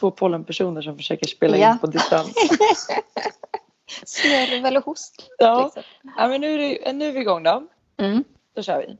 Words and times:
två 0.00 0.10
pollenpersoner 0.10 0.82
som 0.82 0.96
försöker 0.96 1.26
spela 1.26 1.56
Ja. 1.56 1.72
in 1.72 1.78
på 1.78 1.86
distans. 1.86 2.34
Snörvel 4.04 4.76
och 4.76 4.84
host. 4.84 5.28
Ja. 5.38 5.62
liksom. 5.64 5.82
ja, 6.16 6.28
men 6.28 6.40
nu 6.40 6.54
är, 6.54 6.58
det, 6.58 6.92
nu 6.92 7.08
är 7.08 7.12
vi 7.12 7.20
igång 7.20 7.42
då. 7.42 7.62
Mm. 7.98 8.24
Då 8.56 8.62
kör 8.62 8.86
vi. 8.86 8.96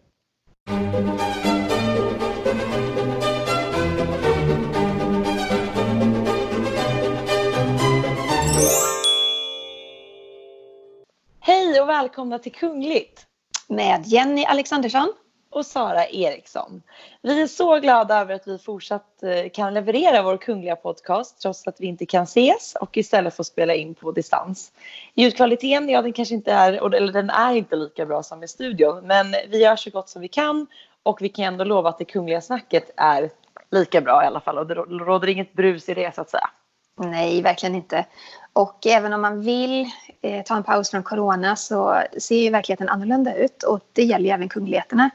Hej 11.41 11.81
och 11.81 11.89
välkomna 11.89 12.39
till 12.39 12.53
Kungligt 12.53 13.27
Med 13.69 14.07
Jenny 14.07 14.45
Alexandersson 14.45 15.13
och 15.51 15.67
Sara 15.67 16.07
Eriksson. 16.07 16.83
Vi 17.23 17.43
är 17.43 17.47
så 17.47 17.79
glada 17.81 18.19
över 18.19 18.35
att 18.35 18.49
vi 18.49 18.59
fortsatt 18.59 19.23
eh, 19.23 19.51
kan 19.53 19.75
leverera 19.75 20.23
vår 20.23 20.37
kungliga 20.37 20.77
podcast 20.77 21.41
trots 21.43 21.67
att 21.67 21.81
vi 21.81 21.87
inte 21.87 22.07
kan 22.07 22.23
ses 22.23 22.77
och 22.81 22.97
istället 22.97 23.35
får 23.35 23.45
spela 23.45 23.75
in 23.75 23.95
på 23.95 24.13
distans. 24.13 24.73
Ljudkvaliteten, 25.15 25.89
ja 25.89 26.03
den 26.03 26.13
kanske 26.13 26.35
inte 26.35 26.53
är, 26.53 26.95
eller 26.95 27.13
den 27.13 27.31
är 27.31 27.55
inte 27.55 27.77
lika 27.77 28.07
bra 28.07 28.23
som 28.23 28.43
i 28.43 28.49
studion 28.49 29.07
men 29.07 29.35
vi 29.49 29.63
gör 29.63 29.77
så 29.77 29.91
gott 29.91 30.09
som 30.09 30.23
vi 30.23 30.29
kan 30.29 30.67
och 31.03 31.23
vi 31.23 31.29
kan 31.29 31.45
ändå 31.45 31.65
lova 31.65 31.89
att 31.89 31.99
det 31.99 32.05
kungliga 32.05 32.41
snacket 32.41 32.91
är 32.97 33.31
lika 33.71 34.01
bra 34.01 34.25
i 34.25 34.27
alla 34.27 34.41
fall 34.41 34.59
och 34.59 34.67
det 34.67 34.75
råder 34.75 35.29
inget 35.29 35.53
brus 35.53 35.89
i 35.89 35.95
det 35.95 36.15
så 36.15 36.21
att 36.21 36.31
säga. 36.31 36.51
Nej, 36.97 37.43
verkligen 37.43 37.75
inte. 37.75 38.07
Och 38.53 38.87
även 38.87 39.13
om 39.13 39.21
man 39.21 39.41
vill 39.41 39.91
eh, 40.23 40.43
ta 40.45 40.57
en 40.57 40.63
paus 40.63 40.91
från 40.91 41.03
corona 41.03 41.57
så 41.57 42.03
ser 42.19 42.37
ju 42.37 42.51
verkligheten 42.51 42.89
annorlunda 42.89 43.35
ut 43.35 43.63
och 43.63 43.81
det 43.93 44.03
gäller 44.03 44.25
ju 44.25 44.31
även 44.31 44.49
kungligheterna. 44.49 45.11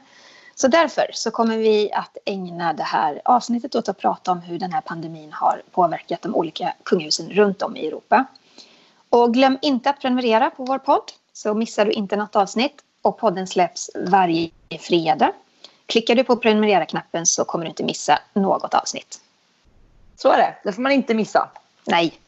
Så 0.58 0.68
därför 0.68 1.10
så 1.12 1.30
kommer 1.30 1.58
vi 1.58 1.92
att 1.92 2.16
ägna 2.24 2.72
det 2.72 2.82
här 2.82 3.22
avsnittet 3.24 3.74
åt 3.74 3.88
att 3.88 3.98
prata 3.98 4.32
om 4.32 4.40
hur 4.40 4.58
den 4.58 4.72
här 4.72 4.80
pandemin 4.80 5.32
har 5.32 5.62
påverkat 5.70 6.22
de 6.22 6.34
olika 6.34 6.74
kungahusen 6.82 7.30
runt 7.30 7.62
om 7.62 7.76
i 7.76 7.86
Europa. 7.86 8.24
Och 9.10 9.34
glöm 9.34 9.58
inte 9.62 9.90
att 9.90 10.00
prenumerera 10.00 10.50
på 10.50 10.64
vår 10.64 10.78
podd 10.78 11.12
så 11.32 11.54
missar 11.54 11.84
du 11.84 11.92
inte 11.92 12.16
något 12.16 12.36
avsnitt 12.36 12.74
och 13.02 13.18
podden 13.18 13.46
släpps 13.46 13.90
varje 13.94 14.50
fredag. 14.80 15.32
Klickar 15.86 16.14
du 16.14 16.24
på 16.24 16.36
prenumerera-knappen 16.36 17.26
så 17.26 17.44
kommer 17.44 17.64
du 17.64 17.68
inte 17.68 17.84
missa 17.84 18.18
något 18.32 18.74
avsnitt. 18.74 19.20
Så 20.16 20.32
är 20.32 20.36
det, 20.36 20.56
det 20.64 20.72
får 20.72 20.82
man 20.82 20.92
inte 20.92 21.14
missa. 21.14 21.48
Nej, 21.84 22.20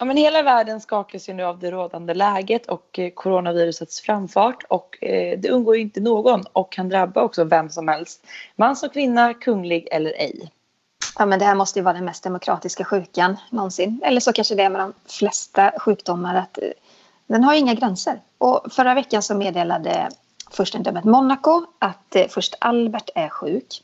Ja, 0.00 0.06
men 0.06 0.16
hela 0.16 0.42
världen 0.42 0.80
skakas 0.80 1.28
ju 1.28 1.34
nu 1.34 1.42
av 1.42 1.58
det 1.58 1.70
rådande 1.70 2.14
läget 2.14 2.66
och 2.66 2.98
eh, 2.98 3.10
coronavirusets 3.10 4.00
framfart 4.00 4.64
och 4.68 5.04
eh, 5.04 5.38
det 5.38 5.50
undgår 5.50 5.76
ju 5.76 5.82
inte 5.82 6.00
någon 6.00 6.44
och 6.52 6.72
kan 6.72 6.88
drabba 6.88 7.22
också 7.22 7.44
vem 7.44 7.70
som 7.70 7.88
helst. 7.88 8.26
Man 8.56 8.76
som 8.76 8.88
kvinna, 8.88 9.34
kunglig 9.34 9.88
eller 9.90 10.10
ej. 10.10 10.50
Ja, 11.18 11.26
men 11.26 11.38
det 11.38 11.44
här 11.44 11.54
måste 11.54 11.78
ju 11.78 11.82
vara 11.82 11.94
den 11.94 12.04
mest 12.04 12.24
demokratiska 12.24 12.84
sjukan 12.84 13.36
någonsin. 13.50 14.00
Eller 14.04 14.20
så 14.20 14.32
kanske 14.32 14.54
det 14.54 14.62
är 14.62 14.70
med 14.70 14.80
de 14.80 14.92
flesta 15.06 15.72
sjukdomar 15.78 16.34
att 16.34 16.58
eh, 16.58 16.68
den 17.26 17.44
har 17.44 17.54
ju 17.54 17.58
inga 17.58 17.74
gränser. 17.74 18.20
Och 18.38 18.72
förra 18.72 18.94
veckan 18.94 19.22
så 19.22 19.34
meddelade 19.34 20.08
furstendömet 20.50 21.04
Monaco 21.04 21.66
att 21.78 22.16
först 22.28 22.54
Albert 22.60 23.10
är 23.14 23.28
sjuk. 23.28 23.82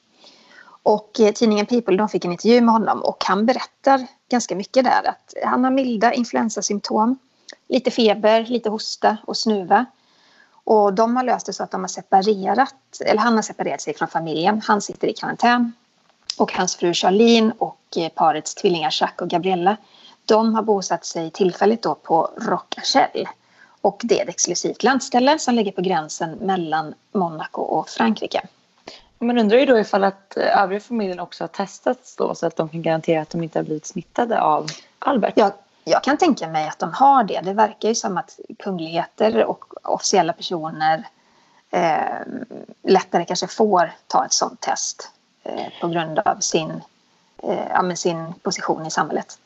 Och 0.86 1.20
eh, 1.20 1.32
tidningen 1.32 1.66
People 1.66 1.96
de 1.96 2.08
fick 2.08 2.24
en 2.24 2.32
intervju 2.32 2.60
med 2.60 2.74
honom 2.74 3.02
och 3.02 3.24
han 3.26 3.46
berättar 3.46 4.06
ganska 4.30 4.56
mycket 4.56 4.84
där 4.84 5.08
att 5.08 5.34
han 5.44 5.64
har 5.64 5.70
milda 5.70 6.12
influensasymptom, 6.12 7.18
lite 7.68 7.90
feber, 7.90 8.44
lite 8.44 8.70
hosta 8.70 9.16
och 9.24 9.36
snuva. 9.36 9.86
Och 10.64 10.94
de 10.94 11.16
har 11.16 11.24
löst 11.24 11.46
det 11.46 11.52
så 11.52 11.62
att 11.62 11.70
de 11.70 11.80
har 11.80 11.88
separerat, 11.88 13.00
eller 13.06 13.20
han 13.20 13.34
har 13.34 13.42
separerat 13.42 13.80
sig 13.80 13.94
från 13.94 14.08
familjen. 14.08 14.62
Han 14.64 14.80
sitter 14.80 15.08
i 15.08 15.12
karantän 15.12 15.72
och 16.38 16.52
hans 16.52 16.76
fru 16.76 16.94
Charlene 16.94 17.52
och 17.58 17.80
eh, 17.96 18.08
parets 18.08 18.54
tvillingar 18.54 18.94
Jacques 19.00 19.22
och 19.22 19.28
Gabriella 19.28 19.76
de 20.24 20.54
har 20.54 20.62
bosatt 20.62 21.04
sig 21.04 21.30
tillfälligt 21.30 21.82
då 21.82 21.94
på 21.94 22.30
Rockachelle. 22.36 23.28
Och 23.80 24.00
det 24.04 24.18
är 24.18 24.22
ett 24.22 24.28
exklusivt 24.28 24.82
landställe 24.82 25.38
som 25.38 25.54
ligger 25.54 25.72
på 25.72 25.80
gränsen 25.80 26.30
mellan 26.30 26.94
Monaco 27.12 27.62
och 27.62 27.88
Frankrike. 27.88 28.48
Man 29.18 29.38
undrar 29.38 29.58
ju 29.58 29.66
då 29.66 29.78
ifall 29.78 30.04
att 30.04 30.36
eh, 30.36 30.62
övriga 30.62 30.80
familjen 30.80 31.20
också 31.20 31.44
har 31.44 31.48
testats 31.48 32.16
då 32.16 32.34
så 32.34 32.46
att 32.46 32.56
de 32.56 32.68
kan 32.68 32.82
garantera 32.82 33.22
att 33.22 33.30
de 33.30 33.42
inte 33.42 33.58
har 33.58 33.64
blivit 33.64 33.86
smittade 33.86 34.40
av 34.40 34.66
Albert. 34.98 35.32
Jag, 35.36 35.52
jag 35.84 36.02
kan 36.02 36.16
tänka 36.16 36.48
mig 36.48 36.68
att 36.68 36.78
de 36.78 36.92
har 36.92 37.24
det. 37.24 37.40
Det 37.40 37.52
verkar 37.52 37.88
ju 37.88 37.94
som 37.94 38.18
att 38.18 38.38
kungligheter 38.58 39.44
och 39.44 39.64
officiella 39.82 40.32
personer 40.32 41.04
eh, 41.70 42.20
lättare 42.82 43.24
kanske 43.24 43.46
får 43.46 43.92
ta 44.06 44.24
ett 44.24 44.32
sånt 44.32 44.60
test 44.60 45.10
eh, 45.44 45.66
på 45.80 45.88
grund 45.88 46.18
av 46.18 46.36
sin, 46.40 46.82
eh, 47.42 47.66
ja, 47.70 47.96
sin 47.96 48.34
position 48.42 48.86
i 48.86 48.90
samhället. 48.90 49.38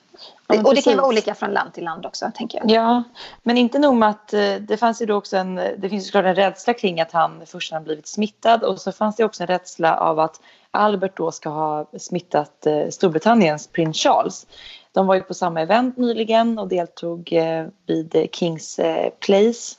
Ja, 0.46 0.62
och 0.64 0.74
det 0.74 0.82
kan 0.82 0.96
vara 0.96 1.06
olika 1.06 1.34
från 1.34 1.50
land 1.50 1.72
till 1.74 1.84
land 1.84 2.06
också, 2.06 2.30
tänker 2.34 2.58
jag. 2.58 2.70
Ja, 2.70 3.02
men 3.42 3.56
inte 3.56 3.78
nog 3.78 3.94
med 3.94 4.08
att 4.08 4.32
eh, 4.32 4.54
det 4.54 4.76
fanns 4.76 5.02
ju 5.02 5.06
då 5.06 5.14
också 5.14 5.36
en, 5.36 5.54
det 5.54 5.88
finns 5.88 6.06
såklart 6.06 6.24
en 6.24 6.34
rädsla 6.34 6.74
kring 6.74 7.00
att 7.00 7.12
han 7.12 7.42
först 7.46 7.72
har 7.72 7.80
blivit 7.80 8.08
smittad 8.08 8.62
och 8.62 8.80
så 8.80 8.92
fanns 8.92 9.16
det 9.16 9.24
också 9.24 9.42
en 9.42 9.46
rädsla 9.46 9.96
av 9.96 10.18
att 10.18 10.40
Albert 10.70 11.16
då 11.16 11.30
ska 11.30 11.48
ha 11.48 11.86
smittat 11.98 12.66
eh, 12.66 12.88
Storbritanniens 12.88 13.66
prins 13.66 13.96
Charles. 13.96 14.46
De 14.92 15.06
var 15.06 15.14
ju 15.14 15.20
på 15.20 15.34
samma 15.34 15.60
event 15.60 15.96
nyligen 15.96 16.58
och 16.58 16.68
deltog 16.68 17.32
eh, 17.32 17.66
vid 17.86 18.14
eh, 18.14 18.24
Kings 18.32 18.78
eh, 18.78 19.10
Place 19.20 19.76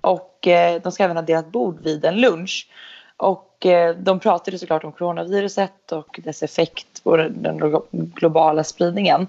och 0.00 0.46
eh, 0.46 0.80
de 0.82 0.92
ska 0.92 1.04
även 1.04 1.16
ha 1.16 1.22
delat 1.22 1.52
bord 1.52 1.80
vid 1.80 2.04
en 2.04 2.20
lunch. 2.20 2.68
Och 3.16 3.66
eh, 3.66 3.96
de 3.96 4.20
pratade 4.20 4.58
såklart 4.58 4.84
om 4.84 4.92
coronaviruset 4.92 5.92
och 5.92 6.20
dess 6.24 6.42
effekt 6.42 7.04
på 7.04 7.16
den 7.16 7.60
glo- 7.60 7.86
globala 7.90 8.64
spridningen. 8.64 9.26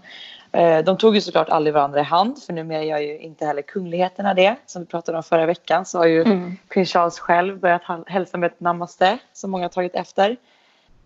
Eh, 0.51 0.83
De 0.83 0.97
tog 0.97 1.15
ju 1.15 1.21
såklart 1.21 1.49
aldrig 1.49 1.73
varandra 1.73 1.99
i 1.99 2.03
hand 2.03 2.43
för 2.43 2.53
numera 2.53 2.83
gör 2.83 2.97
ju 2.97 3.19
inte 3.19 3.45
heller 3.45 3.61
kungligheterna 3.61 4.33
det. 4.33 4.55
Som 4.65 4.81
vi 4.81 4.85
pratade 4.85 5.17
om 5.17 5.23
förra 5.23 5.45
veckan 5.45 5.85
så 5.85 5.97
har 5.97 6.05
ju 6.05 6.21
Mm. 6.21 6.57
prins 6.69 6.89
Charles 6.89 7.19
själv 7.19 7.59
börjat 7.59 7.81
hälsa 8.07 8.37
med 8.37 8.51
ett 8.51 8.59
namaste 8.59 9.17
som 9.33 9.51
många 9.51 9.63
har 9.63 9.69
tagit 9.69 9.95
efter. 9.95 10.37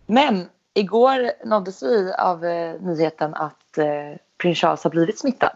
Men 0.06 0.50
igår 0.74 1.32
nåddes 1.46 1.84
vi 1.84 2.14
av 2.18 2.46
eh, 2.46 2.82
nyheten 2.82 3.34
att 3.34 3.78
eh, 3.78 3.86
prins 4.42 4.58
Charles 4.60 4.84
har 4.84 4.92
blivit 4.92 5.20
smittad. 5.20 5.52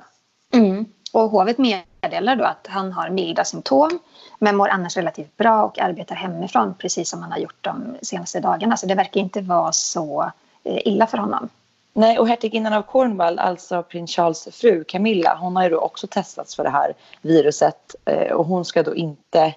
Mm. 0.53 0.85
Och 1.13 1.29
hovet 1.29 1.57
meddelar 1.57 2.35
då 2.35 2.43
att 2.43 2.67
han 2.69 2.91
har 2.91 3.09
milda 3.09 3.43
symptom 3.43 3.99
men 4.39 4.55
mår 4.55 4.69
annars 4.69 4.97
relativt 4.97 5.37
bra 5.37 5.63
och 5.63 5.79
arbetar 5.79 6.15
hemifrån 6.15 6.73
precis 6.79 7.09
som 7.09 7.21
han 7.21 7.31
har 7.31 7.39
gjort 7.39 7.57
de 7.61 7.97
senaste 8.01 8.39
dagarna. 8.39 8.77
Så 8.77 8.85
det 8.87 8.95
verkar 8.95 9.21
inte 9.21 9.41
vara 9.41 9.71
så 9.71 10.31
eh, 10.63 10.87
illa 10.87 11.07
för 11.07 11.17
honom. 11.17 11.49
Nej, 11.97 12.19
och 12.19 12.27
hertiginnan 12.27 12.73
av 12.73 12.81
Cornwall, 12.81 13.39
alltså 13.39 13.83
prins 13.83 14.11
Charles 14.11 14.47
fru 14.51 14.83
Camilla, 14.83 15.37
hon 15.41 15.55
har 15.55 15.63
ju 15.63 15.69
då 15.69 15.79
också 15.79 16.07
testats 16.07 16.55
för 16.55 16.63
det 16.63 16.69
här 16.69 16.93
viruset 17.21 17.95
eh, 18.05 18.31
och 18.31 18.45
hon 18.45 18.65
ska 18.65 18.83
då 18.83 18.95
inte 18.95 19.53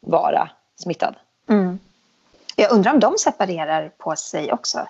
vara 0.00 0.50
smittad. 0.76 1.14
Mm. 1.48 1.78
Jag 2.56 2.72
undrar 2.72 2.92
om 2.92 3.00
de 3.00 3.18
separerar 3.18 3.90
på 3.98 4.16
sig 4.16 4.52
också? 4.52 4.88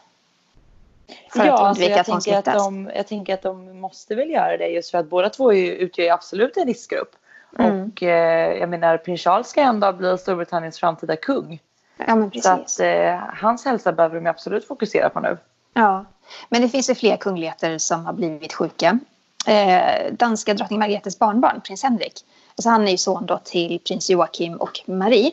För 1.33 1.41
att 1.41 1.47
ja, 1.47 1.53
alltså 1.53 1.67
undvika 1.67 1.91
jag, 1.91 2.01
att 2.01 2.07
tänker 2.07 2.39
att 2.39 2.59
de, 2.59 2.91
jag 2.95 3.07
tänker 3.07 3.35
att 3.35 3.43
de 3.43 3.81
måste 3.81 4.15
väl 4.15 4.31
göra 4.31 4.57
det 4.57 4.69
just 4.69 4.91
för 4.91 4.99
att 4.99 5.07
båda 5.07 5.31
två 5.31 5.53
ju, 5.53 5.73
utgör 5.73 6.13
absolut 6.13 6.57
en 6.57 6.67
riskgrupp. 6.67 7.17
Mm. 7.59 7.83
Och 7.83 8.03
eh, 8.03 8.59
jag 8.59 8.69
menar 8.69 8.97
prins 8.97 9.21
Charles 9.21 9.49
ska 9.49 9.61
ändå 9.61 9.93
bli 9.93 10.19
Storbritanniens 10.19 10.79
framtida 10.79 11.17
kung. 11.17 11.63
Ja, 11.97 12.15
men 12.15 12.25
Så 12.25 12.31
precis. 12.31 12.81
att 12.81 12.81
eh, 12.81 13.21
hans 13.43 13.65
hälsa 13.65 13.93
behöver 13.93 14.21
de 14.21 14.27
absolut 14.27 14.67
fokusera 14.67 15.11
på 15.11 15.21
nu. 15.21 15.37
Ja. 15.75 16.05
Men 16.49 16.63
det 16.63 16.69
finns 16.69 16.91
ju 16.91 16.95
fler 16.95 17.17
kungligheter 17.17 17.79
som 17.79 18.07
har 18.07 18.13
blivit 18.13 18.53
sjuka. 18.53 18.99
Eh, 19.47 20.13
danska 20.13 20.55
drottning 20.55 20.79
Margretes 20.79 21.19
barnbarn, 21.19 21.61
prins 21.61 21.83
Henrik. 21.83 22.25
Alltså 22.57 22.69
han 22.69 22.89
är 22.89 22.91
ju 22.91 22.99
son 22.99 23.27
då 23.27 23.41
till 23.45 23.79
prins 23.79 24.11
Joakim 24.11 24.57
och 24.57 24.81
Marie. 24.87 25.33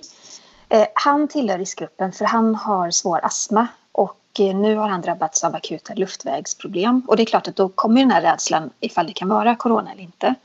Eh, 0.70 0.88
han 0.94 1.28
tillhör 1.28 1.58
riskgruppen 1.58 2.12
för 2.12 2.26
han 2.26 2.56
har 2.56 2.92
svår 2.92 3.26
astma 3.26 3.68
och 3.92 4.40
eh, 4.40 4.56
nu 4.56 4.76
har 4.76 4.90
han 4.90 5.02
drabbats 5.02 5.44
av 5.44 5.56
akuta 5.56 5.94
luftvägsproblem. 5.94 7.02
Och 7.08 7.18
det 7.18 7.24
är 7.24 7.26
klart 7.26 7.48
att 7.48 7.56
då 7.56 7.70
kommer 7.70 8.02
den 8.02 8.12
här 8.12 8.22
rädslan 8.22 8.70
ifall 8.80 9.08
det 9.08 9.14
kan 9.14 9.30
vara 9.30 9.56
corona 9.56 9.92
eller 9.92 10.04
inte. 10.04 10.36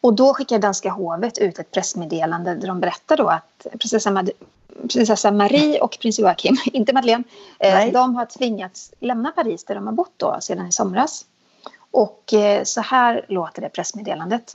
Och 0.00 0.14
då 0.14 0.34
skickar 0.34 0.58
danska 0.58 0.90
hovet 0.90 1.38
ut 1.38 1.58
ett 1.58 1.70
pressmeddelande 1.70 2.54
där 2.54 2.68
de 2.68 2.80
berättar 2.80 3.16
då 3.16 3.28
att 3.28 3.66
prinsessan 3.78 4.28
prinsessa 4.92 5.30
Marie 5.30 5.80
och 5.80 5.98
prins 6.00 6.18
Joakim, 6.18 6.56
inte 6.72 6.92
Madeleine, 6.92 7.24
eh, 7.58 7.74
Nej. 7.74 7.90
de 7.90 8.14
har 8.14 8.26
tvingats 8.26 8.92
lämna 9.00 9.30
Paris 9.30 9.64
där 9.64 9.74
de 9.74 9.86
har 9.86 9.94
bott 9.94 10.14
då 10.16 10.36
sedan 10.40 10.66
i 10.66 10.72
somras. 10.72 11.24
Och 11.90 12.34
eh, 12.34 12.64
så 12.64 12.80
här 12.80 13.26
låter 13.28 13.62
det 13.62 13.68
pressmeddelandet. 13.68 14.54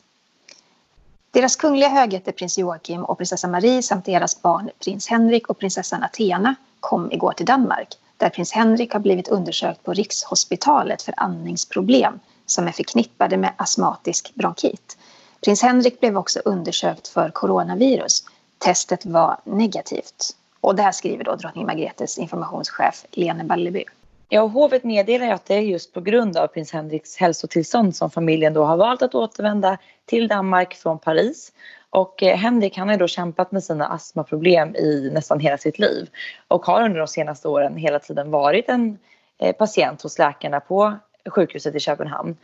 Deras 1.32 1.56
kungliga 1.56 1.90
högheter 1.90 2.32
prins 2.32 2.58
Joakim 2.58 3.04
och 3.04 3.18
prinsessa 3.18 3.48
Marie 3.48 3.84
samt 3.84 4.06
deras 4.06 4.42
barn 4.42 4.70
prins 4.84 5.08
Henrik 5.08 5.50
och 5.50 5.60
prinsessan 5.60 6.04
Athena 6.04 6.56
kom 6.80 7.12
igår 7.12 7.34
till 7.34 7.46
Danmark 7.46 7.98
där 8.18 8.30
prins 8.30 8.52
Henrik 8.52 8.94
har 8.94 9.00
blivit 9.00 9.28
undersökt 9.28 9.84
på 9.84 9.94
Rikshospitalet 9.94 11.02
för 11.02 11.14
andningsproblem 11.18 12.20
som 12.46 12.68
är 12.68 12.72
förknippade 12.72 13.38
med 13.38 13.54
astmatisk 13.58 14.36
bronkit. 14.36 14.98
Prins 15.46 15.62
Henrik 15.62 16.00
blev 16.00 16.18
också 16.18 16.40
undersökt 16.46 17.08
för 17.08 17.30
coronavirus. 17.30 18.24
Testet 18.58 19.06
var 19.06 19.38
negativt. 19.44 20.36
Och 20.62 20.76
det 20.76 20.84
här 20.84 20.92
skriver 20.92 21.24
då 21.24 21.36
drottning 21.36 21.66
Margretes 21.66 22.18
informationschef 22.18 23.06
Lene 23.12 23.44
Balleby. 23.44 23.84
Ja, 24.30 24.42
och 24.42 24.50
hovet 24.50 24.84
meddelar 24.84 25.30
att 25.30 25.46
det 25.46 25.56
är 25.56 25.62
just 25.62 25.94
på 25.94 26.02
grund 26.02 26.38
av 26.38 26.48
prins 26.48 26.72
Henriks 26.72 27.18
hälsotillstånd 27.18 27.96
som 27.96 28.12
familjen 28.12 28.54
då 28.54 28.64
har 28.64 28.78
valt 28.78 29.02
att 29.02 29.16
återvända 29.16 29.78
till 30.06 30.28
Danmark 30.28 30.76
från 30.76 31.00
Paris. 31.00 31.52
Och 31.90 32.24
eh, 32.24 32.38
Henrik 32.38 32.78
han 32.78 32.90
har 32.90 32.98
då 32.98 33.08
kämpat 33.08 33.52
med 33.52 33.64
sina 33.64 33.88
astmaproblem 33.88 34.76
i 34.76 35.10
nästan 35.14 35.40
hela 35.40 35.58
sitt 35.58 35.80
liv 35.80 36.10
och 36.48 36.66
har 36.66 36.82
under 36.82 37.00
de 37.00 37.08
senaste 37.08 37.48
åren 37.48 37.78
hela 37.78 38.00
tiden 38.00 38.32
varit 38.32 38.70
en 38.70 38.98
eh, 39.38 39.56
patient 39.56 40.02
hos 40.02 40.20
läkarna 40.20 40.60
på 40.60 40.98
sjukhuset 41.30 41.76
i 41.76 41.80
Köpenhamn. 41.80 42.38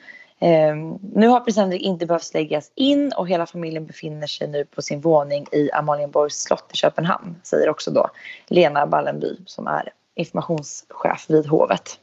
Um, 0.44 1.00
nu 1.14 1.28
har 1.28 1.56
Henrik 1.56 1.82
inte 1.82 2.06
behövt 2.06 2.34
läggas 2.34 2.72
in 2.76 3.12
och 3.18 3.28
hela 3.28 3.46
familjen 3.46 3.86
befinner 3.86 4.28
sig 4.28 4.48
nu 4.48 4.66
på 4.66 4.82
sin 4.82 5.02
våning 5.02 5.48
i 5.52 5.72
Amalienborgs 5.72 6.42
slott 6.42 6.70
i 6.74 6.76
Köpenhamn, 6.76 7.36
säger 7.44 7.70
också 7.70 7.92
då 7.92 8.10
Lena 8.48 8.88
Ballenby 8.88 9.38
som 9.46 9.68
är 9.68 9.90
informationschef 10.16 11.26
vid 11.28 11.48
hovet. 11.48 12.00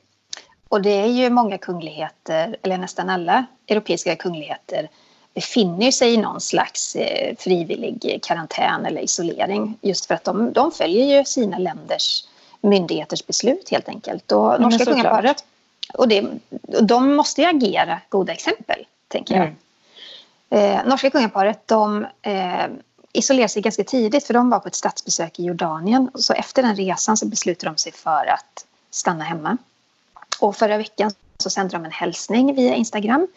Och 0.68 0.82
det 0.82 0.90
är 0.90 1.06
ju 1.06 1.30
många 1.30 1.58
kungligheter, 1.58 2.56
eller 2.62 2.78
nästan 2.78 3.10
alla 3.10 3.46
europeiska 3.68 4.16
kungligheter 4.16 4.90
befinner 5.34 5.90
sig 5.90 6.14
i 6.14 6.16
någon 6.16 6.40
slags 6.40 6.96
eh, 6.96 7.36
frivillig 7.38 8.18
karantän 8.22 8.86
eller 8.86 9.00
isolering 9.00 9.78
just 9.82 10.06
för 10.06 10.14
att 10.14 10.24
de, 10.24 10.52
de 10.52 10.70
följer 10.70 11.18
ju 11.18 11.24
sina 11.24 11.58
länders 11.58 12.24
myndigheters 12.60 13.26
beslut 13.26 13.70
helt 13.70 13.88
enkelt. 13.88 14.32
Och 14.32 14.60
norska 14.60 14.84
kungaparet 14.84 15.44
och 15.94 16.08
det, 16.08 16.30
de 16.82 17.14
måste 17.14 17.40
ju 17.40 17.48
agera 17.48 18.00
goda 18.08 18.32
exempel, 18.32 18.86
tänker 19.08 19.34
jag. 19.34 19.42
Mm. 19.42 19.56
Eh, 20.50 20.86
norska 20.86 21.10
kungaparet 21.10 21.68
de 21.68 22.06
eh, 22.22 22.66
isolerade 23.12 23.48
sig 23.48 23.62
ganska 23.62 23.84
tidigt 23.84 24.26
för 24.26 24.34
de 24.34 24.50
var 24.50 24.58
på 24.58 24.68
ett 24.68 24.74
statsbesök 24.74 25.38
i 25.38 25.44
Jordanien. 25.44 26.10
Så 26.14 26.32
efter 26.32 26.62
den 26.62 26.76
resan 26.76 27.16
så 27.16 27.26
beslutade 27.26 27.70
de 27.72 27.76
sig 27.76 27.92
för 27.92 28.26
att 28.26 28.66
stanna 28.90 29.24
hemma. 29.24 29.56
Och 30.40 30.56
förra 30.56 30.76
veckan 30.76 31.12
så 31.38 31.50
sände 31.50 31.76
de 31.76 31.84
en 31.84 31.90
hälsning 31.90 32.54
via 32.54 32.74
Instagram. 32.74 33.28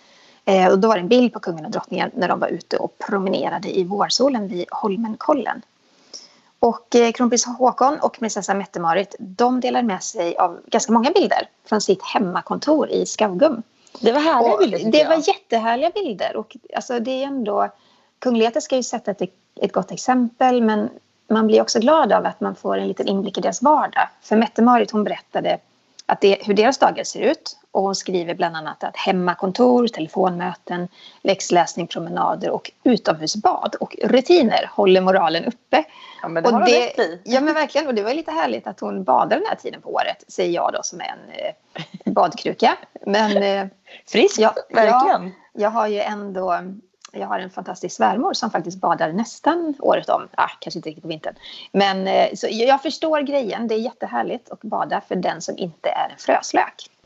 Eh, 0.45 0.67
och 0.67 0.79
då 0.79 0.87
var 0.87 0.95
det 0.95 1.01
en 1.01 1.07
bild 1.07 1.33
på 1.33 1.39
kungen 1.39 1.65
och 1.65 1.71
drottningen 1.71 2.11
när 2.13 2.27
de 2.27 2.39
var 2.39 2.47
ute 2.47 2.77
och 2.77 2.97
promenerade 2.97 3.79
i 3.79 3.83
vårsolen 3.83 4.47
vid 4.47 4.65
Holmenkollen. 4.71 5.61
Och 6.63 6.95
eh, 6.95 7.11
kronprins 7.11 7.45
Håkon 7.45 7.99
och 7.99 8.19
prinsessa 8.19 8.53
Mette-Marit 8.53 9.15
de 9.19 9.59
delar 9.59 9.83
med 9.83 10.03
sig 10.03 10.37
av 10.37 10.61
ganska 10.67 10.93
många 10.93 11.11
bilder 11.11 11.49
från 11.65 11.81
sitt 11.81 12.03
hemmakontor 12.03 12.89
i 12.89 13.05
Skaugum. 13.05 13.63
Det 13.99 14.11
var 14.11 14.19
härliga 14.19 14.57
bilder 14.57 14.91
Det 14.91 14.97
jag. 14.97 15.09
var 15.09 15.27
jättehärliga 15.27 15.89
bilder. 15.89 16.35
Och, 16.35 16.57
alltså, 16.75 16.99
det 16.99 17.11
är 17.11 17.27
ändå, 17.27 17.69
kungligheter 18.19 18.59
ska 18.59 18.75
ju 18.75 18.83
sätta 18.83 19.11
ett, 19.11 19.21
ett 19.61 19.71
gott 19.71 19.91
exempel 19.91 20.61
men 20.61 20.89
man 21.29 21.47
blir 21.47 21.61
också 21.61 21.79
glad 21.79 22.11
av 22.11 22.25
att 22.25 22.41
man 22.41 22.55
får 22.55 22.77
en 22.77 22.87
liten 22.87 23.07
inblick 23.07 23.37
i 23.37 23.41
deras 23.41 23.61
vardag. 23.61 24.09
För 24.21 24.35
Mette-Marit 24.35 24.91
hon 24.91 25.03
berättade 25.03 25.57
att 26.05 26.21
det, 26.21 26.37
hur 26.41 26.53
deras 26.53 26.77
dagar 26.77 27.03
ser 27.03 27.21
ut. 27.21 27.57
Och 27.71 27.81
hon 27.81 27.95
skriver 27.95 28.35
bland 28.35 28.55
annat 28.55 28.83
att 28.83 28.97
hemmakontor, 28.97 29.87
telefonmöten, 29.87 30.87
läxläsning, 31.21 31.87
promenader 31.87 32.49
och 32.49 32.71
utomhusbad 32.83 33.75
och 33.79 33.95
rutiner 34.03 34.69
håller 34.71 35.01
moralen 35.01 35.45
uppe. 35.45 35.83
Ja, 36.21 36.27
men 36.27 36.43
det 36.43 36.49
och 36.49 36.55
har 36.55 36.65
det, 36.65 36.85
rätt 36.85 36.99
i. 36.99 37.21
Ja, 37.23 37.41
men 37.41 37.53
verkligen. 37.53 37.87
Och 37.87 37.95
det 37.95 38.03
var 38.03 38.13
lite 38.13 38.31
härligt 38.31 38.67
att 38.67 38.79
hon 38.79 39.03
badar 39.03 39.37
den 39.37 39.45
här 39.49 39.55
tiden 39.55 39.81
på 39.81 39.93
året, 39.93 40.23
säger 40.27 40.51
jag 40.51 40.73
då 40.73 40.79
som 40.83 40.99
är 40.99 41.05
en 41.05 41.29
eh, 41.29 42.13
badkruka. 42.13 42.77
Men, 43.05 43.37
eh, 43.37 43.67
Friskt, 44.07 44.39
ja, 44.39 44.53
verkligen. 44.69 45.23
Ja, 45.25 45.31
jag 45.53 45.69
har 45.69 45.87
ju 45.87 45.99
ändå 45.99 46.59
jag 47.13 47.27
har 47.27 47.39
en 47.39 47.49
fantastisk 47.49 47.95
svärmor 47.95 48.33
som 48.33 48.51
faktiskt 48.51 48.81
badar 48.81 49.11
nästan 49.11 49.75
året 49.79 50.09
om. 50.09 50.27
Ah, 50.35 50.49
kanske 50.59 50.77
inte 50.77 50.89
riktigt 50.89 51.01
på 51.01 51.07
vintern. 51.07 51.35
Men 51.71 52.07
eh, 52.07 52.33
så 52.35 52.47
jag 52.49 52.81
förstår 52.81 53.21
grejen. 53.21 53.67
Det 53.67 53.75
är 53.75 53.79
jättehärligt 53.79 54.51
att 54.51 54.61
bada 54.61 55.01
för 55.07 55.15
den 55.15 55.41
som 55.41 55.57
inte 55.57 55.89
är 55.89 56.09
en 56.09 56.17
fröslök. 56.17 56.89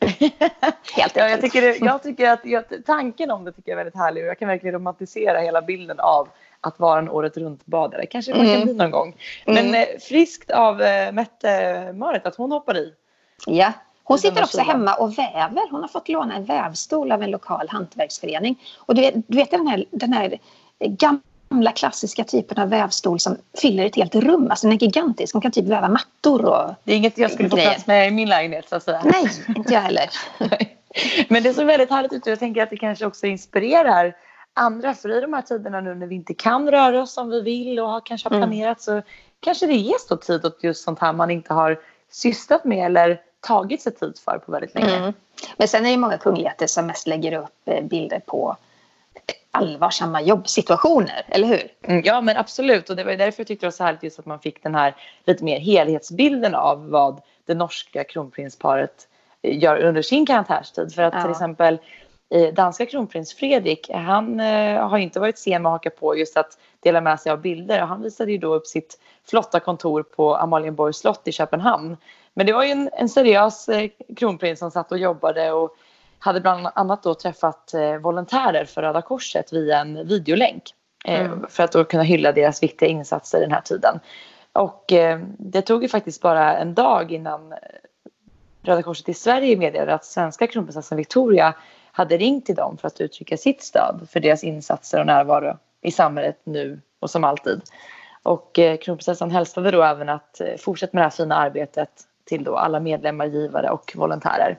Helt 0.96 1.16
ja, 1.16 1.28
jag, 1.28 1.40
tycker, 1.40 1.84
jag 1.84 2.02
tycker 2.02 2.30
att 2.30 2.40
jag, 2.44 2.64
tanken 2.86 3.30
om 3.30 3.44
det 3.44 3.52
tycker 3.52 3.70
jag 3.70 3.80
är 3.80 3.84
väldigt 3.84 4.00
härlig 4.00 4.24
jag 4.24 4.38
kan 4.38 4.48
verkligen 4.48 4.74
romantisera 4.74 5.40
hela 5.40 5.62
bilden 5.62 6.00
av 6.00 6.28
att 6.60 6.78
vara 6.78 6.98
en 6.98 7.08
året 7.08 7.36
runt 7.36 7.66
badare. 7.66 8.06
Kanske 8.06 8.34
man 8.34 8.46
kan 8.46 8.54
mm. 8.54 8.64
bli 8.64 8.74
någon 8.74 8.90
gång. 8.90 9.16
Men 9.46 9.66
mm. 9.66 9.74
eh, 9.74 9.98
friskt 10.00 10.50
av 10.50 10.82
eh, 10.82 11.12
Mette-Marit 11.12 12.26
att 12.26 12.36
hon 12.36 12.52
hoppar 12.52 12.76
i. 12.76 12.92
Ja, 13.46 13.72
hon 14.08 14.18
sitter 14.18 14.42
också 14.42 14.60
hemma 14.60 14.94
och 14.94 15.18
väver. 15.18 15.70
Hon 15.70 15.80
har 15.80 15.88
fått 15.88 16.08
låna 16.08 16.36
en 16.36 16.44
vävstol 16.44 17.12
av 17.12 17.22
en 17.22 17.30
lokal 17.30 17.68
hantverksförening. 17.68 18.58
Och 18.78 18.94
du 18.94 19.00
vet, 19.00 19.14
du 19.26 19.36
vet 19.36 19.50
den, 19.50 19.66
här, 19.66 19.84
den 19.90 20.12
här 20.12 20.38
gamla 20.78 21.72
klassiska 21.72 22.24
typen 22.24 22.62
av 22.62 22.68
vävstol 22.68 23.20
som 23.20 23.36
fyller 23.62 23.86
ett 23.86 23.96
helt 23.96 24.14
rum. 24.14 24.50
Alltså 24.50 24.66
den 24.66 24.76
är 24.76 24.82
gigantisk. 24.82 25.32
Hon 25.32 25.42
kan 25.42 25.52
typ 25.52 25.64
väva 25.64 25.88
mattor 25.88 26.44
och 26.44 26.74
Det 26.84 26.92
är 26.92 26.96
inget 26.96 27.18
jag 27.18 27.30
skulle 27.30 27.48
få 27.50 27.56
plats 27.56 27.86
med 27.86 28.08
i 28.08 28.10
min 28.10 28.28
lägenhet 28.28 28.68
så 28.68 28.76
att 28.76 28.82
säga. 28.82 29.02
Nej, 29.04 29.30
inte 29.56 29.74
jag 29.74 29.80
heller. 29.80 30.10
Men 31.28 31.42
det 31.42 31.54
så 31.54 31.64
väldigt 31.64 31.90
härligt 31.90 32.12
ut 32.12 32.26
och 32.26 32.32
jag 32.32 32.38
tänker 32.38 32.62
att 32.62 32.70
det 32.70 32.76
kanske 32.76 33.06
också 33.06 33.26
inspirerar 33.26 34.16
andra. 34.54 34.94
För 34.94 35.18
i 35.18 35.20
de 35.20 35.32
här 35.32 35.42
tiderna 35.42 35.80
nu 35.80 35.94
när 35.94 36.06
vi 36.06 36.14
inte 36.14 36.34
kan 36.34 36.70
röra 36.70 37.02
oss 37.02 37.12
som 37.12 37.30
vi 37.30 37.40
vill 37.40 37.80
och 37.80 37.88
har 37.88 38.00
kanske 38.00 38.28
har 38.28 38.36
mm. 38.36 38.48
planerat 38.48 38.88
mm. 38.88 39.02
så 39.02 39.08
kanske 39.40 39.66
det 39.66 39.74
ges 39.74 40.06
då 40.06 40.16
tid 40.16 40.44
åt 40.44 40.58
just 40.62 40.84
sånt 40.84 40.98
här 40.98 41.12
man 41.12 41.30
inte 41.30 41.54
har 41.54 41.80
sysslat 42.10 42.64
med 42.64 42.86
eller 42.86 43.20
tagit 43.40 43.82
sig 43.82 43.94
tid 43.94 44.18
för 44.24 44.38
på 44.38 44.52
väldigt 44.52 44.74
länge. 44.74 44.96
Mm. 44.96 45.12
Men 45.56 45.68
sen 45.68 45.86
är 45.86 45.90
det 45.90 45.96
många 45.96 46.18
kungligheter 46.18 46.66
som 46.66 46.86
mest 46.86 47.06
lägger 47.06 47.32
upp 47.32 47.54
eh, 47.64 47.84
bilder 47.84 48.20
på 48.26 48.56
allvarsamma 49.50 50.22
jobbsituationer, 50.22 51.22
eller 51.28 51.46
hur? 51.46 51.72
Mm, 51.82 52.02
ja, 52.04 52.20
men 52.20 52.36
absolut. 52.36 52.90
Och 52.90 52.96
det 52.96 53.04
var 53.04 53.12
därför 53.12 53.40
jag 53.40 53.46
tyckte 53.46 53.66
det 53.66 53.66
var 53.66 53.70
så 53.70 53.84
härligt 53.84 54.02
just 54.02 54.18
att 54.18 54.26
man 54.26 54.40
fick 54.40 54.62
den 54.62 54.74
här 54.74 54.96
lite 55.24 55.44
mer 55.44 55.58
helhetsbilden 55.58 56.54
av 56.54 56.90
vad 56.90 57.20
det 57.46 57.54
norska 57.54 58.04
kronprinsparet 58.04 59.08
eh, 59.42 59.58
gör 59.58 59.78
under 59.78 60.02
sin 60.02 60.26
karantänstid. 60.26 60.94
För 60.94 61.02
att 61.02 61.14
ja. 61.14 61.22
till 61.22 61.30
exempel 61.30 61.78
eh, 62.30 62.54
danska 62.54 62.86
kronprins 62.86 63.34
Fredrik, 63.34 63.90
han 63.94 64.40
har 64.78 64.98
inte 64.98 65.20
varit 65.20 65.38
sen 65.38 65.62
med 65.62 65.70
att 65.70 65.74
haka 65.74 65.90
på 65.90 66.16
just 66.16 66.36
att 66.36 66.58
dela 66.80 67.00
med 67.00 67.20
sig 67.20 67.32
av 67.32 67.40
bilder. 67.40 67.80
Han 67.80 68.02
visade 68.02 68.32
ju 68.32 68.38
då 68.38 68.54
upp 68.54 68.66
sitt 68.66 68.98
flotta 69.24 69.60
kontor 69.60 70.02
på 70.02 70.36
Amalienborgs 70.36 70.98
slott 70.98 71.28
i 71.28 71.32
Köpenhamn 71.32 71.96
men 72.38 72.46
det 72.46 72.52
var 72.52 72.64
ju 72.64 72.70
en, 72.70 72.90
en 72.92 73.08
seriös 73.08 73.68
eh, 73.68 73.90
kronprins 74.16 74.58
som 74.58 74.70
satt 74.70 74.92
och 74.92 74.98
jobbade 74.98 75.52
och 75.52 75.76
hade 76.18 76.40
bland 76.40 76.66
annat 76.74 77.02
då 77.02 77.14
träffat 77.14 77.74
eh, 77.74 77.96
volontärer 77.96 78.64
för 78.64 78.82
Röda 78.82 79.02
Korset 79.02 79.52
via 79.52 79.78
en 79.78 80.08
videolänk. 80.08 80.62
Eh, 81.04 81.20
mm. 81.20 81.46
För 81.48 81.62
att 81.62 81.72
då 81.72 81.84
kunna 81.84 82.02
hylla 82.02 82.32
deras 82.32 82.62
viktiga 82.62 82.88
insatser 82.88 83.40
den 83.40 83.52
här 83.52 83.60
tiden. 83.60 84.00
Och 84.52 84.84
det 85.38 85.62
tog 85.62 85.82
ju 85.82 85.88
faktiskt 85.88 86.22
bara 86.22 86.56
en 86.58 86.74
dag 86.74 87.12
innan 87.12 87.54
Röda 88.62 88.82
Korset 88.82 89.08
i 89.08 89.14
Sverige 89.14 89.56
meddelade 89.56 89.94
att 89.94 90.04
svenska 90.04 90.46
kronprinsessan 90.46 90.98
Victoria 90.98 91.54
hade 91.92 92.16
ringt 92.16 92.46
till 92.46 92.54
dem 92.54 92.76
för 92.76 92.86
att 92.86 93.00
uttrycka 93.00 93.36
sitt 93.36 93.62
stöd 93.62 94.08
för 94.10 94.20
deras 94.20 94.44
insatser 94.44 95.00
och 95.00 95.06
närvaro 95.06 95.58
i 95.82 95.90
samhället 95.90 96.40
nu 96.44 96.80
och 97.00 97.10
som 97.10 97.24
alltid. 97.24 97.60
Och 98.22 98.58
kronprinsessan 98.82 99.30
hälsade 99.30 99.70
då 99.70 99.82
även 99.82 100.08
att 100.08 100.40
fortsätta 100.58 100.90
med 100.92 101.00
det 101.00 101.04
här 101.04 101.10
fina 101.10 101.36
arbetet 101.36 102.04
till 102.28 102.44
då 102.44 102.56
alla 102.56 102.80
medlemmar, 102.80 103.26
givare 103.26 103.70
och 103.70 103.92
volontärer. 103.96 104.58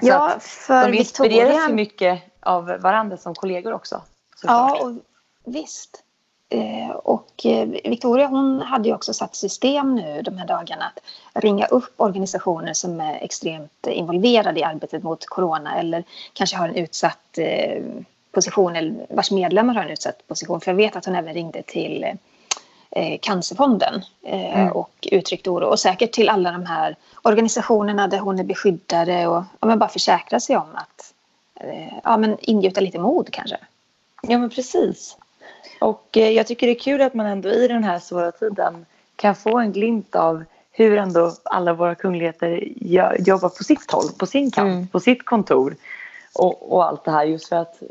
Så 0.00 0.06
ja, 0.06 0.36
för 0.40 0.88
de 0.88 0.98
inspireras 0.98 1.48
Victoria... 1.48 1.68
ju 1.68 1.74
mycket 1.74 2.22
av 2.40 2.64
varandra 2.64 3.16
som 3.16 3.34
kollegor 3.34 3.72
också. 3.72 4.02
Ja, 4.42 4.78
och 4.82 4.92
visst. 5.44 6.02
Eh, 6.48 6.90
och 6.90 7.46
eh, 7.46 7.68
Victoria 7.68 8.26
hon 8.26 8.60
hade 8.60 8.88
ju 8.88 8.94
också 8.94 9.12
satt 9.14 9.36
system 9.36 9.94
nu 9.94 10.22
de 10.22 10.38
här 10.38 10.46
dagarna 10.46 10.92
att 11.32 11.44
ringa 11.44 11.66
upp 11.66 11.92
organisationer 11.96 12.72
som 12.72 13.00
är 13.00 13.14
extremt 13.14 13.86
involverade 13.86 14.60
i 14.60 14.62
arbetet 14.64 15.02
mot 15.02 15.26
corona 15.26 15.78
eller 15.78 16.04
kanske 16.32 16.56
har 16.56 16.68
en 16.68 16.74
utsatt 16.74 17.38
eh, 17.38 17.82
position 18.32 18.76
eller 18.76 19.06
vars 19.10 19.30
medlemmar 19.30 19.74
har 19.74 19.82
en 19.82 19.90
utsatt 19.90 20.26
position. 20.26 20.60
För 20.60 20.70
jag 20.70 20.76
vet 20.76 20.96
att 20.96 21.04
hon 21.04 21.16
även 21.16 21.34
ringde 21.34 21.62
till 21.62 22.06
eh, 22.96 23.18
Cancerfonden 23.22 24.02
eh, 24.22 24.60
mm. 24.60 24.72
och 24.72 25.08
uttryckt 25.12 25.48
oro. 25.48 25.66
Och 25.66 25.80
säkert 25.80 26.12
till 26.12 26.28
alla 26.28 26.52
de 26.52 26.66
här 26.66 26.96
organisationerna 27.22 28.08
där 28.08 28.18
hon 28.18 28.38
är 28.38 28.44
beskyddare 28.44 29.26
och 29.26 29.44
ja, 29.60 29.66
men 29.66 29.78
bara 29.78 29.88
försäkra 29.88 30.40
sig 30.40 30.56
om 30.56 30.68
att 30.74 31.14
eh, 31.60 31.98
ja, 32.04 32.16
men 32.16 32.36
ingjuta 32.40 32.80
lite 32.80 32.98
mod 32.98 33.32
kanske. 33.32 33.56
Ja 34.22 34.38
men 34.38 34.50
precis. 34.50 35.16
Och 35.80 36.16
eh, 36.16 36.30
jag 36.30 36.46
tycker 36.46 36.66
det 36.66 36.72
är 36.72 36.78
kul 36.78 37.02
att 37.02 37.14
man 37.14 37.26
ändå 37.26 37.48
i 37.48 37.68
den 37.68 37.84
här 37.84 37.98
svåra 37.98 38.32
tiden 38.32 38.86
kan 39.16 39.34
få 39.34 39.58
en 39.58 39.72
glimt 39.72 40.16
av 40.16 40.44
hur 40.72 40.98
ändå 40.98 41.32
alla 41.44 41.72
våra 41.72 41.94
kungligheter 41.94 42.68
jobbar 43.28 43.48
på 43.48 43.64
sitt 43.64 43.90
håll, 43.90 44.08
på 44.18 44.26
sin 44.26 44.50
kant, 44.50 44.72
mm. 44.72 44.88
på 44.88 45.00
sitt 45.00 45.24
kontor 45.24 45.76
och, 46.34 46.72
och 46.72 46.84
allt 46.84 47.04
det 47.04 47.10
här 47.10 47.24
just 47.24 47.48
för 47.48 47.56
att 47.56 47.82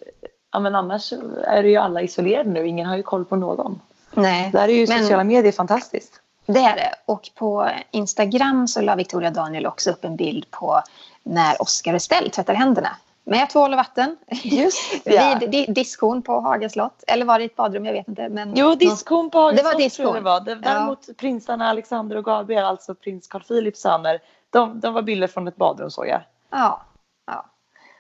ja, 0.52 0.60
men 0.60 0.76
annars 0.76 1.14
är 1.44 1.64
det 1.64 1.70
ju 1.70 1.76
alla 1.76 2.02
isolerade 2.02 2.50
nu, 2.50 2.68
ingen 2.68 2.88
har 2.88 2.98
ju 2.98 3.04
koll 3.04 3.26
på 3.26 3.36
någon. 3.36 3.80
Nej. 4.16 4.50
Där 4.54 4.64
är 4.64 4.74
ju 4.74 4.88
men, 4.88 5.00
sociala 5.00 5.24
medier 5.24 5.52
fantastiskt. 5.52 6.22
Det 6.46 6.60
är 6.60 6.76
det. 6.76 6.92
Och 7.06 7.30
på 7.36 7.70
Instagram 7.92 8.68
så 8.68 8.82
la 8.82 8.96
Victoria 8.96 9.32
Daniel 9.32 9.66
också 9.66 9.92
upp 9.92 10.06
en 10.06 10.16
bild 10.16 10.52
på 10.52 10.82
när 11.24 11.62
Oscar 11.62 11.94
Estelle 11.94 12.30
tvättar 12.30 12.54
händerna. 12.54 12.98
Med 13.28 13.50
tvål 13.50 13.74
och 13.74 13.78
vatten. 13.78 14.18
Just 14.44 14.94
ja. 15.04 15.40
Vid 15.48 15.74
diskhon 15.74 16.22
på 16.22 16.40
Haga 16.40 16.70
slott. 16.70 17.04
Eller 17.08 17.26
var 17.26 17.40
det 17.40 17.44
i 17.44 17.46
ett 17.46 17.56
badrum? 17.56 17.86
Jag 17.86 17.94
vet 17.94 18.08
inte. 18.08 18.30
Men 18.30 18.54
jo, 18.56 18.76
diskhon 18.76 19.30
på 19.30 19.40
Haga 19.40 19.56
det 19.56 19.64
var 19.64 19.72
slott 19.72 19.94
tror 19.94 20.08
jag 20.08 20.16
det 20.16 20.22
var. 20.22 20.40
Däremot 20.62 21.00
ja. 21.08 21.14
prinsarna 21.18 21.70
Alexander 21.70 22.16
och 22.16 22.26
Gabriel, 22.26 22.66
alltså 22.66 22.96
prins 22.96 23.28
Carl 23.28 23.44
Philips 23.44 23.82
söner, 23.82 24.20
de, 24.50 24.80
de 24.80 24.94
var 24.94 25.02
bilder 25.02 25.28
från 25.28 25.48
ett 25.48 25.56
badrum 25.56 25.92
såg 25.92 26.08
jag. 26.08 26.22
Ja. 26.50 26.82
ja. 27.28 27.46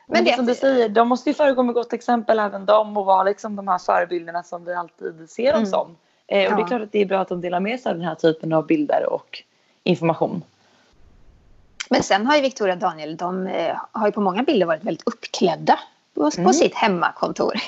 Men, 0.07 0.23
Men 0.23 0.25
det, 0.25 0.35
som 0.35 0.45
du 0.45 0.55
säger, 0.55 0.89
de 0.89 1.07
måste 1.07 1.29
ju 1.29 1.33
föregå 1.33 1.63
med 1.63 1.75
gott 1.75 1.93
exempel 1.93 2.39
även 2.39 2.65
de 2.65 2.97
och 2.97 3.05
vara 3.05 3.23
liksom 3.23 3.55
de 3.55 3.67
här 3.67 3.77
förebilderna 3.77 4.43
som 4.43 4.65
vi 4.65 4.73
alltid 4.73 5.29
ser 5.29 5.51
dem 5.51 5.57
mm. 5.57 5.71
som. 5.71 5.97
Eh, 6.27 6.45
och 6.45 6.51
ja. 6.51 6.55
det 6.55 6.61
är 6.61 6.67
klart 6.67 6.81
att 6.81 6.91
det 6.91 7.01
är 7.01 7.05
bra 7.05 7.19
att 7.19 7.27
de 7.27 7.41
delar 7.41 7.59
med 7.59 7.79
sig 7.79 7.89
av 7.89 7.97
den 7.97 8.07
här 8.07 8.15
typen 8.15 8.53
av 8.53 8.65
bilder 8.67 9.13
och 9.13 9.43
information. 9.83 10.43
Men 11.89 12.03
sen 12.03 12.25
har 12.25 12.35
ju 12.35 12.41
Victoria 12.41 12.73
och 12.73 12.79
Daniel, 12.79 13.17
de 13.17 13.47
eh, 13.47 13.75
har 13.91 14.07
ju 14.07 14.11
på 14.11 14.21
många 14.21 14.43
bilder 14.43 14.65
varit 14.65 14.83
väldigt 14.83 15.07
uppklädda 15.07 15.79
på, 16.15 16.31
mm. 16.37 16.45
på 16.45 16.53
sitt 16.53 16.75
hemmakontor. 16.75 17.53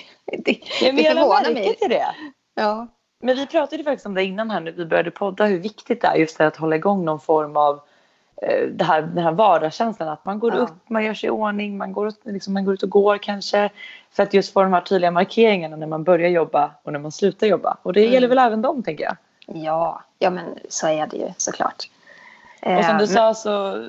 Det, 0.45 0.59
ja, 0.81 0.91
det 0.91 1.03
förvånar 1.03 1.53
mig. 1.53 1.75
Till 1.75 1.89
det. 1.89 2.15
Ja. 2.55 2.87
Men 3.23 3.35
vi 3.35 3.47
pratade 3.47 3.83
faktiskt 3.83 4.05
om 4.05 4.13
det 4.13 4.23
innan 4.23 4.51
här 4.51 4.59
när 4.59 4.71
vi 4.71 4.85
började 4.85 5.11
podda 5.11 5.45
hur 5.45 5.59
viktigt 5.59 6.01
det 6.01 6.07
är 6.07 6.15
just 6.15 6.41
att 6.41 6.55
hålla 6.55 6.75
igång 6.75 7.05
någon 7.05 7.19
form 7.19 7.57
av 7.57 7.81
det 8.72 8.84
här, 8.84 9.01
den 9.01 9.24
här 9.24 9.32
vardagskänslan 9.32 10.10
att 10.10 10.25
man 10.25 10.39
går 10.39 10.53
ja. 10.53 10.60
upp, 10.60 10.89
man 10.89 11.03
gör 11.03 11.13
sig 11.13 11.27
i 11.27 11.29
ordning, 11.29 11.77
man 11.77 11.94
går, 11.94 12.13
liksom, 12.24 12.53
man 12.53 12.65
går 12.65 12.74
ut 12.74 12.84
och 12.84 12.89
går 12.89 13.17
kanske 13.17 13.70
för 14.12 14.24
att 14.24 14.34
just 14.34 14.53
få 14.53 14.62
de 14.62 14.74
här 14.74 14.82
tydliga 14.82 15.12
markeringarna 15.12 15.75
när 15.75 15.88
man 15.88 16.03
börjar 16.03 16.29
jobba 16.29 16.72
och 16.84 16.94
när 16.94 17.00
man 17.00 17.12
slutar 17.12 17.48
jobba. 17.48 17.77
Och 17.84 17.94
det 17.94 18.01
mm. 18.01 18.13
gäller 18.13 18.27
väl 18.27 18.38
även 18.38 18.62
dem 18.62 18.84
tänker 18.84 19.03
jag. 19.03 19.17
Ja, 19.46 20.03
ja 20.20 20.29
men 20.29 20.46
så 20.70 20.88
är 20.88 21.08
det 21.08 21.17
ju 21.17 21.34
såklart. 21.38 21.89
Och 22.61 22.85
som 22.85 22.97
du 22.97 23.03
eh, 23.03 23.09
sa 23.09 23.33
så 23.33 23.85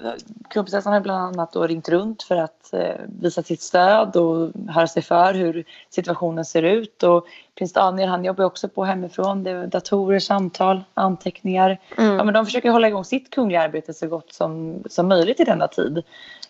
kronprinsessan 0.50 0.92
har 0.92 1.00
bland 1.00 1.22
annat 1.22 1.52
då 1.52 1.66
ringt 1.66 1.88
runt 1.88 2.22
för 2.22 2.37
att 2.37 2.72
eh, 2.72 2.94
visa 3.20 3.42
sitt 3.42 3.62
stöd 3.62 4.16
och 4.16 4.50
höra 4.68 4.87
sig 4.87 5.02
för 5.02 5.34
hur 5.34 5.64
situationen 5.90 6.44
ser 6.44 6.62
ut. 6.62 7.02
Och 7.02 7.26
prins 7.54 7.72
Daniel 7.72 8.08
han 8.08 8.25
jobbar 8.25 8.44
också 8.44 8.68
på 8.68 8.84
hemifrån. 8.84 9.44
Det 9.44 9.50
är 9.50 9.66
datorer, 9.66 10.18
samtal, 10.18 10.84
anteckningar. 10.94 11.78
Mm. 11.96 12.16
Ja, 12.16 12.25
men 12.25 12.34
de 12.34 12.46
försöker 12.46 12.70
hålla 12.70 12.88
igång 12.88 13.04
sitt 13.04 13.30
kungliga 13.30 13.62
arbete 13.62 13.94
så 13.94 14.06
gott 14.06 14.32
som, 14.32 14.82
som 14.90 15.08
möjligt 15.08 15.40
i 15.40 15.44
denna 15.44 15.68
tid. 15.68 16.02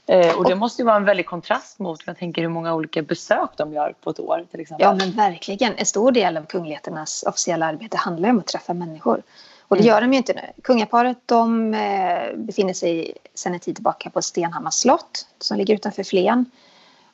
Eh, 0.06 0.38
och 0.38 0.44
det 0.44 0.54
måste 0.54 0.82
ju 0.82 0.86
vara 0.86 0.96
en 0.96 1.04
väldig 1.04 1.26
kontrast 1.26 1.78
mot 1.78 2.00
jag 2.06 2.18
tänker 2.18 2.42
hur 2.42 2.48
många 2.48 2.74
olika 2.74 3.02
besök 3.02 3.50
de 3.56 3.72
gör 3.72 3.94
på 4.00 4.10
ett 4.10 4.20
år 4.20 4.44
till 4.50 4.60
exempel. 4.60 4.84
Ja 4.84 4.94
men 4.94 5.10
verkligen. 5.10 5.74
En 5.76 5.86
stor 5.86 6.12
del 6.12 6.36
av 6.36 6.46
kungligheternas 6.46 7.24
officiella 7.26 7.66
arbete 7.66 7.96
handlar 7.96 8.30
om 8.30 8.38
att 8.38 8.46
träffa 8.46 8.74
människor. 8.74 9.22
Och 9.68 9.76
det 9.76 9.82
mm. 9.82 9.88
gör 9.88 10.00
de 10.00 10.12
ju 10.12 10.16
inte 10.16 10.32
nu. 10.32 10.62
Kungaparet 10.62 11.18
de 11.26 11.74
eh, 11.74 12.36
befinner 12.36 12.72
sig 12.72 13.14
sedan 13.34 13.54
en 13.54 13.60
tid 13.60 13.74
tillbaka 13.74 14.10
på 14.10 14.22
Stenhammars 14.22 14.74
slott 14.74 15.26
som 15.38 15.56
ligger 15.56 15.74
utanför 15.74 16.02
Flen. 16.02 16.50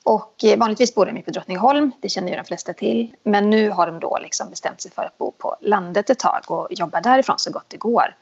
Och 0.03 0.45
eh, 0.45 0.59
vanligtvis 0.59 0.95
bor 0.95 1.07
de 1.07 1.23
på 1.23 1.31
Drottningholm, 1.31 1.93
det 2.01 2.09
känner 2.09 2.29
ju 2.29 2.37
de 2.37 2.45
flesta 2.45 2.73
till. 2.73 3.15
Men 3.23 3.51
nu 3.51 3.71
har 3.71 3.87
de 3.87 4.01
då 4.01 4.19
liksom 4.23 4.51
bestämt 4.51 4.81
sig 4.81 4.91
för 4.91 5.03
att 5.03 5.19
bo 5.19 5.31
på 5.31 5.57
landet 5.61 6.11
ett 6.11 6.19
tag 6.19 6.41
och 6.47 6.69
jobba 6.71 7.01
därifrån 7.01 7.39
så 7.39 7.51
gott 7.51 7.65
det 7.69 7.77
går. 7.77 8.17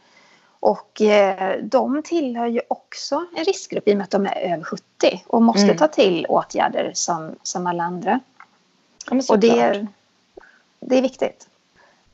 Och 0.60 1.00
eh, 1.00 1.58
de 1.62 2.02
tillhör 2.02 2.46
ju 2.46 2.60
också 2.68 3.26
en 3.36 3.44
riskgrupp 3.44 3.88
i 3.88 3.92
och 3.92 3.96
med 3.96 4.04
att 4.04 4.10
de 4.10 4.26
är 4.26 4.52
över 4.54 4.64
70 4.64 4.84
och 5.26 5.42
måste 5.42 5.64
mm. 5.64 5.76
ta 5.76 5.88
till 5.88 6.26
åtgärder 6.28 6.90
som, 6.94 7.34
som 7.42 7.66
alla 7.66 7.84
andra. 7.84 8.20
Ja, 9.10 9.20
och 9.28 9.38
det, 9.38 9.86
det 10.80 10.98
är 10.98 11.02
viktigt. 11.02 11.48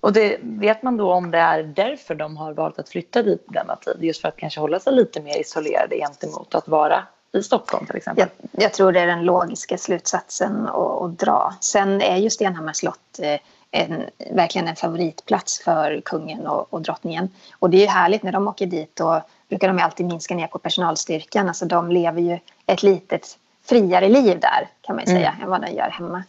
Och 0.01 0.13
det, 0.13 0.39
vet 0.43 0.83
man 0.83 0.97
då 0.97 1.13
om 1.13 1.31
det 1.31 1.39
är 1.39 1.63
därför 1.63 2.15
de 2.15 2.37
har 2.37 2.53
valt 2.53 2.79
att 2.79 2.89
flytta 2.89 3.23
dit 3.23 3.45
denna 3.49 3.77
tid? 3.77 3.97
Just 4.01 4.21
för 4.21 4.29
att 4.29 4.37
kanske 4.37 4.61
hålla 4.61 4.81
sig 4.81 4.93
lite 4.93 5.21
mer 5.23 5.41
isolerade 5.41 5.97
gentemot 5.97 6.55
att 6.55 6.69
vara 6.69 7.07
i 7.33 7.43
Stockholm 7.43 7.87
till 7.87 7.97
exempel? 7.97 8.29
Jag, 8.53 8.63
jag 8.63 8.73
tror 8.73 8.93
det 8.93 9.01
är 9.01 9.07
den 9.07 9.25
logiska 9.25 9.79
slutsatsen 9.79 10.67
att, 10.67 11.03
att 11.03 11.19
dra. 11.19 11.55
Sen 11.61 12.01
är 12.01 12.17
ju 12.17 12.31
Stenhammars 12.31 12.77
slott 12.77 13.19
eh, 13.19 13.41
en, 13.71 14.05
verkligen 14.31 14.69
en 14.69 14.77
favoritplats 14.77 15.61
för 15.65 16.01
kungen 16.05 16.47
och, 16.47 16.75
och 16.75 16.83
drottningen. 16.83 17.29
Och 17.53 17.71
det 17.71 17.77
är 17.77 17.81
ju 17.81 17.87
härligt 17.87 18.23
när 18.23 18.33
de 18.33 18.49
åker 18.49 18.67
dit 18.67 18.97
då 18.97 19.23
brukar 19.49 19.69
de 19.69 19.79
alltid 19.79 20.07
minska 20.07 20.35
ner 20.35 20.47
på 20.47 20.59
personalstyrkan. 20.59 21.49
Alltså 21.49 21.65
de 21.65 21.91
lever 21.91 22.21
ju 22.21 22.39
ett 22.67 22.83
litet 22.83 23.39
friare 23.65 24.09
liv 24.09 24.41
där 24.41 24.69
kan 24.81 24.97
man 24.97 25.05
ju 25.05 25.13
säga 25.13 25.31
mm. 25.31 25.43
än 25.43 25.51
vad 25.51 25.61
de 25.61 25.71
gör 25.71 25.91
hemma 25.91 26.25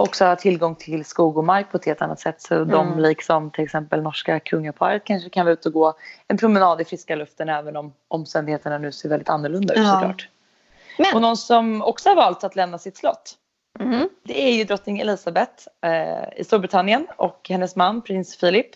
också 0.00 0.24
ha 0.24 0.36
tillgång 0.36 0.74
till 0.74 1.04
skog 1.04 1.38
och 1.38 1.44
mark 1.44 1.70
på 1.70 1.76
ett 1.76 1.84
helt 1.84 2.02
annat 2.02 2.20
sätt. 2.20 2.42
Så 2.42 2.54
mm. 2.54 2.68
de 2.68 2.98
liksom 2.98 3.50
till 3.50 3.64
exempel 3.64 4.02
norska 4.02 4.40
kungaparet 4.40 5.04
kanske 5.04 5.30
kan 5.30 5.46
vara 5.46 5.52
ute 5.52 5.68
och 5.68 5.72
gå 5.72 5.94
en 6.28 6.36
promenad 6.36 6.80
i 6.80 6.84
friska 6.84 7.16
luften 7.16 7.48
även 7.48 7.76
om 7.76 7.92
omständigheterna 8.08 8.78
nu 8.78 8.92
ser 8.92 9.08
väldigt 9.08 9.28
annorlunda 9.28 9.74
ut 9.74 9.80
ja. 9.80 9.92
såklart. 9.92 10.28
Men. 10.98 11.14
Och 11.14 11.22
någon 11.22 11.36
som 11.36 11.82
också 11.82 12.08
har 12.08 12.16
valt 12.16 12.44
att 12.44 12.56
lämna 12.56 12.78
sitt 12.78 12.96
slott 12.96 13.34
mm. 13.80 14.08
det 14.22 14.42
är 14.48 14.54
ju 14.54 14.64
drottning 14.64 15.00
Elizabeth 15.00 15.66
eh, 15.82 16.40
i 16.40 16.44
Storbritannien 16.44 17.06
och 17.16 17.46
hennes 17.48 17.76
man 17.76 18.02
prins 18.02 18.36
Philip. 18.36 18.70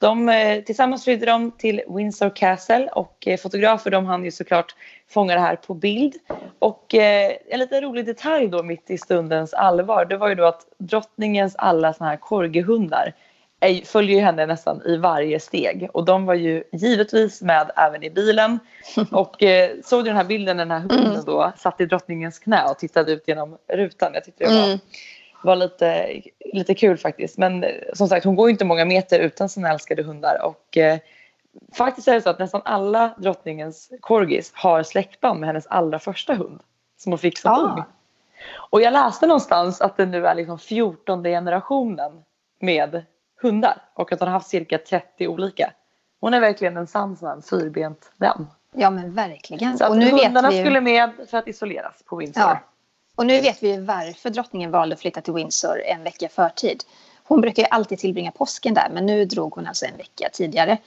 De, 0.00 0.28
eh, 0.28 0.62
tillsammans 0.64 1.04
flydde 1.04 1.26
de 1.26 1.50
till 1.50 1.82
Windsor 1.88 2.30
Castle 2.36 2.88
och 2.92 3.26
eh, 3.26 3.36
fotografer 3.36 3.90
de 3.90 4.06
hann 4.06 4.24
ju 4.24 4.30
såklart 4.30 4.74
fånga 5.08 5.34
det 5.34 5.40
här 5.40 5.56
på 5.56 5.74
bild. 5.74 6.14
Och 6.58 6.94
eh, 6.94 7.32
en 7.48 7.58
lite 7.58 7.80
rolig 7.80 8.06
detalj 8.06 8.48
då 8.48 8.62
mitt 8.62 8.90
i 8.90 8.98
stundens 8.98 9.54
allvar 9.54 10.04
det 10.04 10.16
var 10.16 10.28
ju 10.28 10.34
då 10.34 10.44
att 10.44 10.66
drottningens 10.78 11.56
alla 11.56 11.92
såna 11.92 12.10
här 12.10 12.16
korgihundar 12.16 13.14
följer 13.84 14.16
ju 14.16 14.22
henne 14.22 14.46
nästan 14.46 14.82
i 14.86 14.96
varje 14.96 15.40
steg 15.40 15.88
och 15.92 16.04
de 16.04 16.26
var 16.26 16.34
ju 16.34 16.64
givetvis 16.72 17.42
med 17.42 17.70
även 17.76 18.02
i 18.02 18.10
bilen. 18.10 18.58
Och 19.12 19.42
eh, 19.42 19.70
såg 19.84 20.00
du 20.00 20.04
den 20.04 20.16
här 20.16 20.24
bilden 20.24 20.56
när 20.56 20.64
den 20.64 20.70
här 20.70 20.80
hunden 20.80 21.12
mm. 21.12 21.24
då 21.24 21.52
satt 21.56 21.80
i 21.80 21.86
drottningens 21.86 22.38
knä 22.38 22.64
och 22.70 22.78
tittade 22.78 23.12
ut 23.12 23.28
genom 23.28 23.58
rutan? 23.72 24.10
Jag 24.14 24.24
tyckte 24.24 24.44
det 24.44 24.50
var 24.50 24.64
mm 24.64 24.78
var 25.42 25.56
lite, 25.56 26.20
lite 26.52 26.74
kul 26.74 26.96
faktiskt. 26.96 27.38
Men 27.38 27.64
eh, 27.64 27.70
som 27.94 28.08
sagt, 28.08 28.24
hon 28.24 28.36
går 28.36 28.50
inte 28.50 28.64
många 28.64 28.84
meter 28.84 29.18
utan 29.18 29.48
sina 29.48 29.70
älskade 29.70 30.02
hundar. 30.02 30.40
Och 30.44 30.76
eh, 30.76 30.98
faktiskt 31.72 32.08
är 32.08 32.14
det 32.14 32.22
så 32.22 32.30
att 32.30 32.38
nästan 32.38 32.62
alla 32.64 33.14
drottningens 33.18 33.90
corgis 34.00 34.52
har 34.54 34.82
släktband 34.82 35.40
med 35.40 35.46
hennes 35.46 35.66
allra 35.66 35.98
första 35.98 36.34
hund. 36.34 36.60
Som 36.96 37.12
hon 37.12 37.18
fick 37.18 37.38
som 37.38 37.52
ah. 37.52 37.58
ung. 37.58 37.82
Och 38.70 38.82
jag 38.82 38.92
läste 38.92 39.26
någonstans 39.26 39.80
att 39.80 39.96
det 39.96 40.06
nu 40.06 40.26
är 40.26 40.34
liksom 40.34 40.58
14 40.58 41.22
generationen 41.24 42.24
med 42.60 43.04
hundar. 43.42 43.82
Och 43.94 44.12
att 44.12 44.20
hon 44.20 44.28
har 44.28 44.32
haft 44.32 44.48
cirka 44.48 44.78
30 44.78 45.28
olika. 45.28 45.72
Hon 46.20 46.34
är 46.34 46.40
verkligen 46.40 46.76
en 46.76 46.86
sann 46.86 47.16
sån 47.16 47.42
fyrbent 47.42 48.12
vän. 48.16 48.46
Ja 48.72 48.90
men 48.90 49.14
verkligen. 49.14 49.78
Så 49.78 49.84
att 49.84 49.90
och 49.90 49.96
nu 49.96 50.10
hundarna 50.10 50.48
vet 50.48 50.58
vi... 50.58 50.62
skulle 50.62 50.80
med 50.80 51.10
för 51.30 51.38
att 51.38 51.48
isoleras 51.48 52.02
på 52.06 52.16
Windsor. 52.16 52.42
Ja. 52.42 52.58
Och 53.18 53.26
nu 53.26 53.40
vet 53.40 53.62
vi 53.62 53.76
varför 53.76 54.30
drottningen 54.30 54.70
valde 54.70 54.94
att 54.94 55.00
flytta 55.00 55.20
till 55.20 55.32
Windsor 55.32 55.82
en 55.82 56.02
vecka 56.02 56.28
förtid. 56.28 56.84
Hon 57.24 57.40
brukar 57.40 57.62
ju 57.62 57.68
alltid 57.68 57.98
tillbringa 57.98 58.30
påsken 58.30 58.74
där 58.74 58.88
men 58.92 59.06
nu 59.06 59.24
drog 59.24 59.54
hon 59.54 59.66
alltså 59.66 59.86
en 59.86 59.96
vecka 59.96 60.28
tidigare. 60.32 60.78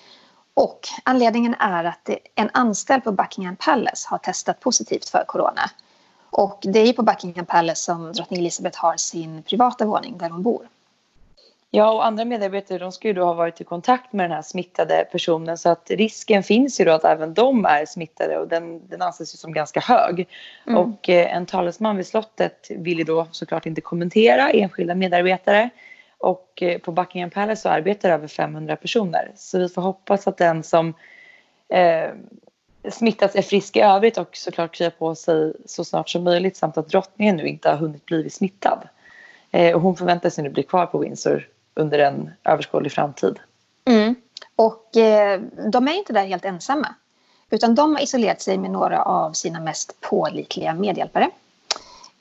Och 0.53 0.79
anledningen 1.03 1.55
är 1.59 1.83
att 1.83 2.09
en 2.35 2.49
anställd 2.53 3.03
på 3.03 3.11
Buckingham 3.11 3.55
Palace 3.55 4.07
har 4.09 4.17
testat 4.17 4.59
positivt 4.59 5.09
för 5.09 5.23
corona. 5.27 5.71
Och 6.29 6.59
det 6.63 6.79
är 6.79 6.85
ju 6.85 6.93
på 6.93 7.03
Buckingham 7.03 7.45
Palace 7.45 7.81
som 7.81 8.13
drottning 8.13 8.39
Elizabeth 8.39 8.79
har 8.79 8.97
sin 8.97 9.43
privata 9.43 9.85
våning 9.85 10.17
där 10.17 10.29
hon 10.29 10.43
bor. 10.43 10.67
Ja, 11.73 11.91
och 11.91 12.05
andra 12.05 12.25
medarbetare 12.25 12.77
de 12.77 12.91
ska 12.91 13.07
ju 13.07 13.13
då 13.13 13.23
ha 13.23 13.33
varit 13.33 13.61
i 13.61 13.63
kontakt 13.63 14.13
med 14.13 14.23
den 14.23 14.35
här 14.35 14.41
smittade 14.41 15.07
personen 15.11 15.57
så 15.57 15.69
att 15.69 15.91
risken 15.91 16.43
finns 16.43 16.81
ju 16.81 16.85
då 16.85 16.91
att 16.91 17.03
även 17.03 17.33
de 17.33 17.65
är 17.65 17.85
smittade 17.85 18.37
och 18.37 18.47
den, 18.47 18.87
den 18.87 19.01
anses 19.01 19.33
ju 19.33 19.37
som 19.37 19.53
ganska 19.53 19.79
hög. 19.79 20.27
Mm. 20.67 20.77
Och 20.77 21.09
eh, 21.09 21.35
en 21.35 21.45
talesman 21.45 21.97
vid 21.97 22.07
slottet 22.07 22.67
vill 22.69 22.97
ju 22.97 23.03
då 23.03 23.27
såklart 23.31 23.65
inte 23.65 23.81
kommentera 23.81 24.49
enskilda 24.49 24.95
medarbetare. 24.95 25.69
Och 26.17 26.63
eh, 26.63 26.79
på 26.79 26.91
Buckingham 26.91 27.29
Palace 27.29 27.61
så 27.61 27.69
arbetar 27.69 28.09
över 28.09 28.27
500 28.27 28.75
personer. 28.75 29.31
Så 29.35 29.59
vi 29.59 29.69
får 29.69 29.81
hoppas 29.81 30.27
att 30.27 30.37
den 30.37 30.63
som 30.63 30.93
eh, 31.69 32.09
smittats 32.89 33.35
är 33.35 33.41
frisk 33.41 33.75
i 33.75 33.81
övrigt 33.81 34.17
och 34.17 34.37
såklart 34.37 34.75
kryar 34.75 34.89
på 34.89 35.15
sig 35.15 35.53
så 35.65 35.85
snart 35.85 36.09
som 36.09 36.23
möjligt 36.23 36.57
samt 36.57 36.77
att 36.77 36.89
drottningen 36.89 37.37
nu 37.37 37.47
inte 37.47 37.69
har 37.69 37.77
hunnit 37.77 38.05
bli 38.05 38.29
smittad. 38.29 38.87
Eh, 39.51 39.75
och 39.75 39.81
hon 39.81 39.95
förväntar 39.95 40.29
sig 40.29 40.43
nu 40.43 40.49
bli 40.49 40.63
kvar 40.63 40.85
på 40.85 40.97
Windsor 40.97 41.47
under 41.73 41.99
en 41.99 42.31
överskådlig 42.43 42.91
framtid. 42.91 43.39
Mm. 43.85 44.15
Och 44.55 44.97
eh, 44.97 45.41
de 45.71 45.87
är 45.87 45.93
inte 45.93 46.13
där 46.13 46.25
helt 46.25 46.45
ensamma. 46.45 46.95
Utan 47.49 47.75
de 47.75 47.95
har 47.95 48.01
isolerat 48.01 48.41
sig 48.41 48.57
med 48.57 48.71
några 48.71 49.03
av 49.03 49.31
sina 49.31 49.59
mest 49.59 50.01
pålitliga 50.01 50.73
medhjälpare. 50.73 51.29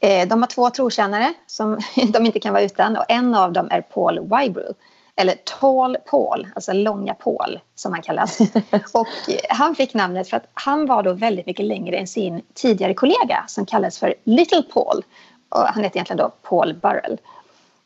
Eh, 0.01 0.29
de 0.29 0.43
har 0.43 0.47
två 0.47 0.71
trotjänare 0.71 1.35
som 1.47 1.81
de 2.13 2.27
inte 2.27 2.41
kan 2.41 2.53
vara 2.53 2.63
utan 2.63 2.97
och 2.97 3.05
en 3.09 3.35
av 3.35 3.53
dem 3.53 3.69
är 3.71 3.81
Paul 3.81 4.21
Wybrew. 4.21 4.75
Eller 5.17 5.35
Tall 5.61 5.97
Paul, 6.07 6.49
alltså 6.55 6.73
långa 6.73 7.15
Paul 7.15 7.61
som 7.75 7.93
han 7.93 8.03
kallas. 8.03 8.39
och 8.93 9.07
han 9.49 9.75
fick 9.75 9.95
namnet 9.95 10.29
för 10.31 10.37
att 10.37 10.47
han 10.55 10.87
var 10.87 11.03
då 11.03 11.13
väldigt 11.13 11.47
mycket 11.47 11.67
längre 11.67 11.97
än 11.97 12.07
sin 12.07 12.43
tidigare 12.55 12.95
kollega 12.95 13.45
som 13.47 13.67
kallades 13.67 13.99
för 13.99 14.15
Little 14.25 14.63
Paul. 14.63 15.05
Och 15.49 15.61
han 15.61 15.85
heter 15.85 15.97
egentligen 15.97 16.19
då 16.19 16.33
Paul 16.43 16.75
Burrell. 16.75 17.21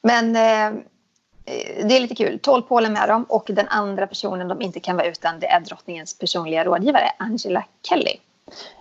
Men 0.03 0.37
eh, 0.37 0.81
Eh, 0.94 0.94
det 1.89 1.97
är 1.97 2.01
lite 2.01 2.15
kul. 2.15 2.39
Paul 2.39 2.85
är 2.85 2.91
med 2.91 3.09
dem 3.09 3.25
och 3.29 3.45
den 3.49 3.69
andra 3.69 4.07
personen 4.07 4.49
de 4.49 4.63
inte 4.63 4.81
kan 4.81 4.97
vara 4.97 5.07
utan 5.07 5.41
det 5.41 5.47
är 5.47 5.61
drottningens 5.61 6.19
personliga 6.19 6.65
rådgivare 6.65 7.11
Angela 7.19 7.65
Kelly. 7.83 8.17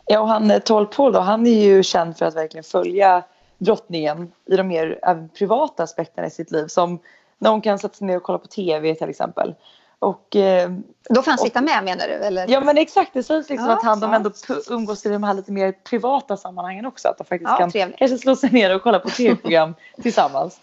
Ja, 0.06 0.20
och 0.20 0.28
han 0.28 0.52
eh, 0.52 0.60
Paul 0.60 1.14
då, 1.14 1.20
han 1.20 1.48
är 1.48 1.64
ju 1.64 1.84
känd 1.84 2.18
för 2.18 2.26
att 2.26 2.36
verkligen 2.36 2.64
följa 2.64 3.24
drottningen 3.58 4.32
i 4.46 4.56
de 4.56 4.68
mer 4.68 5.00
privata 5.38 5.84
aspekterna 5.84 6.28
i 6.28 6.30
sitt 6.30 6.52
liv 6.52 6.68
som 6.68 7.00
när 7.38 7.50
hon 7.50 7.62
kan 7.62 7.80
sätta 7.80 7.94
sig 7.94 8.08
ner 8.08 8.18
och 8.18 8.24
kolla 8.24 8.38
på 8.40 8.48
tv 8.48 8.96
till 8.96 9.10
exempel. 9.10 9.56
Och, 10.00 10.36
eh, 10.36 10.72
Då 11.10 11.22
får 11.22 11.32
han 11.32 11.38
sitta 11.38 11.62
med 11.62 11.84
menar 11.84 12.08
du? 12.08 12.14
Eller? 12.14 12.48
Ja 12.50 12.62
men 12.62 12.78
exakt, 12.78 13.14
det 13.14 13.24
sägs 13.24 13.50
liksom 13.50 13.68
Ja, 13.68 13.74
att 13.74 13.84
han, 13.84 14.00
de 14.00 14.14
ändå 14.14 14.32
umgås 14.70 15.06
i 15.06 15.10
de 15.10 15.24
här 15.24 15.34
lite 15.34 15.52
mer 15.52 15.72
privata 15.72 16.38
sammanhangen 16.38 16.86
också. 16.86 17.08
Att 17.08 17.18
de 17.18 17.24
faktiskt 17.24 17.52
Ja, 17.52 17.58
kan 17.58 17.72
trevligt. 17.72 17.98
kanske 18.00 18.18
slå 18.18 18.36
sig 18.36 18.52
ner 18.52 18.76
och 18.76 18.82
kolla 18.82 19.00
på 19.00 19.10
tv-program 19.10 19.76
tillsammans. 20.02 20.60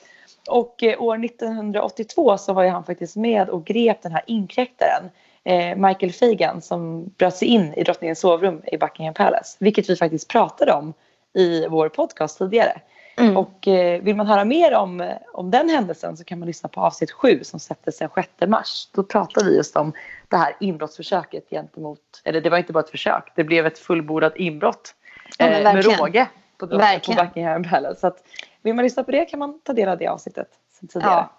Och 0.50 0.82
eh, 0.82 1.02
år 1.02 1.24
1982 1.24 2.38
så 2.38 2.52
var 2.52 2.62
ju 2.62 2.68
han 2.68 2.84
faktiskt 2.84 3.16
med 3.16 3.48
och 3.48 3.64
grep 3.64 4.02
den 4.02 4.12
här 4.12 4.22
inkräktaren. 4.26 5.10
Eh, 5.44 5.76
Michael 5.76 6.12
Fagan 6.12 6.62
som 6.62 7.08
bröt 7.18 7.36
sig 7.36 7.48
in 7.48 7.74
i 7.74 7.82
drottningens 7.82 8.20
sovrum 8.20 8.62
i 8.66 8.76
Buckingham 8.76 9.14
Palace. 9.14 9.56
Vilket 9.60 9.90
vi 9.90 9.96
faktiskt 9.96 10.28
pratade 10.28 10.72
om 10.72 10.92
i 11.34 11.66
vår 11.66 11.88
podcast 11.88 12.38
tidigare. 12.38 12.80
Mm. 13.16 13.36
Och 13.36 13.68
eh, 13.68 14.02
vill 14.02 14.16
man 14.16 14.26
höra 14.26 14.44
mer 14.44 14.74
om, 14.74 15.12
om 15.32 15.50
den 15.50 15.68
händelsen 15.68 16.16
så 16.16 16.24
kan 16.24 16.38
man 16.38 16.46
lyssna 16.46 16.68
på 16.68 16.80
avsnitt 16.80 17.10
7 17.10 17.44
som 17.44 17.60
släpptes 17.60 17.98
den 17.98 18.08
6 18.14 18.28
mars. 18.46 18.88
Då 18.92 19.02
pratar 19.02 19.44
vi 19.44 19.56
just 19.56 19.76
om 19.76 19.92
det 20.28 20.36
här 20.36 20.56
inbrottsförsöket 20.60 21.50
gentemot, 21.50 22.00
eller 22.24 22.40
det 22.40 22.50
var 22.50 22.58
inte 22.58 22.72
bara 22.72 22.84
ett 22.84 22.90
försök, 22.90 23.32
det 23.36 23.44
blev 23.44 23.66
ett 23.66 23.78
fullbordat 23.78 24.36
inbrott 24.36 24.94
Ja, 25.38 25.46
eh, 25.46 25.74
med 25.74 25.84
råge 25.84 26.26
på, 26.58 26.68
på. 26.68 26.76
Buckingham 27.14 27.62
Palace. 27.62 28.00
Så 28.00 28.06
att, 28.06 28.22
vill 28.62 28.74
man 28.74 28.82
lyssna 28.82 29.02
på 29.04 29.10
det 29.10 29.24
kan 29.24 29.38
man 29.38 29.60
ta 29.60 29.72
del 29.72 29.88
av 29.88 29.98
det 29.98 30.06
avsnittet 30.06 30.48
sen 30.80 30.88
tidigare. 30.88 31.12
Ja. 31.12 31.30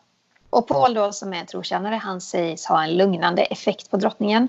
Och 0.49 0.67
Paul 0.67 0.93
då 0.93 1.11
som 1.11 1.33
är 1.33 1.45
trotjänare 1.45 1.95
han 1.95 2.21
sägs 2.21 2.65
ha 2.65 2.83
en 2.83 2.97
lugnande 2.97 3.41
effekt 3.41 3.91
på 3.91 3.97
drottningen. 3.97 4.47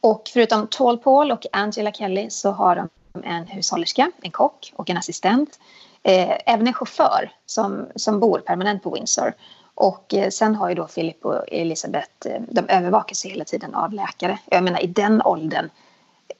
Och 0.00 0.30
förutom 0.32 0.66
Tall 0.66 0.98
Paul 0.98 1.32
och 1.32 1.46
Angela 1.52 1.92
Kelly 1.92 2.30
så 2.30 2.50
har 2.50 2.76
de 2.76 2.88
en 3.24 3.46
hushållerska, 3.46 4.10
en 4.22 4.30
kock 4.30 4.72
och 4.76 4.90
en 4.90 4.96
assistent. 4.96 5.58
Eh, 6.02 6.38
även 6.46 6.66
en 6.66 6.72
chaufför 6.74 7.32
som, 7.46 7.88
som 7.96 8.20
bor 8.20 8.38
permanent 8.38 8.82
på 8.82 8.90
Windsor. 8.90 9.32
Och 9.74 10.14
eh, 10.14 10.28
sen 10.30 10.54
har 10.54 10.68
ju 10.68 10.74
då 10.74 10.86
Philip 10.86 11.24
och 11.24 11.44
Elisabeth, 11.48 12.10
eh, 12.26 12.42
de 12.48 12.68
övervakas 12.68 13.24
hela 13.24 13.44
tiden 13.44 13.74
av 13.74 13.92
läkare. 13.92 14.38
Jag 14.46 14.64
menar 14.64 14.80
i 14.82 14.86
den 14.86 15.22
åldern. 15.22 15.70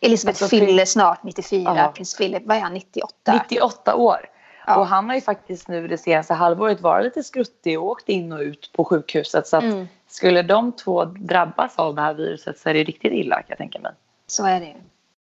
Elisabeth 0.00 0.42
Alltså, 0.42 0.56
fyller 0.56 0.84
snart 0.84 1.22
94, 1.22 1.74
Ja. 1.76 1.92
prins 1.94 2.16
Philip, 2.16 2.42
vad 2.46 2.56
är 2.56 2.60
han, 2.60 2.74
98? 2.74 3.32
98 3.32 3.94
år. 3.94 4.28
Ja. 4.66 4.76
Och 4.78 4.86
han 4.86 5.08
har 5.08 5.14
ju 5.14 5.20
faktiskt 5.20 5.68
nu 5.68 5.88
det 5.88 5.98
senaste 5.98 6.34
halvåret 6.34 6.80
varit 6.80 7.04
lite 7.04 7.22
skruttig 7.22 7.80
och 7.80 7.86
åkt 7.86 8.08
in 8.08 8.32
och 8.32 8.40
ut 8.40 8.70
på 8.72 8.84
sjukhuset. 8.84 9.46
Så 9.46 9.56
att 9.56 9.62
Mm. 9.64 9.88
skulle 10.08 10.42
de 10.42 10.72
två 10.72 11.04
drabbas 11.04 11.78
av 11.78 11.94
det 11.94 12.02
här 12.02 12.14
viruset 12.14 12.58
så 12.58 12.68
är 12.68 12.74
det 12.74 12.84
riktigt 12.84 13.12
illa 13.12 13.36
kan 13.36 13.44
jag 13.48 13.58
tänka 13.58 13.78
mig. 13.78 13.92
Så 14.26 14.46
är 14.46 14.60
det 14.60 14.66
ju. 14.66 14.74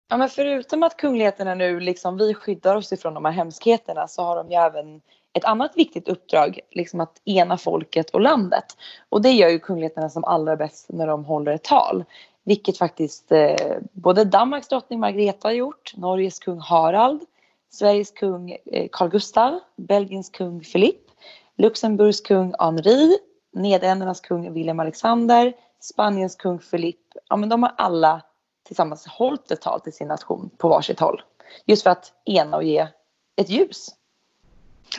Ja, 0.09 0.17
men 0.17 0.29
förutom 0.29 0.83
att 0.83 0.97
kungligheterna 0.97 1.55
nu 1.55 1.79
liksom 1.79 2.17
vi 2.17 2.33
skyddar 2.33 2.75
oss 2.75 2.93
ifrån 2.93 3.13
de 3.13 3.25
här 3.25 3.31
hemskheterna 3.31 4.07
så 4.07 4.23
har 4.23 4.35
de 4.35 4.51
ju 4.51 4.55
även 4.55 5.01
ett 5.33 5.45
annat 5.45 5.71
viktigt 5.77 6.07
uppdrag, 6.07 6.59
liksom 6.71 6.99
att 6.99 7.21
ena 7.25 7.57
folket 7.57 8.09
och 8.09 8.21
landet. 8.21 8.65
Och 9.09 9.21
det 9.21 9.29
gör 9.31 9.49
ju 9.49 9.59
kungligheterna 9.59 10.09
som 10.09 10.23
allra 10.23 10.55
bäst 10.55 10.85
när 10.89 11.07
de 11.07 11.25
håller 11.25 11.51
ett 11.51 11.63
tal. 11.63 12.03
Vilket 12.43 12.77
faktiskt 12.77 13.31
eh, 13.31 13.55
både 13.91 14.23
Danmarks 14.25 14.67
drottning 14.67 14.99
Margrethe 14.99 15.47
har 15.47 15.51
gjort, 15.51 15.93
Norges 15.95 16.39
kung 16.39 16.59
Harald, 16.59 17.21
Sveriges 17.69 18.11
kung 18.11 18.51
eh, 18.51 18.87
Carl 18.91 19.09
Gustaf, 19.09 19.61
Belgiens 19.75 20.29
kung 20.29 20.63
Philippe, 20.63 21.11
Luxemburgs 21.57 22.21
kung 22.21 22.53
Henri, 22.59 23.17
Nederländernas 23.55 24.21
kung 24.21 24.53
William 24.53 24.79
Alexander, 24.79 25.53
Spaniens 25.79 26.35
kung 26.35 26.59
Philippe. 26.59 27.19
Ja, 27.29 27.35
men 27.35 27.49
de 27.49 27.63
har 27.63 27.73
alla 27.77 28.21
tillsammans 28.67 29.07
hållit 29.07 29.51
ett 29.51 29.61
tal 29.61 29.81
till 29.81 29.93
sin 29.93 30.07
nation 30.07 30.49
på 30.57 30.69
varsitt 30.69 30.99
håll. 30.99 31.21
Just 31.65 31.83
för 31.83 31.89
att 31.89 32.13
ena 32.25 32.57
och 32.57 32.63
ge 32.63 32.87
ett 33.35 33.49
ljus. 33.49 33.89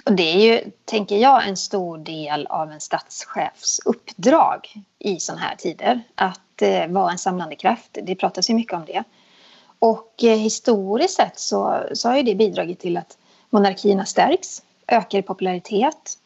Och 0.04 0.12
det 0.12 0.22
är 0.22 0.54
ju, 0.54 0.70
tänker 0.84 1.16
jag, 1.16 1.48
en 1.48 1.56
stor 1.56 1.98
del 1.98 2.46
av 2.46 2.70
en 2.70 2.80
statschefs 2.80 3.80
uppdrag 3.84 4.68
i 4.98 5.20
sådana 5.20 5.42
här 5.42 5.56
tider. 5.56 6.02
Att 6.14 6.62
eh, 6.62 6.88
vara 6.88 7.10
en 7.10 7.18
samlande 7.18 7.56
kraft. 7.56 7.98
Det 8.02 8.14
pratas 8.14 8.50
ju 8.50 8.54
mycket 8.54 8.72
om 8.72 8.84
det. 8.84 9.04
Och 9.78 10.25
eh, 10.25 10.37
historiskt 10.37 11.14
sett 11.14 11.38
så, 11.38 11.82
så 11.92 12.08
har 12.08 12.16
ju 12.16 12.23
det 12.23 12.35
bidragit 12.35 12.80
till 12.80 12.97
att 12.97 13.18
monarkierna 13.50 14.04
stärks, 14.04 14.62
ökar 14.87 15.18
i 15.18 15.23
popularitet. 15.23 16.18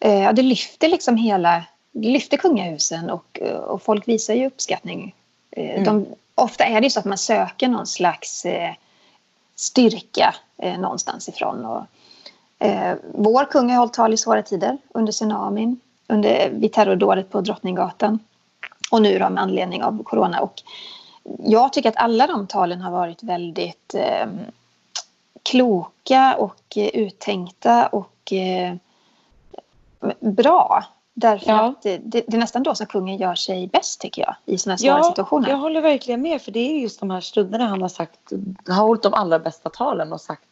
Eh, 0.00 0.32
det 0.32 0.42
lyfter 0.42 0.88
liksom 0.88 1.16
hela, 1.16 1.64
lyfter 1.92 2.36
kungahusen 2.36 3.10
och, 3.10 3.38
eh, 3.42 3.56
och 3.56 3.82
folk 3.82 4.08
visar 4.08 4.34
ju 4.34 4.46
uppskattning. 4.46 5.14
Eh, 5.50 5.70
Mm. 5.70 5.84
de, 5.84 6.06
ofta 6.34 6.64
är 6.64 6.80
det 6.80 6.90
så 6.90 6.98
att 6.98 7.04
man 7.04 7.18
söker 7.18 7.68
någon 7.68 7.86
slags 7.86 8.44
eh, 8.44 8.72
styrka 9.56 10.34
eh, 10.58 10.78
någonstans 10.78 11.28
ifrån. 11.28 11.64
Och, 11.64 11.82
Eh, 12.62 12.94
vår 13.14 13.44
kung 13.44 13.70
har 13.70 13.76
hållit 13.78 13.92
tal 13.92 14.14
i 14.14 14.16
svåra 14.16 14.42
tider 14.42 14.78
under 14.94 15.12
tsunamin, 15.12 15.80
under, 16.06 16.50
vid 16.50 16.72
terrordådet 16.72 17.30
på 17.30 17.40
Drottninggatan 17.40 18.18
och 18.90 19.02
nu 19.02 19.18
då 19.18 19.30
med 19.30 19.42
anledning 19.42 19.82
av 19.82 20.02
corona. 20.02 20.40
Och 20.40 20.62
jag 21.38 21.72
tycker 21.72 21.88
att 21.88 21.96
alla 21.96 22.26
de 22.26 22.46
talen 22.46 22.80
har 22.80 22.90
varit 22.90 23.22
väldigt 23.22 23.94
eh, 23.94 24.26
kloka 25.42 26.36
och 26.38 26.76
eh, 26.76 26.90
uttänkta 26.94 27.86
och 27.86 28.32
eh, 28.32 28.74
bra. 30.20 30.84
Därför 31.14 31.50
Ja. 31.50 31.68
att 31.68 31.82
det, 31.82 31.98
det, 31.98 32.24
det 32.28 32.36
är 32.36 32.40
nästan 32.40 32.62
då 32.62 32.74
som 32.74 32.86
kungen 32.86 33.16
gör 33.16 33.34
sig 33.34 33.66
bäst 33.66 34.00
tycker 34.00 34.22
jag 34.22 34.34
i 34.44 34.58
sådana 34.58 34.72
här 34.72 34.78
svåra 34.78 34.98
Ja, 34.98 35.02
situationer. 35.04 35.48
jag 35.48 35.56
håller 35.56 35.80
verkligen 35.80 36.22
med 36.22 36.42
för 36.42 36.52
det 36.52 36.58
är 36.60 36.80
just 36.80 37.00
de 37.00 37.10
här 37.10 37.20
stunderna 37.20 37.66
han 37.66 37.82
har 37.82 37.88
sagt, 37.88 38.32
har 38.68 38.82
hållit 38.82 39.02
de 39.02 39.14
allra 39.14 39.38
bästa 39.38 39.70
talen 39.70 40.12
och 40.12 40.20
sagt 40.20 40.42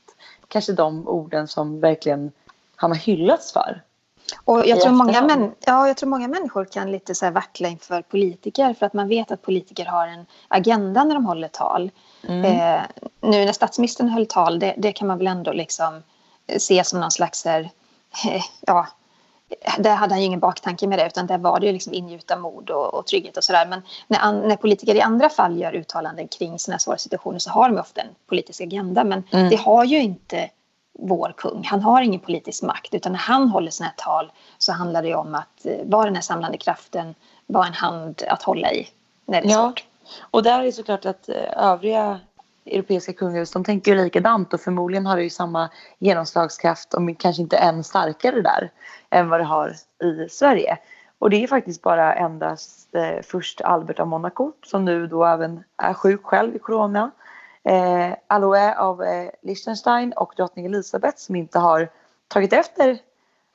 kanske 0.49 0.73
de 0.73 1.09
orden 1.09 1.49
som 1.49 1.81
verkligen 1.81 2.33
han 2.77 2.91
har 2.91 2.99
hyllats 2.99 3.53
för. 3.53 3.83
Och 4.45 4.67
jag 4.67 4.81
tror, 4.81 4.93
många 4.93 5.23
män, 5.23 5.53
ja, 5.61 5.88
jag 5.88 5.97
tror 5.97 6.09
många 6.09 6.29
människor 6.29 6.64
kan 6.64 6.93
lite 6.93 7.14
så 7.14 7.25
här 7.25 7.33
vackla 7.33 7.69
inför 7.69 8.03
politiker 8.03 8.75
för 8.75 8.87
att 8.87 8.93
man 8.93 9.09
vet 9.09 9.31
att 9.31 9.43
politiker 9.43 9.85
har 9.85 10.07
en 10.07 10.27
agenda 10.49 11.05
när 11.05 11.14
de 11.14 11.27
håller 11.27 11.49
tal. 11.49 11.91
Mm. 12.29 12.45
Eh, 12.45 12.81
nu 13.21 13.45
när 13.45 13.53
statsministern 13.53 14.09
höll 14.09 14.27
tal, 14.27 14.59
det, 14.59 14.75
det 14.77 14.93
kan 14.93 15.09
man 15.09 15.19
väl 15.19 15.27
ändå 15.27 15.53
liksom 15.53 16.03
eh, 16.47 16.59
se 16.59 16.85
som 16.85 17.01
någon 17.01 17.11
slags... 17.11 17.45
Här, 17.45 17.71
eh, 18.27 18.43
ja, 18.61 18.87
där 19.79 19.95
hade 19.95 20.14
han 20.14 20.21
ju 20.21 20.27
ingen 20.27 20.41
baktanke 20.41 20.87
med 20.87 20.99
det 20.99 21.07
utan 21.07 21.27
där 21.27 21.38
var 21.38 21.61
det 21.61 21.67
ju 21.67 21.73
liksom 21.73 21.95
ingjuta 21.95 22.37
mod 22.37 22.71
och, 22.71 22.95
och 22.95 23.07
trygghet 23.07 23.37
och 23.37 23.45
sådär. 23.45 23.67
Men 23.67 23.83
när, 24.07 24.19
an, 24.19 24.41
när 24.41 24.57
politiker 24.57 24.95
i 24.95 25.01
andra 25.01 25.29
fall 25.29 25.61
gör 25.61 25.73
uttalanden 25.75 26.29
kring 26.29 26.59
sådana 26.59 26.75
här 26.75 26.79
svåra 26.79 26.99
situationer 26.99 27.38
så 27.38 27.51
har 27.51 27.69
de 27.69 27.79
ofta 27.79 28.01
en 28.01 28.09
politisk 28.29 28.61
agenda. 28.61 29.05
Men 29.05 29.23
Mm. 29.31 29.51
det 29.51 29.57
har 29.57 29.85
ju 29.85 30.01
inte 30.03 30.51
vår 31.01 31.35
kung. 31.37 31.65
Han 31.65 31.81
har 31.81 32.03
ingen 32.03 32.21
politisk 32.21 32.63
makt 32.63 32.95
utan 32.95 33.13
när 33.13 33.19
han 33.19 33.49
håller 33.49 33.83
här 33.85 33.93
tal 33.97 34.33
så 34.59 34.73
handlar 34.73 35.03
det 35.03 35.15
om 35.15 35.35
att 35.35 35.67
eh, 35.67 35.73
vara 35.85 36.05
den 36.05 36.15
här 36.15 36.23
samlande 36.23 36.59
kraften, 36.59 37.15
vara 37.47 37.67
en 37.67 37.73
hand 37.75 38.23
att 38.29 38.43
hålla 38.43 38.73
i 38.73 38.89
när 39.27 39.43
det 39.43 39.49
är 39.49 39.53
Ja. 39.53 39.67
svårt. 39.69 39.85
Och 40.31 40.43
där 40.43 40.61
är 40.61 40.65
det 40.65 40.73
såklart 40.73 41.05
att 41.07 41.29
eh, 41.29 41.65
övriga 41.65 42.21
europeiska 42.67 43.13
kungahus 43.13 43.51
de 43.53 43.65
tänker 43.65 43.95
ju 43.95 44.05
likadant 44.05 44.55
och 44.55 44.61
förmodligen 44.61 45.07
har 45.07 45.17
det 45.17 45.23
ju 45.23 45.31
samma 45.31 45.69
genomslagskraft 45.99 46.95
om 46.95 47.15
kanske 47.15 47.43
inte 47.43 47.57
än 47.57 47.85
starkare 47.85 48.41
där 48.41 48.71
än 49.11 49.29
vad 49.29 49.41
det 49.41 49.45
har 49.45 49.75
i 50.03 50.29
Sverige. 50.31 50.79
Och 51.19 51.31
det 51.31 51.43
är 51.43 51.47
faktiskt 51.47 51.83
bara 51.83 52.15
endast 52.15 52.95
eh, 52.95 53.23
först 53.25 53.61
Albert 53.61 54.01
av 54.01 54.07
Monaco 54.07 54.53
som 54.67 54.85
nu 54.85 55.07
då 55.07 55.25
även 55.25 55.65
är 55.77 55.95
sjuk 55.95 56.25
själv 56.25 56.57
i 56.57 56.59
corona. 56.59 57.11
Eh, 57.68 58.14
Alois 58.26 58.76
av 58.76 59.02
eh, 59.02 59.31
Liechtenstein 59.42 60.12
och 60.12 60.33
drottning 60.37 60.66
Elisabeth 60.66 61.18
som 61.18 61.37
inte 61.37 61.59
har 61.59 61.88
tagit 62.28 62.52
efter 62.52 62.98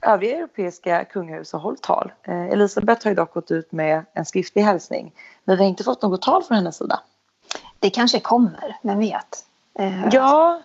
övriga 0.02 0.38
europeiska 0.38 1.06
kungahus 1.06 1.54
och 1.54 1.60
hållit 1.60 1.82
tal. 1.82 2.12
Eh, 2.24 2.46
Elisabeth 2.46 3.06
har 3.06 3.12
ju 3.12 3.16
dock 3.16 3.34
gått 3.34 3.52
ut 3.52 3.72
med 3.72 4.06
en 4.14 4.26
skriftlig 4.26 4.64
hälsning 4.64 5.14
men 5.44 5.58
vi 5.58 5.64
har 5.64 5.70
inte 5.70 5.84
fått 5.84 6.02
något 6.02 6.22
tal 6.22 6.44
från 6.44 6.58
hennes 6.58 6.78
sida. 6.78 7.00
Det 7.80 7.90
kanske 7.90 8.20
kommer, 8.20 8.78
vem 8.82 9.00
vet? 9.00 9.46
Eh, 9.80 10.08
Ja, 10.12 10.62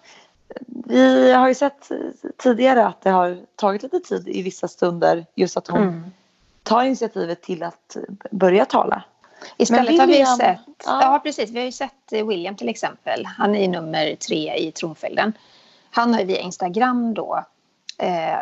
vi 0.66 1.32
har 1.32 1.48
ju 1.48 1.54
sett 1.54 1.88
tidigare 2.36 2.86
att 2.86 3.00
det 3.00 3.10
har 3.10 3.38
tagit 3.56 3.82
lite 3.82 4.00
tid 4.00 4.28
i 4.28 4.42
vissa 4.42 4.68
stunder 4.68 5.26
just 5.34 5.56
att 5.56 5.68
hon 5.68 5.82
mm. 5.82 6.04
tar 6.62 6.82
initiativet 6.82 7.42
till 7.42 7.62
att 7.62 7.96
börja 8.30 8.64
tala. 8.64 9.02
Istället 9.56 9.90
Men 9.90 10.00
har 10.00 10.06
vi 10.06 10.18
ju 10.18 10.24
William- 10.24 10.36
sett, 10.36 10.60
ja. 10.86 11.02
ja. 11.02 11.20
precis, 11.24 11.50
vi 11.50 11.58
har 11.58 11.66
ju 11.66 11.72
sett 11.72 12.12
eh, 12.12 12.26
William 12.26 12.56
till 12.56 12.68
exempel. 12.68 13.26
Han 13.26 13.54
är 13.54 13.68
nummer 13.68 14.14
tre 14.14 14.54
i 14.56 14.72
tronföljden. 14.72 15.32
Han 15.90 16.12
har 16.12 16.20
ju 16.20 16.26
via 16.26 16.38
Instagram 16.38 17.14
då 17.14 17.44
eh, 17.98 18.38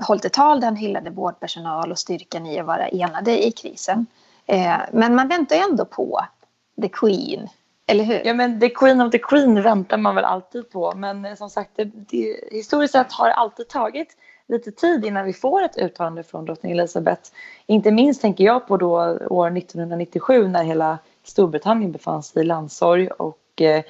hållit 0.00 0.24
ett 0.24 0.32
tal 0.32 0.60
där 0.60 0.66
han 0.66 0.76
hyllade 0.76 1.10
vårdpersonal 1.10 1.90
och 1.90 1.98
styrkan 1.98 2.46
i 2.46 2.58
att 2.58 2.66
vara 2.66 2.88
enade 2.88 3.46
i 3.46 3.52
krisen. 3.52 4.06
Eh, 4.46 4.76
men 4.92 5.14
man 5.14 5.28
väntar 5.28 5.56
ju 5.56 5.62
ändå 5.62 5.84
på 5.84 6.20
the 6.82 6.88
Queen, 6.88 7.48
eller 7.86 8.04
hur? 8.04 8.22
Ja 8.24 8.34
men 8.34 8.60
the 8.60 8.68
Queen 8.68 9.00
of 9.00 9.10
the 9.10 9.18
Queen 9.18 9.62
väntar 9.62 9.96
man 9.96 10.14
väl 10.14 10.24
alltid 10.24 10.70
på 10.70 10.92
men 10.96 11.24
eh, 11.24 11.34
som 11.34 11.50
sagt 11.50 11.70
det, 11.76 11.84
det, 11.84 12.36
historiskt 12.50 12.92
sett 12.92 13.12
har 13.12 13.28
det 13.28 13.34
alltid 13.34 13.68
tagit 13.68 14.16
lite 14.48 14.72
tid 14.72 15.04
innan 15.04 15.24
vi 15.24 15.32
får 15.32 15.62
ett 15.62 15.78
uttalande 15.78 16.22
från 16.22 16.44
drottning 16.44 16.72
Elizabeth. 16.72 17.30
Inte 17.66 17.90
minst 17.90 18.20
tänker 18.20 18.44
jag 18.44 18.68
på 18.68 18.76
då 18.76 19.18
år 19.30 19.56
1997 19.56 20.48
när 20.48 20.64
hela 20.64 20.98
Storbritannien 21.24 21.92
befann 21.92 22.22
sig 22.22 22.42
i 22.42 22.44
landssorg 22.44 23.08
och 23.08 23.62
eh, 23.62 23.84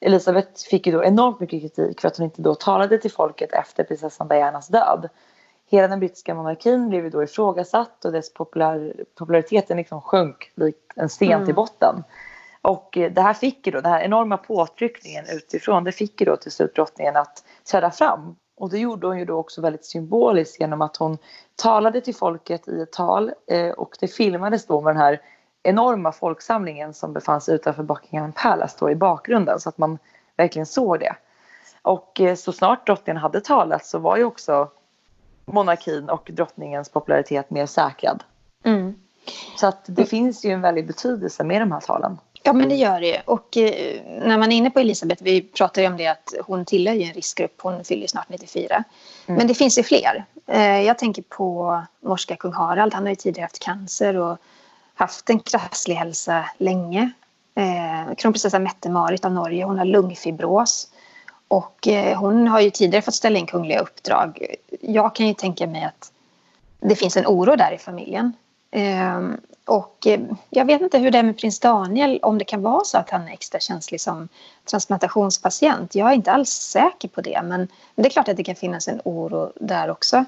Elizabeth 0.00 0.68
fick 0.70 0.86
ju 0.86 0.92
då 0.92 1.04
enormt 1.04 1.40
mycket 1.40 1.60
kritik 1.60 2.00
för 2.00 2.08
att 2.08 2.16
hon 2.16 2.24
inte 2.24 2.42
då 2.42 2.54
talade 2.54 2.98
till 2.98 3.10
folket 3.10 3.52
efter 3.52 3.84
prinsessan 3.84 4.28
Dianas 4.28 4.68
död. 4.68 5.08
hela 5.70 5.88
den 5.88 5.98
brittiska 5.98 6.34
monarkin 6.34 6.88
blev 6.88 7.04
ju 7.04 7.10
då 7.10 7.22
ifrågasatt 7.22 8.04
och 8.04 8.12
dess 8.12 8.34
populär, 8.34 9.04
populariteten 9.18 9.76
liksom 9.76 10.00
sjönk 10.00 10.52
likt 10.54 10.92
en 10.96 11.08
sten 11.08 11.32
mm. 11.32 11.46
till 11.46 11.54
botten. 11.54 12.04
Och 12.62 12.98
eh, 12.98 13.12
det 13.12 13.20
här 13.20 13.34
fick 13.34 13.66
ju 13.66 13.72
då, 13.72 13.80
den 13.80 13.92
här 13.92 14.00
enorma 14.00 14.36
påtryckningen 14.36 15.24
utifrån, 15.32 15.84
det 15.84 15.92
fick 15.92 16.20
ju 16.20 16.24
då 16.24 16.36
till 16.36 16.52
slut 16.52 16.74
drottningen 16.74 17.16
att 17.16 17.44
träda 17.70 17.90
fram. 17.90 18.36
Och 18.60 18.70
det 18.70 18.78
gjorde 18.78 19.06
hon 19.06 19.18
ju 19.18 19.24
då 19.24 19.36
också 19.36 19.60
väldigt 19.60 19.84
symboliskt 19.84 20.60
genom 20.60 20.82
att 20.82 20.96
hon 20.96 21.18
talade 21.56 22.00
till 22.00 22.14
folket 22.14 22.68
i 22.68 22.80
ett 22.80 22.92
tal 22.92 23.32
eh, 23.46 23.70
och 23.70 23.96
det 24.00 24.08
filmades 24.08 24.66
då 24.66 24.80
med 24.80 24.94
den 24.94 25.02
här 25.02 25.20
enorma 25.62 26.12
folksamlingen 26.12 26.94
som 26.94 27.12
befann 27.12 27.40
sig 27.40 27.54
utanför 27.54 27.82
Buckingham 27.82 28.32
Palace 28.32 28.76
då 28.80 28.90
i 28.90 28.94
bakgrunden 28.94 29.60
så 29.60 29.68
att 29.68 29.78
man 29.78 29.98
verkligen 30.36 30.66
såg 30.66 31.00
det. 31.00 31.16
Och 31.82 32.20
eh, 32.20 32.34
så 32.34 32.52
snart 32.52 32.86
drottningen 32.86 33.22
hade 33.22 33.40
talat 33.40 33.86
så 33.86 33.98
var 33.98 34.16
ju 34.16 34.24
också 34.24 34.68
monarkin 35.44 36.10
och 36.10 36.30
drottningens 36.32 36.88
popularitet 36.88 37.50
mer 37.50 37.66
säkrad. 37.66 38.22
Mm. 38.64 38.94
Så 39.56 39.66
att 39.66 39.84
det 39.86 40.04
finns 40.04 40.44
ju 40.44 40.50
en 40.50 40.60
väldig 40.60 40.86
betydelse 40.86 41.44
med 41.44 41.62
de 41.62 41.72
här 41.72 41.80
talen. 41.80 42.18
Ja, 42.42 42.52
men 42.52 42.68
det 42.68 42.74
gör 42.74 43.00
det. 43.00 43.22
Och 43.24 43.56
eh, 43.56 44.00
när 44.06 44.38
man 44.38 44.52
är 44.52 44.56
inne 44.56 44.70
på 44.70 44.80
Elisabeth, 44.80 45.22
vi 45.22 45.42
pratar 45.42 45.82
ju 45.82 45.88
om 45.88 45.96
det 45.96 46.06
att 46.06 46.34
hon 46.44 46.64
tillhör 46.64 46.94
ju 46.94 47.02
en 47.02 47.12
riskgrupp, 47.12 47.60
hon 47.62 47.84
fyller 47.84 48.06
snart 48.06 48.28
94. 48.28 48.84
Mm. 49.26 49.38
Men 49.38 49.46
det 49.46 49.54
finns 49.54 49.78
ju 49.78 49.82
fler. 49.82 50.24
Eh, 50.46 50.80
jag 50.80 50.98
tänker 50.98 51.22
på 51.22 51.82
norska 52.00 52.36
kung 52.36 52.52
Harald, 52.52 52.94
han 52.94 53.02
har 53.02 53.10
ju 53.10 53.16
tidigare 53.16 53.44
haft 53.44 53.58
cancer 53.58 54.16
och 54.16 54.38
haft 54.94 55.30
en 55.30 55.40
krasslig 55.40 55.94
hälsa 55.94 56.50
länge. 56.58 57.10
Eh, 57.54 58.14
kronprinsessa 58.14 58.58
Mette-Marit 58.58 59.24
av 59.24 59.32
Norge, 59.32 59.64
hon 59.64 59.78
har 59.78 59.84
lungfibros. 59.84 60.88
Och 61.48 61.88
eh, 61.88 62.18
hon 62.18 62.48
har 62.48 62.60
ju 62.60 62.70
tidigare 62.70 63.02
fått 63.02 63.14
ställa 63.14 63.38
in 63.38 63.46
kungliga 63.46 63.80
uppdrag. 63.80 64.54
Jag 64.80 65.14
kan 65.14 65.26
ju 65.26 65.34
tänka 65.34 65.66
mig 65.66 65.84
att 65.84 66.12
det 66.80 66.96
finns 66.96 67.16
en 67.16 67.26
oro 67.26 67.56
där 67.56 67.72
i 67.72 67.78
familjen. 67.78 68.32
Och 69.70 70.06
eh, 70.06 70.20
jag 70.50 70.64
vet 70.64 70.80
inte 70.80 70.98
hur 70.98 71.10
det 71.10 71.18
är 71.18 71.22
med 71.22 71.38
prins 71.38 71.60
Daniel, 71.60 72.18
om 72.22 72.38
det 72.38 72.44
kan 72.44 72.62
vara 72.62 72.84
så 72.84 72.98
att 72.98 73.10
han 73.10 73.28
är 73.28 73.32
extra 73.32 73.60
känslig 73.60 74.00
som 74.00 74.28
transplantationspatient. 74.70 75.94
Jag 75.94 76.10
är 76.10 76.14
inte 76.14 76.32
alls 76.32 76.50
säker 76.50 77.08
på 77.08 77.20
det, 77.20 77.40
men 77.44 77.68
det 77.94 78.06
är 78.06 78.10
klart 78.10 78.28
att 78.28 78.36
det 78.36 78.44
kan 78.44 78.54
finnas 78.54 78.88
en 78.88 79.00
oro 79.04 79.52
där 79.60 79.90
också. 79.90 80.24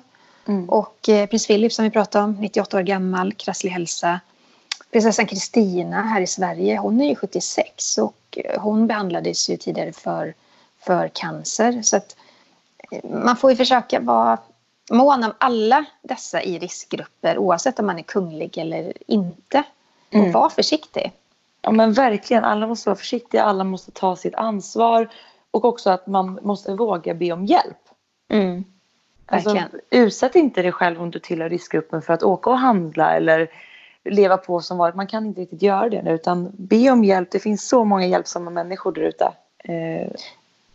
Mm. 0.49 0.71
Och 0.71 1.09
eh, 1.09 1.27
prins 1.27 1.47
Philip 1.47 1.73
som 1.73 1.85
vi 1.85 1.91
pratade 1.91 2.25
om, 2.25 2.33
98 2.33 2.77
år 2.77 2.83
gammal, 2.83 3.33
krasslig 3.33 3.71
hälsa. 3.71 4.21
Prinsessan 4.93 5.27
Kristina 5.27 6.03
här 6.03 6.21
i 6.21 6.27
Sverige, 6.27 6.79
hon 6.79 7.01
är 7.01 7.09
ju 7.09 7.17
76 7.17 7.99
och 7.99 8.39
hon 8.59 8.87
behandlades 8.87 9.51
ju 9.51 9.57
tidigare 9.57 9.93
för 9.93 10.35
för 10.81 11.09
cancer. 11.09 11.83
Så 11.83 11.97
att 11.97 12.17
eh, 12.91 13.11
man 13.11 13.37
får 13.37 13.51
ju 13.51 13.57
försöka 13.57 14.01
vara 14.01 14.39
mån 14.93 15.25
om 15.25 15.33
alla 15.39 15.85
dessa 16.03 16.43
i 16.43 16.59
riskgrupper 16.59 17.39
oavsett 17.39 17.79
om 17.79 17.87
man 17.87 17.99
är 17.99 18.03
kunglig 18.03 18.59
eller 18.59 18.93
inte. 19.07 19.63
Och 20.09 20.15
mm. 20.15 20.33
vara 20.33 20.51
försiktig. 20.51 21.13
Ja 21.63 21.71
men 21.71 21.93
verkligen, 21.93 22.45
alla 22.45 22.67
måste 22.67 22.89
vara 22.89 22.97
försiktiga, 22.97 23.43
alla 23.43 23.65
måste 23.65 23.91
ta 23.91 24.17
sitt 24.17 24.35
ansvar 24.35 25.09
och 25.51 25.65
också 25.65 25.91
att 25.91 26.07
man 26.07 26.39
måste 26.43 26.75
våga 26.75 27.15
be 27.15 27.33
om 27.33 27.47
hjälp. 27.47 27.89
Mm. 28.29 28.65
Alltså, 29.27 29.59
utsätt 29.91 30.35
inte 30.35 30.63
dig 30.63 30.73
själv 30.73 31.03
om 31.03 31.11
du 31.11 31.19
tillhör 31.19 31.49
riskgruppen 31.49 32.03
för 32.03 32.13
att 32.13 32.23
åka 32.23 32.51
och 32.51 32.59
handla 32.59 33.17
eller 33.17 33.51
leva 34.05 34.37
på 34.37 34.61
som 34.61 34.79
vanligt. 34.79 34.97
Man 34.97 35.07
kan 35.07 35.27
inte 35.27 35.41
riktigt 35.41 35.63
göra 35.63 35.89
det 35.89 36.03
nu 36.03 36.15
utan 36.15 36.51
be 36.53 36.91
om 36.91 37.05
hjälp. 37.05 37.31
Det 37.31 37.39
finns 37.39 37.69
så 37.69 37.85
många 37.85 38.07
hjälpsamma 38.07 38.51
människor 38.51 38.93
där 38.93 39.03
ute. 39.03 39.33
Eh, 39.59 40.13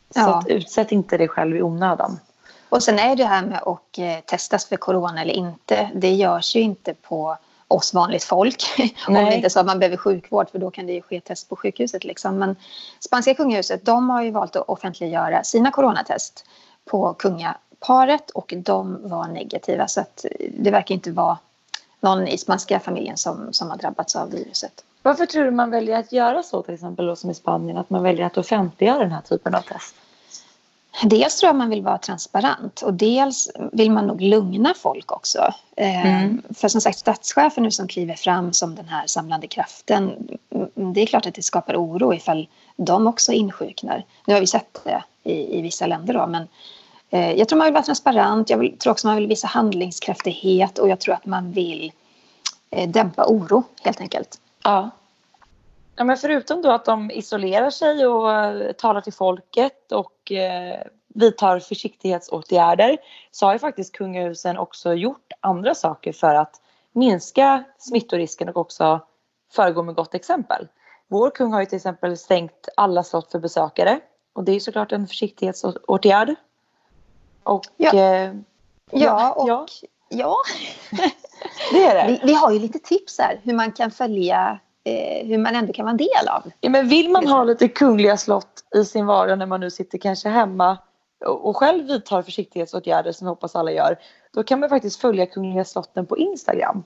så 0.09 0.19
ja. 0.19 0.37
att 0.37 0.47
utsätt 0.47 0.91
inte 0.91 1.17
dig 1.17 1.27
själv 1.27 1.55
i 1.55 1.61
onödan. 1.61 2.19
Och 2.69 2.83
sen 2.83 2.99
är 2.99 3.15
det 3.15 3.25
här 3.25 3.45
med 3.45 3.61
att 3.65 3.97
eh, 3.97 4.19
testas 4.25 4.65
för 4.65 4.77
corona 4.77 5.21
eller 5.21 5.33
inte. 5.33 5.89
Det 5.95 6.13
görs 6.13 6.55
ju 6.55 6.61
inte 6.61 6.93
på 6.93 7.37
oss 7.67 7.93
vanligt 7.93 8.23
folk. 8.23 8.63
Om 9.07 9.13
det 9.13 9.35
inte 9.35 9.49
så 9.49 9.59
att 9.59 9.65
man 9.65 9.79
behöver 9.79 9.97
sjukvård 9.97 10.49
för 10.49 10.59
då 10.59 10.71
kan 10.71 10.87
det 10.87 10.93
ju 10.93 11.01
ske 11.01 11.21
test 11.21 11.49
på 11.49 11.55
sjukhuset. 11.55 12.03
Liksom. 12.03 12.37
Men 12.37 12.55
spanska 12.99 13.33
kungahuset 13.33 13.85
de 13.85 14.09
har 14.09 14.23
ju 14.23 14.31
valt 14.31 14.55
att 14.55 14.69
offentliggöra 14.69 15.43
sina 15.43 15.71
coronatest 15.71 16.45
på 16.85 17.13
kungaparet 17.13 18.29
och 18.29 18.53
de 18.57 19.09
var 19.09 19.27
negativa. 19.27 19.87
Så 19.87 20.01
att 20.01 20.25
det 20.49 20.71
verkar 20.71 20.95
inte 20.95 21.11
vara 21.11 21.37
någon 21.99 22.27
i 22.27 22.37
spanska 22.37 22.79
familjen 22.79 23.17
som, 23.17 23.53
som 23.53 23.69
har 23.69 23.77
drabbats 23.77 24.15
av 24.15 24.31
viruset. 24.31 24.83
Varför 25.01 25.25
tror 25.25 25.45
du 25.45 25.51
man 25.51 25.71
väljer 25.71 25.99
att 25.99 26.11
göra 26.11 26.43
så 26.43 26.61
till 26.61 26.73
exempel 26.73 27.05
då, 27.05 27.15
som 27.15 27.29
i 27.29 27.33
Spanien, 27.33 27.77
att 27.77 27.89
man 27.89 28.03
väljer 28.03 28.25
att 28.25 28.37
offentliggöra 28.37 28.99
den 28.99 29.11
här 29.11 29.21
typen 29.21 29.55
av 29.55 29.61
test? 29.61 29.95
Dels 31.03 31.35
tror 31.35 31.47
jag 31.47 31.55
man 31.55 31.69
vill 31.69 31.81
vara 31.81 31.97
transparent 31.97 32.81
och 32.81 32.93
dels 32.93 33.49
vill 33.71 33.91
man 33.91 34.07
nog 34.07 34.21
lugna 34.21 34.73
folk 34.73 35.11
också. 35.11 35.53
Eh, 35.77 36.05
mm. 36.05 36.41
För 36.55 36.67
som 36.67 36.81
sagt 36.81 36.97
statschefen 36.97 37.63
nu 37.63 37.71
som 37.71 37.87
kliver 37.87 38.15
fram 38.15 38.53
som 38.53 38.75
den 38.75 38.87
här 38.87 39.07
samlande 39.07 39.47
kraften. 39.47 40.03
Mm, 40.49 40.93
det 40.93 41.01
är 41.01 41.05
klart 41.05 41.25
att 41.25 41.33
det 41.33 41.43
skapar 41.43 41.75
oro 41.75 42.13
ifall 42.13 42.47
de 42.75 43.07
också 43.07 43.31
insjuknar. 43.31 44.05
Nu 44.27 44.33
har 44.33 44.41
vi 44.41 44.47
sett 44.47 44.79
det 44.83 45.03
i, 45.23 45.57
i 45.57 45.61
vissa 45.61 45.87
länder 45.87 46.13
då 46.13 46.27
men 46.27 46.47
eh, 47.09 47.31
jag 47.31 47.49
tror 47.49 47.57
man 47.57 47.65
vill 47.65 47.73
vara 47.73 47.83
transparent. 47.83 48.49
Jag 48.49 48.57
vill, 48.57 48.77
tror 48.77 48.91
också 48.91 49.07
man 49.07 49.15
vill 49.15 49.27
visa 49.27 49.47
handlingskraftighet 49.47 50.77
och 50.77 50.89
jag 50.89 50.99
tror 50.99 51.13
att 51.13 51.25
man 51.25 51.51
vill 51.51 51.91
eh, 52.71 52.89
dämpa 52.89 53.25
oro 53.25 53.63
helt 53.83 54.01
enkelt. 54.01 54.39
Ja. 54.63 54.89
Ja 55.97 56.03
men 56.03 56.17
förutom 56.17 56.61
då 56.61 56.71
att 56.71 56.85
de 56.85 57.11
isolerar 57.11 57.69
sig 57.69 58.07
och 58.07 58.33
eh, 58.33 58.71
talar 58.71 59.01
till 59.01 59.13
folket 59.13 59.91
och 59.91 60.31
eh, 60.31 60.81
vidtar 61.07 61.59
försiktighetsåtgärder 61.59 62.97
så 63.31 63.45
har 63.45 63.53
ju 63.53 63.59
faktiskt 63.59 63.95
kungahusen 63.95 64.57
också 64.57 64.93
gjort 64.93 65.31
andra 65.39 65.75
saker 65.75 66.13
för 66.13 66.35
att 66.35 66.61
minska 66.91 67.63
smittorisken 67.77 68.49
och 68.49 68.57
också 68.57 69.01
föregå 69.51 69.83
med 69.83 69.95
gott 69.95 70.13
exempel. 70.13 70.67
Vår 71.07 71.29
kung 71.29 71.53
har 71.53 71.59
ju 71.59 71.65
till 71.65 71.75
exempel 71.75 72.17
stängt 72.17 72.69
alla 72.75 73.03
slott 73.03 73.31
för 73.31 73.39
besökare 73.39 73.99
och 74.33 74.43
det 74.43 74.51
är 74.51 74.59
såklart 74.59 74.91
en 74.91 75.07
försiktighetsåtgärd. 75.07 76.35
Och, 77.43 77.65
ja. 77.77 77.93
Eh, 77.93 78.33
ja, 78.91 79.31
och 79.33 79.49
ja. 79.49 79.65
ja. 80.09 80.35
det 81.71 81.85
är 81.85 81.95
det. 81.95 82.11
Vi, 82.11 82.19
vi, 82.23 82.33
har 82.33 82.51
ju 82.51 82.59
lite 82.59 82.79
tips 82.79 83.19
här 83.19 83.39
hur 83.43 83.53
man 83.53 83.71
kan 83.71 83.91
följa 83.91 84.59
eh, 84.87 85.27
hur 85.27 85.37
man 85.37 85.55
ändå 85.55 85.73
kan 85.73 85.85
vara 85.85 85.91
en 85.91 85.97
del 85.97 86.27
av. 86.29 86.51
Ja, 86.61 86.69
men 86.69 86.87
vill 86.87 87.09
man 87.09 87.27
ha 87.27 87.43
lite 87.43 87.67
kungliga 87.67 88.17
slott 88.17 88.63
i 88.75 88.85
sin 88.85 89.05
vardag 89.05 89.39
när 89.39 89.45
man 89.45 89.59
nu 89.59 89.71
sitter 89.71 89.97
kanske 89.97 90.29
hemma 90.29 90.77
och, 91.25 91.57
själv 91.57 91.87
vidtar 91.87 92.21
försiktighetsåtgärder 92.21 93.11
som 93.11 93.27
jag 93.27 93.31
hoppas 93.31 93.55
alla 93.55 93.71
gör. 93.71 93.97
Då 94.33 94.43
kan 94.43 94.59
man 94.59 94.69
faktiskt 94.69 95.01
följa 95.01 95.25
Kungliga 95.25 95.65
slotten 95.65 96.05
på 96.05 96.17
Instagram. 96.17 96.83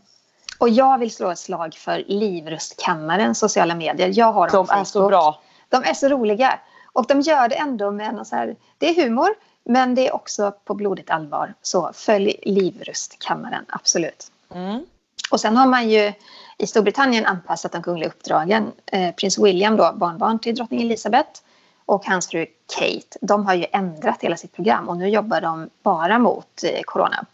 Och 0.59 0.69
jag 0.69 0.97
vill 0.97 1.11
slå 1.11 1.29
ett 1.29 1.39
slag 1.39 1.73
för 1.73 2.03
Livrustkammaren 2.07 3.35
sociala 3.35 3.75
medier. 3.75 4.11
Jag 4.13 4.31
har 4.31 4.49
dem 4.49 4.65
De 4.69 4.79
är 4.79 4.83
så 4.83 5.07
bra. 5.07 5.41
De 5.69 5.83
är 5.83 5.93
så 5.93 6.07
roliga. 6.09 6.59
Och 6.93 7.05
de 7.07 7.21
gör 7.21 7.49
det 7.49 7.55
ändå 7.55 7.91
med 7.91 8.15
någon 8.15 8.25
så 8.25 8.35
här, 8.35 8.55
det 8.77 8.89
är 8.89 9.03
humor 9.03 9.29
men 9.63 9.95
det 9.95 10.07
är 10.07 10.15
också 10.15 10.53
på 10.65 10.73
blodigt 10.73 11.09
allvar. 11.09 11.53
Så 11.61 11.91
följ 11.93 12.35
Livrustkammaren, 12.41 13.65
absolut. 13.69 14.31
Mm. 14.53 14.85
Och 15.31 15.39
sen 15.39 15.57
har 15.57 15.67
man 15.67 15.89
ju 15.89 16.13
i 16.61 16.67
Storbritannien 16.67 17.25
anpassat 17.25 17.71
de 17.71 17.83
kungliga 17.83 18.09
uppdragen. 18.09 18.71
Eh, 18.85 19.15
prins 19.15 19.39
William, 19.39 19.77
då, 19.77 19.91
barnbarn 19.95 20.39
till 20.39 20.55
drottning 20.55 20.81
Elizabeth 20.81 21.41
och 21.85 22.05
hans 22.05 22.27
fru 22.27 22.45
Kate, 22.77 23.17
de 23.21 23.45
har 23.45 23.53
ju 23.53 23.65
ändrat 23.71 24.17
hela 24.21 24.37
sitt 24.37 24.53
program 24.53 24.89
och 24.89 24.97
nu 24.97 25.09
jobbar 25.09 25.41
de 25.41 25.69
bara 25.83 26.19
mot 26.19 26.63
eh, 26.63 26.81
corona. 26.85 27.25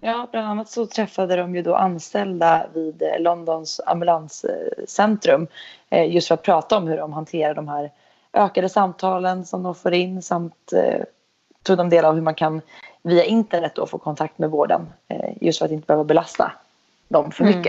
Ja, 0.00 0.28
bland 0.30 0.46
annat 0.46 0.70
så 0.70 0.86
träffade 0.86 1.36
de 1.36 1.54
ju 1.54 1.62
då 1.62 1.74
anställda 1.74 2.66
vid 2.74 3.02
eh, 3.02 3.20
Londons 3.20 3.80
ambulanscentrum 3.86 5.46
eh, 5.90 6.14
just 6.14 6.28
för 6.28 6.34
att 6.34 6.42
prata 6.42 6.76
om 6.76 6.88
hur 6.88 6.96
de 6.96 7.12
hanterar 7.12 7.54
de 7.54 7.68
här 7.68 7.90
ökade 8.32 8.68
samtalen 8.68 9.44
som 9.44 9.62
de 9.62 9.74
får 9.74 9.94
in 9.94 10.22
samt 10.22 10.72
eh, 10.72 11.04
tog 11.62 11.76
de 11.76 11.88
del 11.88 12.04
av 12.04 12.14
hur 12.14 12.22
man 12.22 12.34
kan 12.34 12.60
via 13.02 13.24
internet 13.24 13.72
då 13.74 13.86
få 13.86 13.98
kontakt 13.98 14.38
med 14.38 14.50
vården 14.50 14.92
eh, 15.08 15.30
just 15.40 15.58
för 15.58 15.66
att 15.66 15.72
inte 15.72 15.86
behöva 15.86 16.04
belasta 16.04 16.52
dem 17.08 17.30
för 17.30 17.44
mm. 17.44 17.62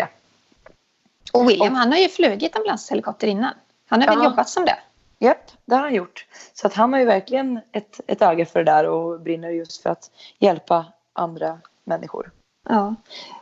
Och 1.38 1.50
William 1.50 1.74
och, 1.74 1.80
han 1.80 1.92
har 1.92 2.00
ju 2.00 2.10
flugit 2.10 2.56
ambulanshelikopter 2.56 3.28
innan. 3.28 3.54
Han 3.88 4.02
har 4.02 4.08
ja. 4.08 4.16
väl 4.16 4.24
jobbat 4.24 4.50
som 4.50 4.66
det? 4.66 4.78
Japp, 5.20 5.52
det 5.66 5.76
har 5.76 5.82
han 5.82 5.94
gjort. 5.94 6.26
Så 6.54 6.68
att 6.68 6.74
han 6.74 6.94
har 6.94 7.00
ju 7.00 7.06
verkligen 7.06 7.60
ett, 7.72 8.00
ett 8.08 8.22
öga 8.22 8.46
för 8.46 8.64
det 8.64 8.72
där 8.72 8.90
och 8.90 9.22
brinner 9.22 9.50
just 9.50 9.84
för 9.84 9.90
att 9.90 10.12
hjälpa 10.40 10.86
andra 11.14 11.60
människor. 11.84 12.32
Ja. 12.70 12.96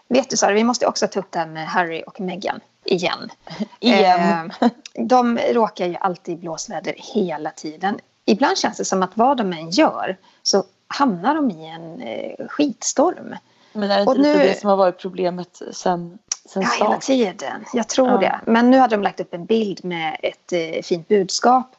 Vet 0.07 0.29
du 0.29 0.37
Sara, 0.37 0.53
vi 0.53 0.63
måste 0.63 0.87
också 0.87 1.07
ta 1.07 1.19
upp 1.19 1.31
det 1.31 1.39
här 1.39 1.47
med 1.47 1.67
Harry 1.67 2.03
och 2.07 2.19
Meghan 2.19 2.59
igen. 2.83 3.29
igen. 3.79 4.51
Eh, 4.61 4.69
de 4.93 5.37
råkar 5.37 5.85
ju 5.85 5.95
alltid 5.95 6.37
i 6.37 6.41
blåsväder 6.41 6.95
hela 6.97 7.51
tiden. 7.51 7.99
Ibland 8.25 8.57
känns 8.57 8.77
det 8.77 8.85
som 8.85 9.03
att 9.03 9.17
vad 9.17 9.37
de 9.37 9.53
än 9.53 9.69
gör 9.69 10.17
så 10.43 10.63
hamnar 10.87 11.35
de 11.35 11.51
i 11.51 11.67
en 11.67 12.01
eh, 12.01 12.47
skitstorm. 12.47 13.35
Men 13.75 13.91
är 13.91 13.95
det 13.95 14.01
inte 14.01 14.11
och 14.11 14.19
nu, 14.19 14.33
det 14.33 14.59
som 14.59 14.69
har 14.69 14.77
varit 14.77 14.97
problemet 14.97 15.61
sen, 15.71 16.17
sen 16.45 16.61
ja, 16.61 16.67
start? 16.67 16.87
hela 16.87 16.97
tiden. 16.97 17.65
Jag 17.73 17.87
tror 17.87 18.09
ja. 18.09 18.17
det. 18.17 18.39
Men 18.51 18.71
nu 18.71 18.77
hade 18.77 18.95
de 18.95 19.03
lagt 19.03 19.19
upp 19.19 19.33
en 19.33 19.45
bild 19.45 19.85
med 19.85 20.17
ett 20.23 20.53
eh, 20.53 20.81
fint 20.83 21.07
budskap. 21.07 21.75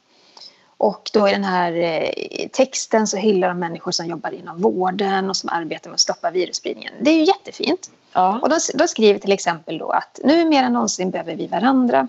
Och 0.79 1.11
då 1.13 1.29
i 1.29 1.33
den 1.33 1.45
här 1.45 1.73
eh, 1.73 2.49
texten 2.53 3.07
så 3.07 3.17
hyllar 3.17 3.49
de 3.49 3.59
människor 3.59 3.93
som 3.93 4.07
jobbar 4.07 4.31
inom 4.31 4.61
vården 4.61 5.31
och 5.31 5.37
som 5.37 5.51
arbetar 5.53 5.91
med 5.91 5.95
att 5.95 6.01
stoppa 6.01 6.31
virusspridningen. 6.31 6.95
Det 7.01 7.11
är 7.11 7.15
ju 7.15 7.25
jättefint. 7.25 7.91
Ja. 8.13 8.39
Och 8.43 8.49
de, 8.49 8.59
de 8.75 8.89
skriver 8.89 9.21
till 9.21 9.33
exempel 9.33 9.79
då 9.79 9.91
att 9.91 10.21
nu 10.25 10.45
mer 10.45 10.63
än 10.63 10.73
någonsin 10.73 11.11
behöver 11.11 11.35
vi 11.37 11.47
varandra. 11.47 12.09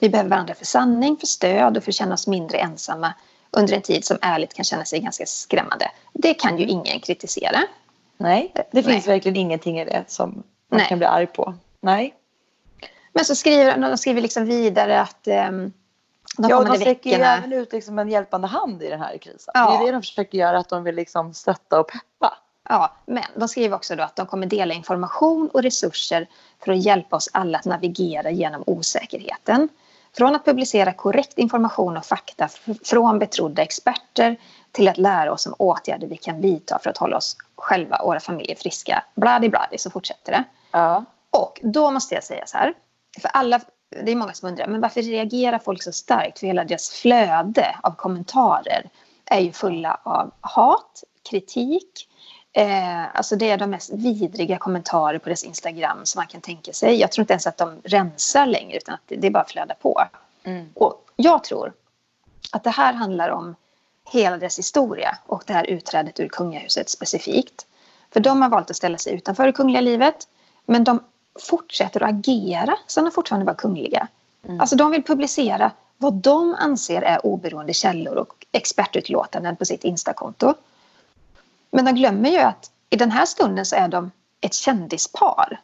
Vi 0.00 0.08
behöver 0.08 0.30
varandra 0.30 0.54
för 0.54 0.64
sanning, 0.64 1.16
för 1.16 1.26
stöd 1.26 1.76
och 1.76 1.84
för 1.84 1.90
att 1.90 1.94
känna 1.94 2.14
oss 2.14 2.26
mindre 2.26 2.58
ensamma 2.58 3.14
under 3.50 3.74
en 3.74 3.82
tid 3.82 4.04
som 4.04 4.18
ärligt 4.22 4.54
kan 4.54 4.64
känna 4.64 4.84
sig 4.84 5.00
ganska 5.00 5.26
skrämmande. 5.26 5.90
Det 6.12 6.34
kan 6.34 6.58
ju 6.58 6.66
ingen 6.66 7.00
kritisera. 7.00 7.58
Nej, 8.18 8.54
det 8.54 8.82
finns 8.82 9.06
Nej. 9.06 9.14
verkligen 9.14 9.36
ingenting 9.36 9.80
i 9.80 9.84
det 9.84 10.04
som 10.06 10.30
man 10.68 10.78
Nej. 10.78 10.88
kan 10.88 10.98
bli 10.98 11.06
arg 11.06 11.26
på. 11.26 11.54
Nej. 11.80 12.14
Men 13.12 13.24
så 13.24 13.34
skriver 13.34 13.88
de 13.88 13.98
skriver 13.98 14.20
liksom 14.20 14.44
vidare 14.44 15.00
att 15.00 15.28
um, 15.48 15.72
de 16.38 16.50
ja, 16.50 16.64
de 16.64 16.76
sträcker 16.76 17.10
ju 17.10 17.16
även 17.16 17.52
ut 17.52 17.72
liksom 17.72 17.98
en 17.98 18.08
hjälpande 18.08 18.46
hand 18.46 18.82
i 18.82 18.88
den 18.88 19.00
här 19.00 19.18
krisen. 19.18 19.52
Ja. 19.54 19.70
Det 19.70 19.76
är 19.76 19.86
det 19.86 19.92
de 19.92 20.02
försöker 20.02 20.38
göra, 20.38 20.58
att 20.58 20.68
de 20.68 20.84
vill 20.84 20.94
liksom 20.94 21.34
stötta 21.34 21.80
och 21.80 21.88
peppa. 21.88 22.36
Ja, 22.68 22.96
men 23.06 23.24
de 23.36 23.48
skriver 23.48 23.76
också 23.76 23.96
då 23.96 24.02
att 24.02 24.16
de 24.16 24.26
kommer 24.26 24.46
dela 24.46 24.74
information 24.74 25.48
och 25.52 25.62
resurser 25.62 26.28
för 26.64 26.72
att 26.72 26.84
hjälpa 26.84 27.16
oss 27.16 27.28
alla 27.32 27.58
att 27.58 27.64
navigera 27.64 28.30
genom 28.30 28.64
osäkerheten. 28.66 29.68
Från 30.16 30.34
att 30.34 30.44
publicera 30.44 30.92
korrekt 30.92 31.38
information 31.38 31.96
och 31.96 32.04
fakta 32.04 32.48
från 32.84 33.18
betrodda 33.18 33.62
experter 33.62 34.36
till 34.72 34.88
att 34.88 34.98
lära 34.98 35.32
oss 35.32 35.46
om 35.46 35.54
åtgärder 35.58 36.06
vi 36.06 36.16
kan 36.16 36.40
vidta 36.40 36.78
för 36.78 36.90
att 36.90 36.98
hålla 36.98 37.16
oss 37.16 37.36
själva 37.56 37.96
och 37.96 38.06
våra 38.06 38.20
familjer 38.20 38.56
friska. 38.56 39.04
Bladi 39.14 39.48
bladi 39.48 39.78
så 39.78 39.90
fortsätter 39.90 40.32
det. 40.32 40.44
Ja. 40.70 41.04
Och 41.30 41.60
då 41.62 41.90
måste 41.90 42.14
jag 42.14 42.24
säga 42.24 42.46
så 42.46 42.58
här. 42.58 42.74
För 43.20 43.28
alla, 43.28 43.60
det 44.04 44.12
är 44.12 44.16
många 44.16 44.32
som 44.32 44.48
undrar, 44.48 44.66
men 44.66 44.80
varför 44.80 45.02
reagerar 45.02 45.58
folk 45.58 45.82
så 45.82 45.92
starkt? 45.92 46.38
För 46.38 46.46
hela 46.46 46.64
deras 46.64 46.90
flöde 46.90 47.76
av 47.82 47.90
kommentarer 47.90 48.90
är 49.24 49.40
ju 49.40 49.52
fulla 49.52 50.00
av 50.02 50.32
hat, 50.40 51.04
kritik. 51.30 52.08
Eh, 52.52 53.16
alltså 53.16 53.36
det 53.36 53.50
är 53.50 53.58
de 53.58 53.70
mest 53.70 53.92
vidriga 53.92 54.58
kommentarer 54.58 55.18
på 55.18 55.24
deras 55.24 55.44
Instagram 55.44 55.98
som 56.04 56.18
man 56.18 56.26
kan 56.26 56.40
tänka 56.40 56.72
sig. 56.72 57.00
Jag 57.00 57.12
tror 57.12 57.22
inte 57.22 57.32
ens 57.32 57.46
att 57.46 57.56
de 57.56 57.80
rensar 57.84 58.46
längre 58.46 58.76
utan 58.76 58.94
att 58.94 59.00
det, 59.06 59.26
är 59.26 59.30
bara 59.30 59.44
flödar 59.44 59.74
på. 59.74 60.04
Mm. 60.44 60.68
Och 60.74 61.04
jag 61.16 61.44
tror 61.44 61.72
att 62.52 62.64
det 62.64 62.70
här 62.70 62.92
handlar 62.92 63.28
om 63.28 63.54
hela 64.10 64.36
deras 64.36 64.58
historia 64.58 65.18
och 65.26 65.42
det 65.46 65.52
här 65.52 65.64
utträdet 65.70 66.20
ur 66.20 66.28
kungahuset 66.28 66.90
specifikt. 66.90 67.66
För 68.10 68.20
de 68.20 68.42
har 68.42 68.48
valt 68.48 68.70
att 68.70 68.76
ställa 68.76 68.98
sig 68.98 69.14
utanför 69.14 69.46
det 69.46 69.52
kungliga 69.52 69.80
livet 69.80 70.28
men 70.66 70.84
de 70.84 71.00
fortsätter 71.40 72.02
att 72.02 72.10
agera 72.10 72.76
som 72.86 73.04
de 73.04 73.10
fortfarande 73.10 73.46
var 73.46 73.54
kungliga. 73.54 74.08
Mm. 74.44 74.60
Alltså 74.60 74.76
de 74.76 74.90
vill 74.90 75.02
publicera 75.02 75.72
vad 75.96 76.14
de 76.14 76.54
anser 76.54 77.02
är 77.02 77.26
oberoende 77.26 77.72
källor 77.72 78.16
och 78.16 78.46
expertutlåtanden 78.52 79.56
på 79.56 79.64
sitt 79.64 79.84
Instakonto. 79.84 80.54
Men 81.70 81.84
de 81.84 81.92
glömmer 81.92 82.30
ju 82.30 82.38
att 82.38 82.70
i 82.90 82.96
den 82.96 83.10
här 83.10 83.26
stunden 83.26 83.66
så 83.66 83.76
är 83.76 83.88
de 83.88 84.10
ett 84.40 84.54
kändispar. 84.54 85.60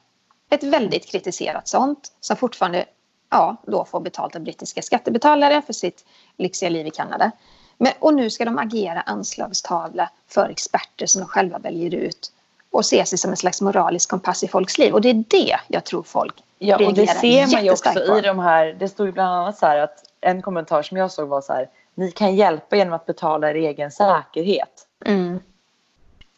Ett 0.50 0.62
väldigt 0.62 1.06
kritiserat 1.06 1.68
sånt 1.68 2.12
som 2.20 2.36
fortfarande 2.36 2.84
ja, 3.30 3.56
då 3.66 3.84
får 3.84 4.00
betalt 4.00 4.36
av 4.36 4.42
brittiska 4.42 4.82
skattebetalare 4.82 5.62
för 5.62 5.72
sitt 5.72 6.04
lyxiga 6.36 6.70
liv 6.70 6.86
i 6.86 6.90
Kanada. 6.90 7.30
Men, 7.78 7.92
och 7.98 8.14
nu 8.14 8.30
ska 8.30 8.44
de 8.44 8.58
agera 8.58 9.00
anslagstavla 9.00 10.10
för 10.28 10.48
experter 10.48 11.06
som 11.06 11.20
de 11.20 11.28
själva 11.28 11.58
väljer 11.58 11.94
ut 11.94 12.32
och 12.70 12.86
se 12.86 13.06
sig 13.06 13.18
som 13.18 13.30
en 13.30 13.36
slags 13.36 13.60
moralisk 13.60 14.10
kompass 14.10 14.44
i 14.44 14.48
folks 14.48 14.78
liv. 14.78 14.94
Och 14.94 15.00
det 15.00 15.10
är 15.10 15.24
det 15.28 15.56
jag 15.68 15.84
tror 15.84 16.02
folk 16.02 16.44
Ja, 16.58 16.86
och 16.86 16.94
det 16.94 17.06
ser 17.06 17.52
man 17.52 17.64
ju 17.64 17.70
också 17.70 17.90
på. 17.92 18.18
i 18.18 18.20
de 18.20 18.38
här, 18.38 18.76
det 18.78 18.88
stod 18.88 19.06
ju 19.06 19.12
bland 19.12 19.34
annat 19.34 19.58
så 19.58 19.66
här 19.66 19.78
att 19.78 20.04
en 20.20 20.42
kommentar 20.42 20.82
som 20.82 20.96
jag 20.96 21.10
såg 21.10 21.28
var 21.28 21.40
så 21.40 21.52
här, 21.52 21.68
ni 21.94 22.10
kan 22.10 22.36
hjälpa 22.36 22.76
genom 22.76 22.94
att 22.94 23.06
betala 23.06 23.50
er 23.50 23.54
egen 23.54 23.90
säkerhet. 23.90 24.86
Mm. 25.04 25.40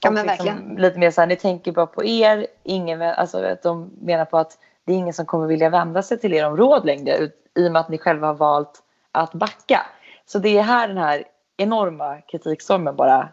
Ja, 0.01 0.11
men 0.11 0.27
liksom 0.27 0.47
verkligen. 0.47 0.77
Lite 0.79 0.99
mer 0.99 1.11
så 1.11 1.21
här, 1.21 1.29
ni 1.29 1.37
tänker 1.37 1.73
bara 1.73 1.87
på 1.87 2.05
er, 2.05 2.47
ingen, 2.63 3.03
alltså 3.03 3.45
att 3.45 3.63
de 3.63 3.91
menar 4.01 4.25
på 4.25 4.39
att 4.39 4.59
det 4.85 4.93
är 4.93 4.97
ingen 4.97 5.15
som 5.15 5.27
kommer 5.27 5.47
vilja 5.47 5.69
vända 5.69 6.03
sig 6.03 6.19
till 6.19 6.35
er 6.35 6.47
om 6.47 6.57
råd 6.57 6.87
längre 6.87 7.31
i 7.55 7.69
och 7.69 7.73
med 7.73 7.81
att 7.81 7.89
ni 7.89 7.99
själva 7.99 8.27
har 8.27 8.35
valt 8.35 8.83
att 9.13 9.33
backa. 9.33 9.87
Så 10.27 10.39
det 10.39 10.59
är 10.59 10.63
här 10.63 10.89
den 10.89 10.99
här 10.99 11.25
enorma 11.57 12.21
kritikstormen 12.21 12.97
bara 12.97 13.29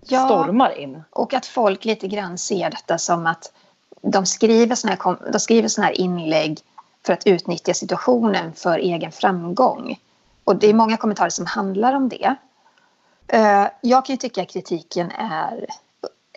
ja, 0.00 0.24
stormar 0.24 0.78
in. 0.78 1.02
Och 1.10 1.34
att 1.34 1.46
folk 1.46 1.84
lite 1.84 2.08
grann 2.08 2.38
ser 2.38 2.70
detta 2.70 2.98
som 2.98 3.26
att 3.26 3.52
de 4.02 4.26
skriver 4.26 4.74
såna 4.74 4.94
här, 4.94 5.32
de 5.32 5.40
skriver 5.40 5.68
såna 5.68 5.86
här 5.86 6.00
inlägg 6.00 6.58
för 7.06 7.12
att 7.12 7.26
utnyttja 7.26 7.74
situationen 7.74 8.52
för 8.52 8.78
egen 8.78 9.12
framgång. 9.12 9.98
Och 10.44 10.56
det 10.56 10.66
är 10.66 10.74
många 10.74 10.96
kommentarer 10.96 11.30
som 11.30 11.46
handlar 11.46 11.94
om 11.94 12.08
det. 12.08 12.34
Eh, 13.28 13.66
jag 13.80 14.06
kan 14.06 14.12
ju 14.12 14.16
tycka 14.16 14.42
att 14.42 14.48
kritiken 14.48 15.10
är 15.10 15.66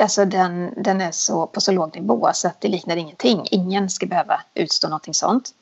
Alltså 0.01 0.25
den, 0.25 0.73
den 0.83 1.01
är 1.01 1.11
så, 1.11 1.47
på 1.47 1.61
så 1.61 1.71
låg 1.71 1.95
nivå 1.95 2.29
så 2.33 2.47
att 2.47 2.61
det 2.61 2.67
liknar 2.67 2.95
ingenting. 2.95 3.47
Ingen 3.51 3.89
ska 3.89 4.05
behöva 4.05 4.41
utstå 4.53 4.87
någonting 4.87 5.13
sånt. 5.13 5.53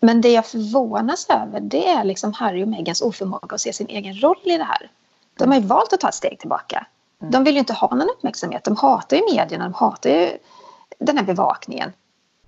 Men 0.00 0.20
det 0.20 0.32
jag 0.32 0.46
förvånas 0.46 1.26
över 1.30 1.60
det 1.60 1.88
är 1.88 2.04
liksom 2.04 2.32
Harry 2.32 2.64
och 2.64 2.68
Megans 2.68 3.02
oförmåga 3.02 3.54
att 3.54 3.60
se 3.60 3.72
sin 3.72 3.86
egen 3.86 4.20
roll 4.20 4.40
i 4.44 4.56
det 4.56 4.64
här. 4.64 4.90
De 5.38 5.48
har 5.48 5.60
ju 5.60 5.66
valt 5.66 5.92
att 5.92 6.00
ta 6.00 6.08
ett 6.08 6.14
steg 6.14 6.38
tillbaka. 6.38 6.86
Mm. 7.20 7.32
De 7.32 7.44
vill 7.44 7.54
ju 7.54 7.58
inte 7.58 7.72
ha 7.72 7.88
någon 7.88 8.08
uppmärksamhet. 8.08 8.64
De 8.64 8.76
hatar 8.76 9.16
ju 9.16 9.22
medierna, 9.34 9.64
de 9.64 9.74
hatar 9.74 10.10
ju 10.10 10.38
den 10.98 11.18
här 11.18 11.24
bevakningen. 11.24 11.92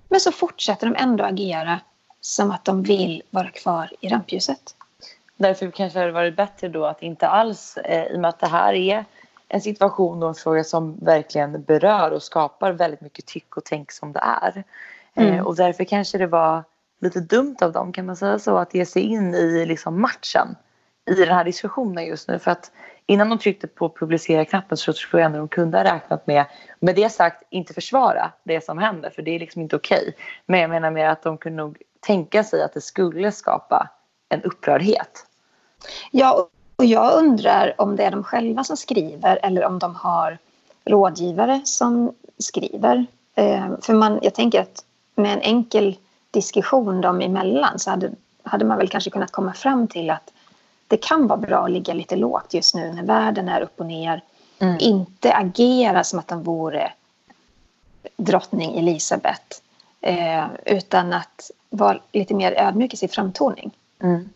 Men 0.08 0.20
så 0.20 0.32
fortsätter 0.32 0.86
de 0.86 0.96
ändå 0.96 1.24
agera 1.24 1.80
som 2.20 2.50
att 2.50 2.64
de 2.64 2.82
vill 2.82 3.22
vara 3.30 3.50
kvar 3.50 3.92
i 4.00 4.08
rampljuset. 4.08 4.74
Därför 5.36 5.70
kanske 5.70 5.98
det 5.98 6.02
hade 6.02 6.12
varit 6.12 6.36
bättre 6.36 6.68
då 6.68 6.84
att 6.84 7.02
inte 7.02 7.28
alls, 7.28 7.76
eh, 7.76 8.04
i 8.04 8.16
och 8.16 8.20
med 8.20 8.28
att 8.28 8.38
det 8.38 8.46
här 8.46 8.72
är 8.74 9.04
en 9.48 9.60
situation 9.60 10.22
och 10.22 10.28
en 10.28 10.34
fråga 10.34 10.64
som 10.64 10.96
verkligen 10.96 11.62
berör 11.62 12.10
och 12.10 12.22
skapar 12.22 12.72
väldigt 12.72 13.00
mycket 13.00 13.26
tyck 13.26 13.56
och 13.56 13.64
tänk 13.64 13.92
som 13.92 14.12
det 14.12 14.20
är. 14.20 14.64
Eh, 15.14 15.28
mm. 15.28 15.46
och 15.46 15.56
därför 15.56 15.84
kanske 15.84 16.18
det 16.18 16.26
var 16.26 16.64
lite 17.00 17.20
dumt 17.20 17.56
av 17.60 17.72
dem, 17.72 17.92
kan 17.92 18.06
man 18.06 18.16
säga 18.16 18.38
så, 18.38 18.56
att 18.56 18.74
ge 18.74 18.86
sig 18.86 19.02
in 19.02 19.34
i 19.34 19.66
liksom 19.66 20.00
matchen 20.00 20.56
i 21.10 21.14
den 21.14 21.34
här 21.34 21.44
diskussionen 21.44 22.06
just 22.06 22.28
nu. 22.28 22.38
För 22.38 22.50
att 22.50 22.70
innan 23.06 23.28
de 23.28 23.38
tryckte 23.38 23.66
på 23.66 23.88
publicera-knappen 23.88 24.76
så 24.76 24.92
tror 24.92 25.20
jag 25.20 25.26
ändå 25.26 25.38
de 25.38 25.48
kunde 25.48 25.78
ha 25.78 25.84
räknat 25.84 26.26
med, 26.26 26.44
med 26.80 26.96
det 26.96 27.12
sagt, 27.12 27.42
inte 27.50 27.74
försvara 27.74 28.32
det 28.44 28.64
som 28.64 28.78
händer 28.78 29.10
för 29.10 29.22
det 29.22 29.30
är 29.30 29.38
liksom 29.38 29.62
inte 29.62 29.76
okej. 29.76 30.00
Okay. 30.00 30.12
Men 30.46 30.60
jag 30.60 30.70
menar 30.70 30.90
mer 30.90 31.06
att 31.06 31.22
de 31.22 31.38
kunde 31.38 31.62
nog 31.62 31.82
tänka 32.00 32.44
sig 32.44 32.62
att 32.62 32.74
det 32.74 32.80
skulle 32.80 33.32
skapa 33.32 33.88
en 34.28 34.42
upprördhet. 34.42 35.26
Ja, 36.10 36.48
och 36.76 36.84
jag 36.84 37.14
undrar 37.18 37.74
om 37.78 37.96
det 37.96 38.04
är 38.04 38.10
de 38.10 38.24
själva 38.24 38.64
som 38.64 38.76
skriver 38.76 39.38
eller 39.42 39.64
om 39.64 39.78
de 39.78 39.94
har 39.94 40.38
rådgivare 40.84 41.60
som 41.64 42.14
skriver. 42.38 43.06
Eh, 43.34 43.68
för 43.82 43.94
man, 43.94 44.18
jag 44.22 44.34
tänker 44.34 44.60
att 44.60 44.84
med 45.14 45.32
en 45.32 45.40
enkel 45.40 45.96
diskussion 46.30 47.00
dem 47.00 47.20
emellan 47.20 47.78
så 47.78 47.90
hade, 47.90 48.10
hade 48.42 48.64
man 48.64 48.78
väl 48.78 48.88
kanske 48.88 49.10
kunnat 49.10 49.30
komma 49.30 49.52
fram 49.52 49.88
till 49.88 50.10
att 50.10 50.32
det 50.88 50.96
kan 50.96 51.26
vara 51.26 51.38
bra 51.38 51.64
att 51.64 51.70
ligga 51.70 51.94
lite 51.94 52.16
lågt 52.16 52.54
just 52.54 52.74
nu 52.74 52.92
när 52.92 53.02
världen 53.02 53.48
är 53.48 53.60
upp 53.60 53.80
och 53.80 53.86
ner. 53.86 54.22
Mm. 54.58 54.76
Inte 54.80 55.34
agera 55.34 56.04
som 56.04 56.18
att 56.18 56.28
de 56.28 56.42
vore 56.42 56.92
drottning 58.16 58.78
Elisabeth. 58.78 59.60
Eh, 60.00 60.44
utan 60.66 61.12
att 61.12 61.50
vara 61.70 62.00
lite 62.12 62.34
mer 62.34 62.52
ödmjuk 62.52 62.94
i 62.94 62.96
sin 62.96 63.08
framtoning. 63.08 63.70
Mm. 64.02 64.28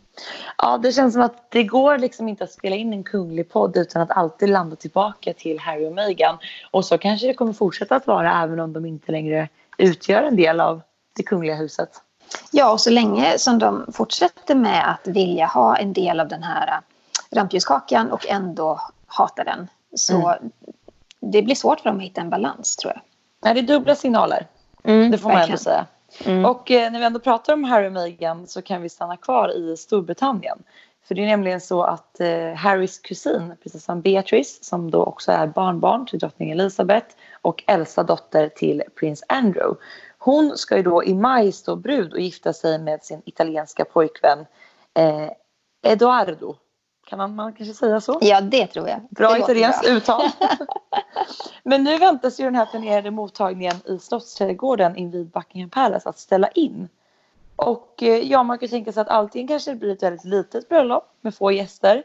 Ja, 0.58 0.78
det 0.78 0.92
känns 0.92 1.12
som 1.12 1.22
att 1.22 1.50
det 1.50 1.64
går 1.64 1.98
liksom 1.98 2.28
inte 2.28 2.44
att 2.44 2.52
spela 2.52 2.76
in 2.76 2.92
en 2.92 3.04
kunglig 3.04 3.48
podd 3.48 3.76
utan 3.76 4.02
att 4.02 4.10
alltid 4.10 4.48
landa 4.48 4.76
tillbaka 4.76 5.32
till 5.32 5.58
Harry 5.58 5.86
och 5.86 5.92
Meghan. 5.92 6.38
Och 6.70 6.84
så 6.84 6.98
kanske 6.98 7.26
det 7.26 7.34
kommer 7.34 7.52
fortsätta 7.52 7.96
att 7.96 8.06
vara 8.06 8.42
även 8.42 8.60
om 8.60 8.72
de 8.72 8.86
inte 8.86 9.12
längre 9.12 9.48
utgör 9.78 10.22
en 10.22 10.36
del 10.36 10.60
av 10.60 10.80
det 11.16 11.22
kungliga 11.22 11.54
huset. 11.54 12.02
Ja, 12.50 12.72
och 12.72 12.80
så 12.80 12.90
länge 12.90 13.38
som 13.38 13.58
de 13.58 13.86
fortsätter 13.92 14.54
med 14.54 14.90
att 14.90 15.06
vilja 15.06 15.46
ha 15.46 15.76
en 15.76 15.92
del 15.92 16.20
av 16.20 16.28
den 16.28 16.42
här 16.42 16.68
äh, 16.68 17.36
rampljuskakan 17.36 18.10
och 18.10 18.26
ändå 18.28 18.80
hata 19.06 19.44
den 19.44 19.68
så 19.94 20.28
mm. 20.28 20.50
det 21.20 21.42
blir 21.42 21.54
svårt 21.54 21.80
för 21.80 21.90
dem 21.90 21.98
att 21.98 22.04
hitta 22.04 22.20
en 22.20 22.30
balans 22.30 22.76
tror 22.76 22.92
jag. 22.92 23.02
Nej, 23.42 23.54
det 23.54 23.60
är 23.60 23.76
dubbla 23.76 23.94
signaler. 23.94 24.46
Mm, 24.84 25.10
det 25.10 25.18
får 25.18 25.28
man 25.28 25.42
ändå 25.42 25.56
säga. 25.56 25.86
Mm. 26.24 26.44
Och 26.44 26.70
eh, 26.70 26.92
när 26.92 26.98
vi 26.98 27.04
ändå 27.04 27.20
pratar 27.20 27.52
om 27.52 27.64
Harry 27.64 27.88
och 27.88 27.92
Meghan 27.92 28.46
så 28.46 28.62
kan 28.62 28.82
vi 28.82 28.88
stanna 28.88 29.16
kvar 29.16 29.56
i 29.56 29.76
Storbritannien. 29.76 30.58
För 31.08 31.14
det 31.14 31.22
är 31.22 31.26
nämligen 31.26 31.60
så 31.60 31.82
att 31.82 32.20
eh, 32.20 32.54
Harrys 32.54 32.98
kusin, 32.98 33.56
prinsessan 33.62 34.00
Beatrice, 34.00 34.64
som 34.64 34.90
då 34.90 35.04
också 35.04 35.32
är 35.32 35.46
barnbarn 35.46 36.06
till 36.06 36.18
drottning 36.18 36.50
Elizabeth 36.50 37.06
och 37.42 37.64
äldsta 37.66 38.02
dotter 38.02 38.48
till 38.48 38.82
prins 39.00 39.24
Andrew. 39.28 39.80
Hon 40.24 40.56
ska 40.56 40.76
ju 40.76 40.82
då 40.82 41.04
i 41.04 41.14
maj 41.14 41.52
stå 41.52 41.76
brud 41.76 42.12
och 42.12 42.20
gifta 42.20 42.52
sig 42.52 42.78
med 42.78 43.04
sin 43.04 43.22
italienska 43.24 43.84
pojkvän 43.84 44.46
eh, 44.94 45.30
Edoardo. 45.82 46.56
Kan 47.06 47.18
man, 47.18 47.34
man 47.34 47.52
kanske 47.52 47.74
säga 47.74 48.00
så? 48.00 48.18
Ja, 48.20 48.40
det 48.40 48.66
tror 48.66 48.88
jag. 48.88 49.00
Bra 49.10 49.38
italienskt 49.38 49.86
uttal. 49.86 50.22
Men 51.62 51.84
nu 51.84 51.98
väntas 51.98 52.40
ju 52.40 52.44
den 52.44 52.54
här 52.54 52.66
planerade 52.66 53.10
mottagningen 53.10 53.76
i 53.84 53.98
Slottsträdgården 53.98 54.96
invid 54.96 55.30
Buckingham 55.30 55.70
Palace 55.70 56.08
att 56.08 56.18
ställa 56.18 56.48
in. 56.48 56.88
Och 57.56 58.02
eh, 58.02 58.30
ja, 58.30 58.42
man 58.42 58.58
kan 58.58 58.68
tänka 58.68 58.92
sig 58.92 59.00
att 59.00 59.08
antingen 59.08 59.48
kanske 59.48 59.70
det 59.70 59.76
blir 59.76 59.92
ett 59.92 60.02
väldigt 60.02 60.24
litet 60.24 60.68
bröllop 60.68 61.04
med 61.20 61.34
få 61.34 61.52
gäster 61.52 62.02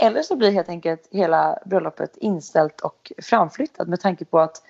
Eller 0.00 0.22
så 0.22 0.36
blir 0.36 0.50
helt 0.50 0.68
enkelt 0.68 1.08
hela 1.10 1.58
bröllopet 1.64 2.16
inställt 2.16 2.80
och 2.80 3.12
framflyttat 3.22 3.88
med 3.88 4.00
tanke 4.00 4.24
på 4.24 4.40
att 4.40 4.62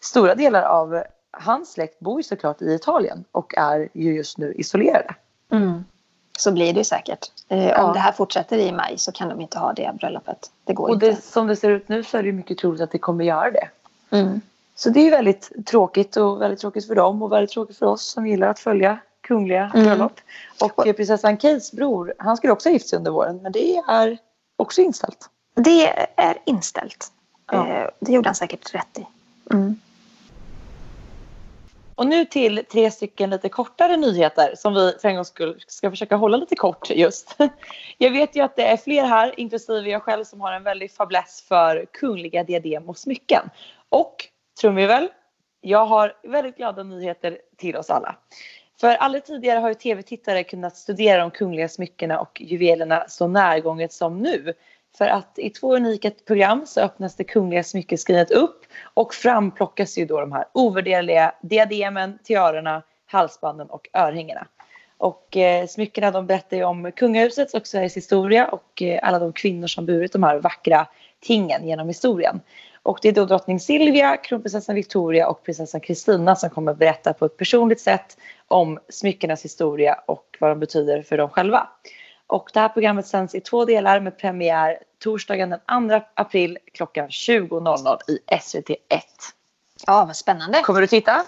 stora 0.00 0.34
delar 0.34 0.62
av 0.62 1.04
hans 1.40 1.72
släkt 1.72 2.00
bor 2.00 2.18
ju 2.18 2.22
såklart 2.22 2.62
i 2.62 2.74
Italien 2.74 3.24
och 3.32 3.54
är 3.56 3.88
ju 3.92 4.14
just 4.14 4.38
nu 4.38 4.52
isolerade. 4.52 5.14
Mm. 5.50 5.84
Så 6.38 6.52
blir 6.52 6.72
det 6.72 6.84
säkert. 6.84 7.30
Eh, 7.48 7.68
ja. 7.68 7.84
Om 7.84 7.92
det 7.92 7.98
här 7.98 8.12
fortsätter 8.12 8.58
i 8.58 8.72
maj 8.72 8.98
så 8.98 9.12
kan 9.12 9.28
de 9.28 9.40
inte 9.40 9.58
ha 9.58 9.72
det 9.72 9.92
bröllopet. 9.98 10.50
Det 10.64 10.72
går 10.72 10.88
och 10.88 10.94
inte. 10.94 11.06
Det, 11.06 11.24
som 11.24 11.46
det 11.46 11.56
ser 11.56 11.70
ut 11.70 11.88
nu 11.88 12.04
så 12.04 12.18
är 12.18 12.22
det 12.22 12.32
mycket 12.32 12.58
troligt 12.58 12.80
att 12.80 12.90
det 12.90 12.98
kommer 12.98 13.24
göra 13.24 13.50
det. 13.50 13.68
Mm. 14.10 14.40
Så 14.74 14.90
det 14.90 15.00
är 15.00 15.10
väldigt 15.10 15.66
tråkigt 15.66 16.16
och 16.16 16.42
väldigt 16.42 16.60
tråkigt 16.60 16.86
för 16.86 16.94
dem 16.94 17.22
och 17.22 17.32
väldigt 17.32 17.50
tråkigt 17.50 17.76
för 17.76 17.86
oss 17.86 18.02
som 18.02 18.26
gillar 18.26 18.48
att 18.48 18.58
följa 18.58 18.98
kungliga 19.20 19.70
mm. 19.74 19.86
bröllop. 19.86 20.20
Och 20.60 20.84
prinsessan 20.96 21.36
Kates 21.36 21.72
bror, 21.72 22.14
han 22.18 22.36
skulle 22.36 22.52
också 22.52 22.68
gift 22.68 22.88
sig 22.88 22.96
under 22.96 23.10
våren 23.10 23.40
men 23.42 23.52
det 23.52 23.76
är 23.76 24.18
också 24.56 24.80
inställt. 24.80 25.30
Det 25.54 25.88
är 26.16 26.38
inställt. 26.44 27.12
Ja. 27.52 27.68
Eh, 27.68 27.88
det 28.00 28.12
gjorde 28.12 28.28
han 28.28 28.34
säkert 28.34 28.74
rätt 28.74 28.98
i. 28.98 29.06
Mm. 29.50 29.80
Och 31.96 32.06
nu 32.06 32.24
till 32.24 32.64
tre 32.72 32.90
stycken 32.90 33.30
lite 33.30 33.48
kortare 33.48 33.96
nyheter 33.96 34.54
som 34.56 34.74
vi 34.74 34.92
för 35.02 35.08
en 35.08 35.14
gångs 35.14 35.28
skull 35.28 35.64
ska 35.66 35.90
försöka 35.90 36.16
hålla 36.16 36.36
lite 36.36 36.56
kort 36.56 36.90
just. 36.90 37.36
Jag 37.98 38.10
vet 38.10 38.36
ju 38.36 38.40
att 38.40 38.56
det 38.56 38.66
är 38.66 38.76
fler 38.76 39.04
här, 39.04 39.40
inklusive 39.40 39.90
jag 39.90 40.02
själv, 40.02 40.24
som 40.24 40.40
har 40.40 40.52
en 40.52 40.62
väldig 40.62 40.90
fäbless 40.90 41.44
för 41.48 41.86
kungliga 41.92 42.44
diadem 42.44 42.88
och 42.88 42.98
smycken. 42.98 43.50
Och, 43.88 44.28
väl, 44.62 45.08
jag 45.60 45.86
har 45.86 46.16
väldigt 46.22 46.56
glada 46.56 46.82
nyheter 46.82 47.38
till 47.56 47.76
oss 47.76 47.90
alla. 47.90 48.16
För 48.80 48.94
aldrig 48.94 49.24
tidigare 49.24 49.58
har 49.58 49.68
ju 49.68 49.74
tv-tittare 49.74 50.44
kunnat 50.44 50.76
studera 50.76 51.20
de 51.20 51.30
kungliga 51.30 51.68
smyckena 51.68 52.20
och 52.20 52.40
juvelerna 52.40 53.04
så 53.08 53.26
närgånget 53.26 53.92
som 53.92 54.18
nu. 54.18 54.52
För 54.98 55.06
att 55.06 55.38
i 55.38 55.50
två 55.50 55.76
unika 55.76 56.10
program 56.26 56.66
så 56.66 56.80
öppnas 56.80 57.16
det 57.16 57.24
kungliga 57.24 57.64
smyckeskrinet 57.64 58.30
upp 58.30 58.64
och 58.94 59.14
framplockas 59.14 59.98
ju 59.98 60.06
då 60.06 60.20
de 60.20 60.32
här 60.32 60.44
ovärderliga 60.52 61.34
diademen, 61.42 62.18
tiarorna, 62.24 62.82
halsbanden 63.06 63.66
och 63.70 63.88
örhängena. 63.92 64.46
Och 64.98 65.36
eh, 65.36 65.66
smyckena 65.66 66.10
de 66.10 66.26
berättar 66.26 66.56
ju 66.56 66.64
om 66.64 66.92
kungahusets 66.92 67.54
och 67.54 67.66
Sveriges 67.66 67.96
historia 67.96 68.46
och 68.46 68.82
eh, 68.82 69.00
alla 69.02 69.18
de 69.18 69.32
kvinnor 69.32 69.66
som 69.66 69.86
burit 69.86 70.12
de 70.12 70.22
här 70.22 70.38
vackra 70.38 70.86
tingen 71.20 71.68
genom 71.68 71.88
historien. 71.88 72.40
Och 72.82 72.98
det 73.02 73.08
är 73.08 73.12
då 73.12 73.24
drottning 73.24 73.60
Silvia, 73.60 74.16
kronprinsessan 74.16 74.74
Victoria 74.74 75.28
och 75.28 75.42
prinsessan 75.42 75.80
Kristina 75.80 76.36
som 76.36 76.50
kommer 76.50 76.72
att 76.72 76.78
berätta 76.78 77.12
på 77.12 77.26
ett 77.26 77.36
personligt 77.36 77.80
sätt 77.80 78.16
om 78.48 78.78
smyckenas 78.88 79.44
historia 79.44 80.00
och 80.06 80.36
vad 80.40 80.50
de 80.50 80.60
betyder 80.60 81.02
för 81.02 81.18
dem 81.18 81.30
själva. 81.30 81.68
Och 82.26 82.50
det 82.52 82.60
här 82.60 82.68
programmet 82.68 83.06
sänds 83.06 83.34
i 83.34 83.40
två 83.40 83.64
delar 83.64 84.00
med 84.00 84.18
premiär 84.18 84.78
torsdagen 84.98 85.50
den 85.50 85.90
2 85.90 86.00
april 86.14 86.58
klockan 86.72 87.08
20.00 87.08 87.98
i 88.08 88.18
SVT1. 88.26 89.02
Ja, 89.86 90.04
vad 90.04 90.16
spännande. 90.16 90.60
Kommer 90.60 90.80
du 90.80 90.86
titta? 90.86 91.24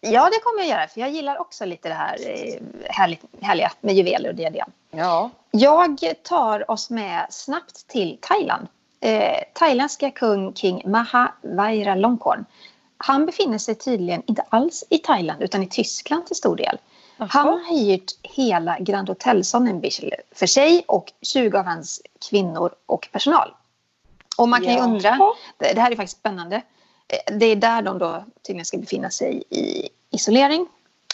Ja, 0.00 0.24
det 0.30 0.40
kommer 0.42 0.58
jag 0.58 0.68
göra. 0.68 0.88
För 0.88 1.00
jag 1.00 1.10
gillar 1.10 1.40
också 1.40 1.64
lite 1.64 1.88
det 1.88 1.94
här 1.94 2.16
eh, 2.26 2.62
härligt, 2.84 3.20
härliga 3.40 3.72
med 3.80 3.94
juveler 3.94 4.28
och 4.28 4.34
diadem. 4.34 4.70
Ja. 4.90 5.30
Jag 5.50 6.14
tar 6.22 6.70
oss 6.70 6.90
med 6.90 7.26
snabbt 7.30 7.88
till 7.88 8.18
Thailand. 8.20 8.68
Eh, 9.00 9.38
thailändska 9.54 10.10
kung 10.10 10.54
King 10.54 10.82
Maha 10.86 11.32
Vajiralongkorn. 11.42 12.44
Han 12.96 13.26
befinner 13.26 13.58
sig 13.58 13.74
tydligen 13.74 14.22
inte 14.26 14.44
alls 14.48 14.84
i 14.90 14.98
Thailand 14.98 15.42
utan 15.42 15.62
i 15.62 15.68
Tyskland 15.68 16.26
till 16.26 16.36
stor 16.36 16.56
del. 16.56 16.78
Han 17.16 17.48
har 17.48 17.76
hyrt 17.76 18.12
hela 18.22 18.78
Grand 18.78 19.08
Hotel 19.08 19.44
Sonnenbichl 19.44 20.08
för 20.32 20.46
sig 20.46 20.84
och 20.88 21.12
20 21.22 21.58
av 21.58 21.64
hans 21.64 22.00
kvinnor 22.30 22.70
och 22.86 23.08
personal. 23.12 23.54
Och 24.36 24.48
man 24.48 24.62
kan 24.62 24.72
ju 24.72 24.80
undra, 24.80 25.18
det, 25.58 25.80
här 25.80 25.90
är 25.90 25.96
faktiskt 25.96 26.18
spännande. 26.18 26.56
Eh, 27.08 27.36
det 27.36 27.46
är 27.46 27.56
där 27.56 27.82
de 27.82 27.98
då 27.98 28.24
tydligen 28.46 28.64
ska 28.64 28.78
befinna 28.78 29.10
sig 29.10 29.42
i 29.50 29.88
isolering. 30.10 30.66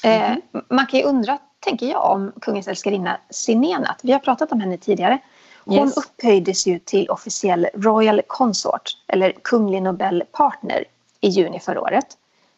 Mm. 0.02 0.32
Eh, 0.52 0.61
man 0.68 0.87
kan 0.87 1.00
ju 1.00 1.06
undra, 1.06 1.38
tänker 1.61 1.87
jag, 1.87 2.12
om 2.12 2.32
kungens 2.40 2.68
älskarinna 2.68 3.20
Sinenat. 3.30 4.00
Vi 4.02 4.12
har 4.12 4.18
pratat 4.18 4.52
om 4.52 4.61
henne 4.61 4.78
tidigare. 4.78 5.18
Hon 5.64 5.87
yes. 5.87 5.96
upphöjdes 5.96 6.66
ju 6.66 6.78
till 6.78 7.11
officiell 7.11 7.68
Royal 7.74 8.22
Consort, 8.26 8.90
eller 9.06 9.32
kunglig 9.32 9.82
Nobel 9.82 10.24
Partner, 10.32 10.84
i 11.20 11.28
juni 11.28 11.61
förra 11.61 11.80
året. 11.80 12.06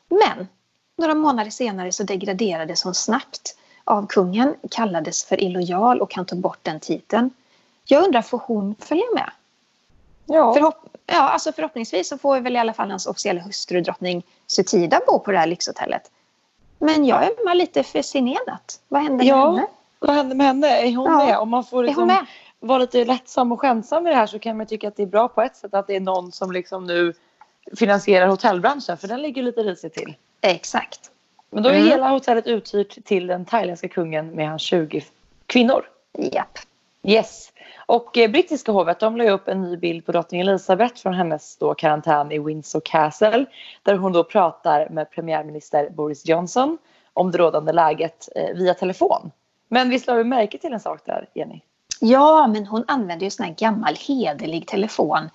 Men 0.08 0.48
några 1.00 1.14
månader 1.14 1.50
senare 1.50 1.92
så 1.92 2.02
degraderades 2.02 2.84
hon 2.84 2.94
snabbt 2.94 3.56
av 3.84 4.06
kungen, 4.06 4.54
kallades 4.70 5.24
för 5.24 5.40
illojal 5.40 6.00
och 6.00 6.14
han 6.14 6.24
tog 6.24 6.38
bort 6.38 6.58
den 6.62 6.80
titeln. 6.80 7.30
Jag 7.84 8.04
undrar, 8.04 8.22
får 8.22 8.42
hon 8.46 8.74
följa 8.78 9.04
med? 9.14 9.30
Ja. 10.26 10.54
Förhopp 10.54 10.90
ja, 11.06 11.28
alltså 11.28 11.52
förhoppningsvis 11.52 12.08
så 12.08 12.18
får 12.18 12.40
väl 12.40 12.56
i 12.56 12.58
alla 12.58 12.72
fall 12.72 12.90
hans 12.90 13.06
officiella 13.06 13.40
hustru 13.40 13.80
drottning 13.80 14.22
Sutida 14.46 15.00
bo 15.06 15.18
på 15.18 15.30
det 15.32 15.38
här 15.38 15.46
lyxhotellet. 15.46 16.10
Men 16.78 17.04
jag 17.04 17.24
är 17.24 17.44
med 17.44 17.56
lite 17.56 17.82
fascinerad. 17.82 18.60
Vad 18.88 19.02
händer 19.02 19.16
med 19.16 19.26
ja, 19.26 19.50
henne? 19.50 19.66
Vad 19.98 20.16
händer 20.16 20.36
med 20.36 20.46
henne? 20.46 20.68
Är 20.68 20.96
hon 20.96 21.06
ja. 21.06 21.16
med? 21.16 21.38
Om 21.38 21.48
man 21.50 21.64
får 21.64 21.84
liksom 21.84 22.26
vara 22.60 22.78
lite 22.78 23.04
lättsam 23.04 23.52
och 23.52 23.60
skämtsam 23.60 24.06
i 24.06 24.10
det 24.10 24.16
här 24.16 24.26
så 24.26 24.38
kan 24.38 24.56
man 24.56 24.66
tycka 24.66 24.88
att 24.88 24.96
det 24.96 25.02
är 25.02 25.06
bra 25.06 25.28
på 25.28 25.42
ett 25.42 25.56
sätt 25.56 25.74
att 25.74 25.86
det 25.86 25.96
är 25.96 26.00
någon 26.00 26.32
som 26.32 26.52
liksom 26.52 26.86
nu 26.86 27.12
finansierar 27.76 28.26
hotellbranschen 28.26 28.96
för 28.96 29.08
den 29.08 29.22
ligger 29.22 29.42
lite 29.42 29.62
risigt 29.62 29.94
till. 29.94 30.14
Exakt. 30.40 31.10
Men 31.50 31.62
då 31.62 31.68
är 31.68 31.74
mm. 31.74 31.88
hela 31.88 32.08
hotellet 32.08 32.46
uthyrt 32.46 33.04
till 33.04 33.26
den 33.26 33.44
thailändska 33.44 33.88
kungen 33.88 34.30
med 34.30 34.48
hans 34.48 34.62
20 34.62 35.04
kvinnor. 35.46 35.84
Japp. 36.18 36.58
Yes. 37.02 37.52
Och 37.86 38.18
eh, 38.18 38.30
brittiska 38.30 38.72
hovet 38.72 39.00
de 39.00 39.16
la 39.16 39.30
upp 39.30 39.48
en 39.48 39.62
ny 39.62 39.76
bild 39.76 40.06
på 40.06 40.12
drottning 40.12 40.40
Elizabeth 40.40 41.02
från 41.02 41.14
hennes 41.14 41.56
då 41.56 41.74
karantän 41.74 42.32
i 42.32 42.38
Windsor 42.38 42.82
Castle 42.84 43.46
där 43.82 43.94
hon 43.94 44.12
då 44.12 44.24
pratar 44.24 44.88
med 44.90 45.10
premiärminister 45.10 45.90
Boris 45.90 46.26
Johnson 46.26 46.78
om 47.12 47.30
det 47.30 47.38
rådande 47.38 47.72
läget 47.72 48.28
eh, 48.36 48.56
via 48.56 48.74
telefon. 48.74 49.30
Men 49.68 49.90
visst 49.90 50.06
la 50.06 50.14
vi 50.14 50.24
märke 50.24 50.58
till 50.58 50.72
en 50.72 50.80
sak 50.80 51.00
där, 51.04 51.28
Jenny? 51.34 51.60
Ja, 52.00 52.46
men 52.46 52.66
hon 52.66 52.84
använder 52.86 53.24
ju 53.24 53.30
sån 53.30 53.46
här 53.46 53.54
gammal 53.54 53.94
hederlig 54.08 54.66
telefon. 54.66 55.30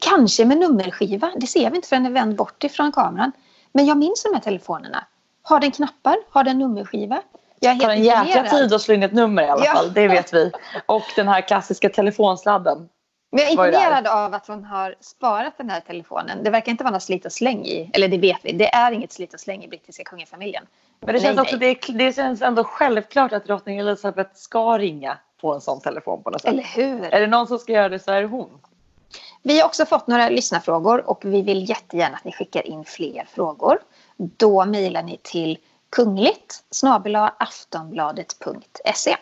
Kanske 0.00 0.44
med 0.44 0.58
nummerskiva, 0.58 1.32
det 1.36 1.46
ser 1.46 1.70
vi 1.70 1.76
inte 1.76 1.88
för 1.88 1.96
den 1.96 2.06
är 2.06 2.10
vänd 2.10 2.36
bort 2.36 2.64
ifrån 2.64 2.92
kameran. 2.92 3.32
Men 3.72 3.86
jag 3.86 3.96
minns 3.96 4.22
de 4.22 4.34
här 4.34 4.40
telefonerna. 4.40 5.04
Har 5.42 5.60
den 5.60 5.70
knappar? 5.70 6.16
Har 6.30 6.44
den 6.44 6.58
nummerskiva? 6.58 7.22
Jag 7.60 7.80
tar 7.80 7.90
en 7.90 8.02
jäkla 8.02 8.42
tid 8.42 8.74
att 8.74 8.82
slå 8.82 8.94
in 8.94 9.02
ett 9.02 9.12
nummer 9.12 9.42
i 9.42 9.48
alla 9.48 9.64
ja. 9.64 9.72
fall, 9.72 9.92
det 9.92 10.08
vet 10.08 10.34
vi. 10.34 10.52
Och 10.86 11.02
den 11.16 11.28
här 11.28 11.40
klassiska 11.40 11.88
telefonsladden. 11.88 12.88
Men 13.30 13.40
jag 13.40 13.48
är 13.48 13.52
imponerad 13.52 14.06
av 14.06 14.34
att 14.34 14.46
hon 14.46 14.64
har 14.64 14.94
sparat 15.00 15.58
den 15.58 15.70
här 15.70 15.80
telefonen. 15.80 16.44
Det 16.44 16.50
verkar 16.50 16.72
inte 16.72 16.84
vara 16.84 16.92
något 16.92 17.02
slit 17.02 17.26
och 17.26 17.32
släng 17.32 17.64
i. 17.64 17.90
Eller 17.94 18.08
det 18.08 18.18
vet 18.18 18.38
vi, 18.42 18.52
det 18.52 18.74
är 18.74 18.92
inget 18.92 19.12
slit 19.12 19.34
och 19.34 19.40
släng 19.40 19.64
i 19.64 19.68
brittiska 19.68 20.04
kungafamiljen. 20.04 20.64
Men 21.00 21.14
det 21.14 21.20
känns, 21.20 21.36
nej, 21.36 21.42
också, 21.42 21.56
nej. 21.56 21.80
Det, 21.86 21.92
det 21.92 22.16
känns 22.16 22.42
ändå 22.42 22.64
självklart 22.64 23.32
att 23.32 23.44
drottning 23.44 23.78
Elizabeth 23.78 24.30
ska 24.34 24.78
ringa 24.78 25.18
på 25.40 25.54
en 25.54 25.60
sån 25.60 25.80
telefon 25.80 26.22
på 26.22 26.30
något 26.30 26.40
sätt. 26.40 26.52
Eller 26.52 26.62
hur? 26.62 27.04
Är 27.04 27.20
det 27.20 27.26
någon 27.26 27.46
som 27.46 27.58
ska 27.58 27.72
göra 27.72 27.88
det 27.88 27.98
så 27.98 28.12
är 28.12 28.20
det 28.20 28.28
hon. 28.28 28.50
Vi 29.42 29.60
har 29.60 29.66
också 29.66 29.86
fått 29.86 30.06
några 30.06 30.28
lyssnarfrågor 30.28 31.10
och 31.10 31.24
vi 31.24 31.42
vill 31.42 31.68
jättegärna 31.68 32.16
att 32.16 32.24
ni 32.24 32.32
skickar 32.32 32.66
in 32.66 32.84
fler 32.84 33.28
frågor. 33.34 33.78
Då 34.16 34.64
mejlar 34.64 35.02
ni 35.02 35.18
till 35.22 35.58
kungligt 35.90 36.64
aftonbladet.se. 37.38 39.16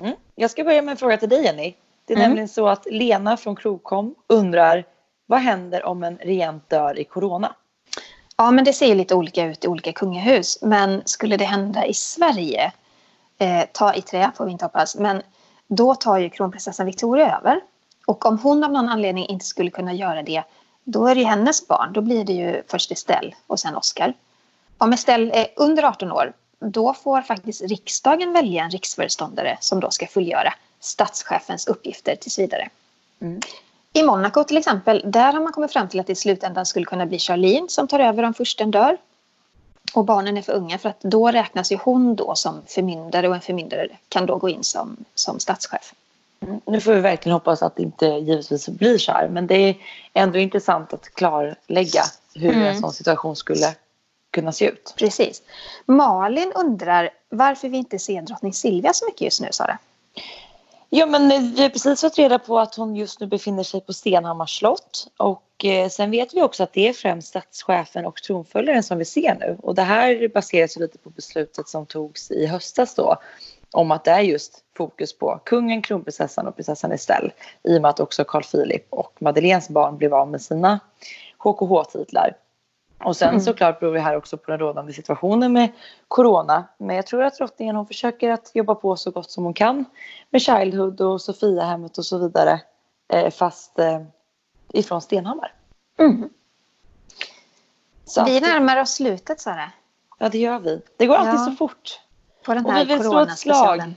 Mm. 0.00 0.16
Jag 0.34 0.50
ska 0.50 0.64
börja 0.64 0.82
med 0.82 0.92
en 0.92 0.98
fråga 0.98 1.16
till 1.16 1.28
dig 1.28 1.44
Jenny. 1.44 1.74
Det 2.04 2.12
är 2.12 2.16
mm. 2.16 2.28
nämligen 2.28 2.48
så 2.48 2.68
att 2.68 2.86
Lena 2.90 3.36
från 3.36 3.56
Krogkom 3.56 4.14
undrar 4.26 4.84
vad 5.26 5.40
händer 5.40 5.84
om 5.84 6.02
en 6.02 6.18
regent 6.18 6.70
dör 6.70 6.98
i 6.98 7.04
corona? 7.04 7.54
Ja, 8.36 8.50
men 8.50 8.64
det 8.64 8.72
ser 8.72 8.86
ju 8.86 8.94
lite 8.94 9.14
olika 9.14 9.44
ut 9.44 9.64
i 9.64 9.68
olika 9.68 9.92
kungahus. 9.92 10.58
Men 10.62 11.02
skulle 11.04 11.36
det 11.36 11.44
hända 11.44 11.86
i 11.86 11.94
Sverige, 11.94 12.72
eh, 13.38 13.64
ta 13.72 13.94
i 13.94 14.02
trä 14.02 14.30
får 14.36 14.44
vi 14.44 14.52
inte 14.52 14.64
hoppas, 14.64 14.96
men 14.96 15.22
då 15.66 15.94
tar 15.94 16.18
ju 16.18 16.30
kronprinsessan 16.30 16.86
Victoria 16.86 17.38
över. 17.38 17.60
Och 18.06 18.26
om 18.26 18.38
hon 18.38 18.64
av 18.64 18.72
någon 18.72 18.88
anledning 18.88 19.26
inte 19.26 19.44
skulle 19.44 19.70
kunna 19.70 19.94
göra 19.94 20.22
det, 20.22 20.42
då 20.84 21.06
är 21.06 21.14
det 21.14 21.20
ju 21.20 21.26
hennes 21.26 21.68
barn. 21.68 21.92
Då 21.92 22.00
blir 22.00 22.24
det 22.24 22.32
ju 22.32 22.62
först 22.68 22.92
Estelle 22.92 23.34
och 23.46 23.60
sen 23.60 23.76
Oscar. 23.76 24.14
Om 24.78 24.92
Estelle 24.92 25.34
är 25.34 25.46
under 25.56 25.82
18 25.82 26.12
år, 26.12 26.32
då 26.58 26.94
får 26.94 27.22
faktiskt 27.22 27.62
riksdagen 27.62 28.32
välja 28.32 28.64
en 28.64 28.70
riksföreståndare 28.70 29.58
som 29.60 29.80
då 29.80 29.90
ska 29.90 30.06
fullgöra 30.06 30.54
statschefens 30.80 31.66
uppgifter 31.66 32.16
tills 32.16 32.38
vidare. 32.38 32.68
Mm. 33.20 33.40
I 33.92 34.02
Monaco 34.02 34.44
till 34.44 34.56
exempel, 34.56 35.02
där 35.06 35.32
har 35.32 35.40
man 35.40 35.52
kommit 35.52 35.72
fram 35.72 35.88
till 35.88 36.00
att 36.00 36.06
det 36.06 36.12
i 36.12 36.16
slutändan 36.16 36.66
skulle 36.66 36.86
kunna 36.86 37.06
bli 37.06 37.18
Charlene 37.18 37.68
som 37.68 37.88
tar 37.88 38.00
över 38.00 38.22
om 38.22 38.34
fursten 38.34 38.70
dör. 38.70 38.96
Och 39.94 40.04
barnen 40.04 40.36
är 40.36 40.42
för 40.42 40.52
unga 40.52 40.78
för 40.78 40.88
att 40.88 41.00
då 41.00 41.30
räknas 41.30 41.72
ju 41.72 41.76
hon 41.76 42.16
då 42.16 42.34
som 42.34 42.62
förmyndare 42.66 43.28
och 43.28 43.34
en 43.34 43.40
förmyndare 43.40 43.88
kan 44.08 44.26
då 44.26 44.36
gå 44.36 44.48
in 44.48 44.64
som, 44.64 44.96
som 45.14 45.40
statschef. 45.40 45.94
Mm. 46.40 46.60
Nu 46.66 46.80
får 46.80 46.94
vi 46.94 47.00
verkligen 47.00 47.32
hoppas 47.32 47.62
att 47.62 47.76
det 47.76 47.82
inte 47.82 48.06
givetvis 48.06 48.68
blir 48.68 48.98
så 48.98 49.12
här 49.12 49.28
men 49.28 49.46
det 49.46 49.54
är 49.54 49.76
ändå 50.14 50.38
intressant 50.38 50.92
att 50.92 51.14
klarlägga 51.14 52.02
hur 52.34 52.52
mm. 52.52 52.62
en 52.62 52.80
sån 52.80 52.92
situation 52.92 53.36
skulle 53.36 53.74
kunna 54.30 54.52
se 54.52 54.64
ut. 54.64 54.94
Precis. 54.96 55.42
Malin 55.86 56.52
undrar 56.54 57.10
varför 57.28 57.68
vi 57.68 57.76
inte 57.76 57.98
ser 57.98 58.22
drottning 58.22 58.52
Silvia 58.52 58.92
så 58.92 59.06
mycket 59.06 59.20
just 59.20 59.40
nu, 59.40 59.48
Sara? 59.50 59.78
Ja, 60.90 61.06
men 61.06 61.32
eh, 61.32 61.40
vi 61.40 61.62
har 61.62 61.68
precis 61.68 62.00
fått 62.00 62.18
reda 62.18 62.38
på 62.38 62.58
att 62.58 62.74
hon 62.74 62.96
just 62.96 63.20
nu 63.20 63.26
befinner 63.26 63.62
sig 63.62 63.80
på 63.80 63.92
Stenhammars 63.92 64.58
slott. 64.58 65.06
Och 65.16 65.64
eh, 65.64 65.88
sen 65.88 66.10
vet 66.10 66.34
vi 66.34 66.42
också 66.42 66.62
att 66.62 66.72
det 66.72 66.88
är 66.88 66.92
främst 66.92 67.28
statschefen 67.28 68.06
och 68.06 68.22
tronföljaren 68.22 68.82
som 68.82 68.98
vi 68.98 69.04
ser 69.04 69.34
nu. 69.34 69.56
Och 69.62 69.74
det 69.74 69.82
här 69.82 70.28
baseras 70.28 70.76
ju 70.76 70.80
lite 70.80 70.98
på 70.98 71.10
beslutet 71.10 71.68
som 71.68 71.86
togs 71.86 72.30
i 72.30 72.46
höstas 72.46 72.94
då. 72.94 73.16
Om 73.72 73.90
att 73.90 74.04
det 74.04 74.10
är 74.10 74.20
just 74.20 74.64
fokus 74.76 75.18
på 75.18 75.40
kungen, 75.44 75.82
kronprinsessan 75.82 76.46
och 76.46 76.56
prinsessan 76.56 76.92
Estelle. 76.92 77.30
I 77.62 77.78
och 77.78 77.82
med 77.82 77.88
att 77.88 78.00
också 78.00 78.24
Carl 78.24 78.42
Philip 78.42 78.86
och 78.90 79.16
Madeleines 79.18 79.68
barn 79.68 79.96
blev 79.96 80.14
av 80.14 80.30
med 80.30 80.42
sina 80.42 80.80
HKH-titlar. 81.38 82.36
Och 83.04 83.16
sen 83.16 83.28
mm. 83.28 83.40
såklart 83.40 83.80
beror 83.80 83.94
det 83.94 84.00
här 84.00 84.16
också 84.16 84.36
på 84.36 84.50
den 84.50 84.60
rådande 84.60 84.92
situationen 84.92 85.52
med 85.52 85.72
corona. 86.08 86.64
Men 86.78 86.96
jag 86.96 87.06
tror 87.06 87.22
att 87.22 87.36
drottningen 87.36 87.76
hon 87.76 87.86
försöker 87.86 88.30
att 88.30 88.50
jobba 88.54 88.74
på 88.74 88.96
så 88.96 89.10
gott 89.10 89.30
som 89.30 89.44
hon 89.44 89.54
kan 89.54 89.84
med 90.30 90.42
Childhood 90.42 91.00
och 91.00 91.22
Sofiahemmet 91.22 91.98
och 91.98 92.06
så 92.06 92.18
vidare. 92.18 92.60
Eh, 93.12 93.30
fast 93.30 93.78
eh, 93.78 94.02
ifrån 94.72 95.02
Stenhammar. 95.02 95.54
Mm. 95.98 96.28
Vi 98.26 98.40
närmar 98.40 98.80
oss 98.80 98.94
slutet 98.94 99.40
Sara. 99.40 99.70
Ja 100.18 100.28
det 100.28 100.38
gör 100.38 100.58
vi. 100.58 100.82
Det 100.96 101.06
går 101.06 101.14
alltid 101.14 101.40
ja. 101.40 101.44
så 101.44 101.52
fort. 101.52 102.00
På 102.46 102.54
den 102.54 102.66
här 102.66 102.82
och 102.82 102.90
vi 102.90 102.94
vill 102.94 103.04
slå 103.04 103.18
ett 103.18 103.38
slag 103.38 103.94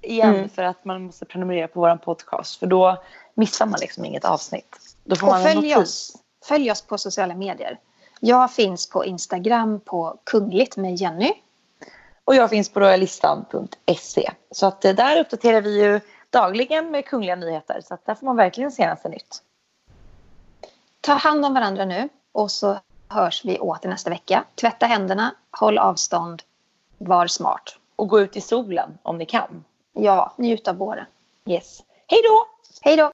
igen 0.00 0.34
mm. 0.34 0.48
för 0.48 0.62
att 0.62 0.84
man 0.84 1.02
måste 1.02 1.24
prenumerera 1.24 1.68
på 1.68 1.80
vår 1.80 1.96
podcast. 1.96 2.58
För 2.58 2.66
då 2.66 3.02
missar 3.34 3.66
man 3.66 3.80
liksom 3.80 4.04
inget 4.04 4.24
avsnitt. 4.24 4.76
Då 5.04 5.16
får 5.16 5.26
och 5.26 5.32
man 5.32 5.42
följ 5.42 5.76
oss, 5.76 6.16
följ 6.44 6.70
oss 6.70 6.82
på 6.82 6.98
sociala 6.98 7.34
medier. 7.34 7.78
Jag 8.20 8.52
finns 8.52 8.90
på 8.90 9.04
Instagram 9.04 9.80
på 9.80 10.18
kungligt 10.24 10.76
med 10.76 10.96
Jenny. 10.96 11.32
Och 12.24 12.34
jag 12.34 12.50
finns 12.50 12.68
på 12.68 12.80
royalistan.se. 12.80 14.30
Så 14.50 14.66
att 14.66 14.84
eh, 14.84 14.94
där 14.94 15.20
uppdaterar 15.20 15.60
vi 15.60 15.82
ju 15.82 16.00
dagligen 16.30 16.90
med 16.90 17.06
kungliga 17.06 17.36
nyheter. 17.36 17.80
Så 17.84 17.94
att 17.94 18.06
där 18.06 18.14
får 18.14 18.26
man 18.26 18.36
verkligen 18.36 18.70
senaste 18.70 19.08
nytt. 19.08 19.42
Ta 21.00 21.12
hand 21.12 21.44
om 21.44 21.54
varandra 21.54 21.84
nu 21.84 22.08
och 22.32 22.50
så 22.50 22.78
hörs 23.08 23.44
vi 23.44 23.58
åter 23.58 23.88
nästa 23.88 24.10
vecka. 24.10 24.44
Tvätta 24.54 24.86
händerna, 24.86 25.34
håll 25.50 25.78
avstånd, 25.78 26.42
var 26.98 27.26
smart. 27.26 27.78
Och 27.98 28.08
gå 28.08 28.20
ut 28.20 28.36
i 28.36 28.40
solen 28.40 28.98
om 29.02 29.18
ni 29.18 29.26
kan. 29.26 29.64
Ja, 29.92 30.34
njut 30.36 30.68
av 30.68 30.76
våren. 30.76 31.04
Yes. 31.46 31.82
Hej 32.06 32.20
då! 32.24 32.46
Hej 32.82 32.96
då! 32.96 33.10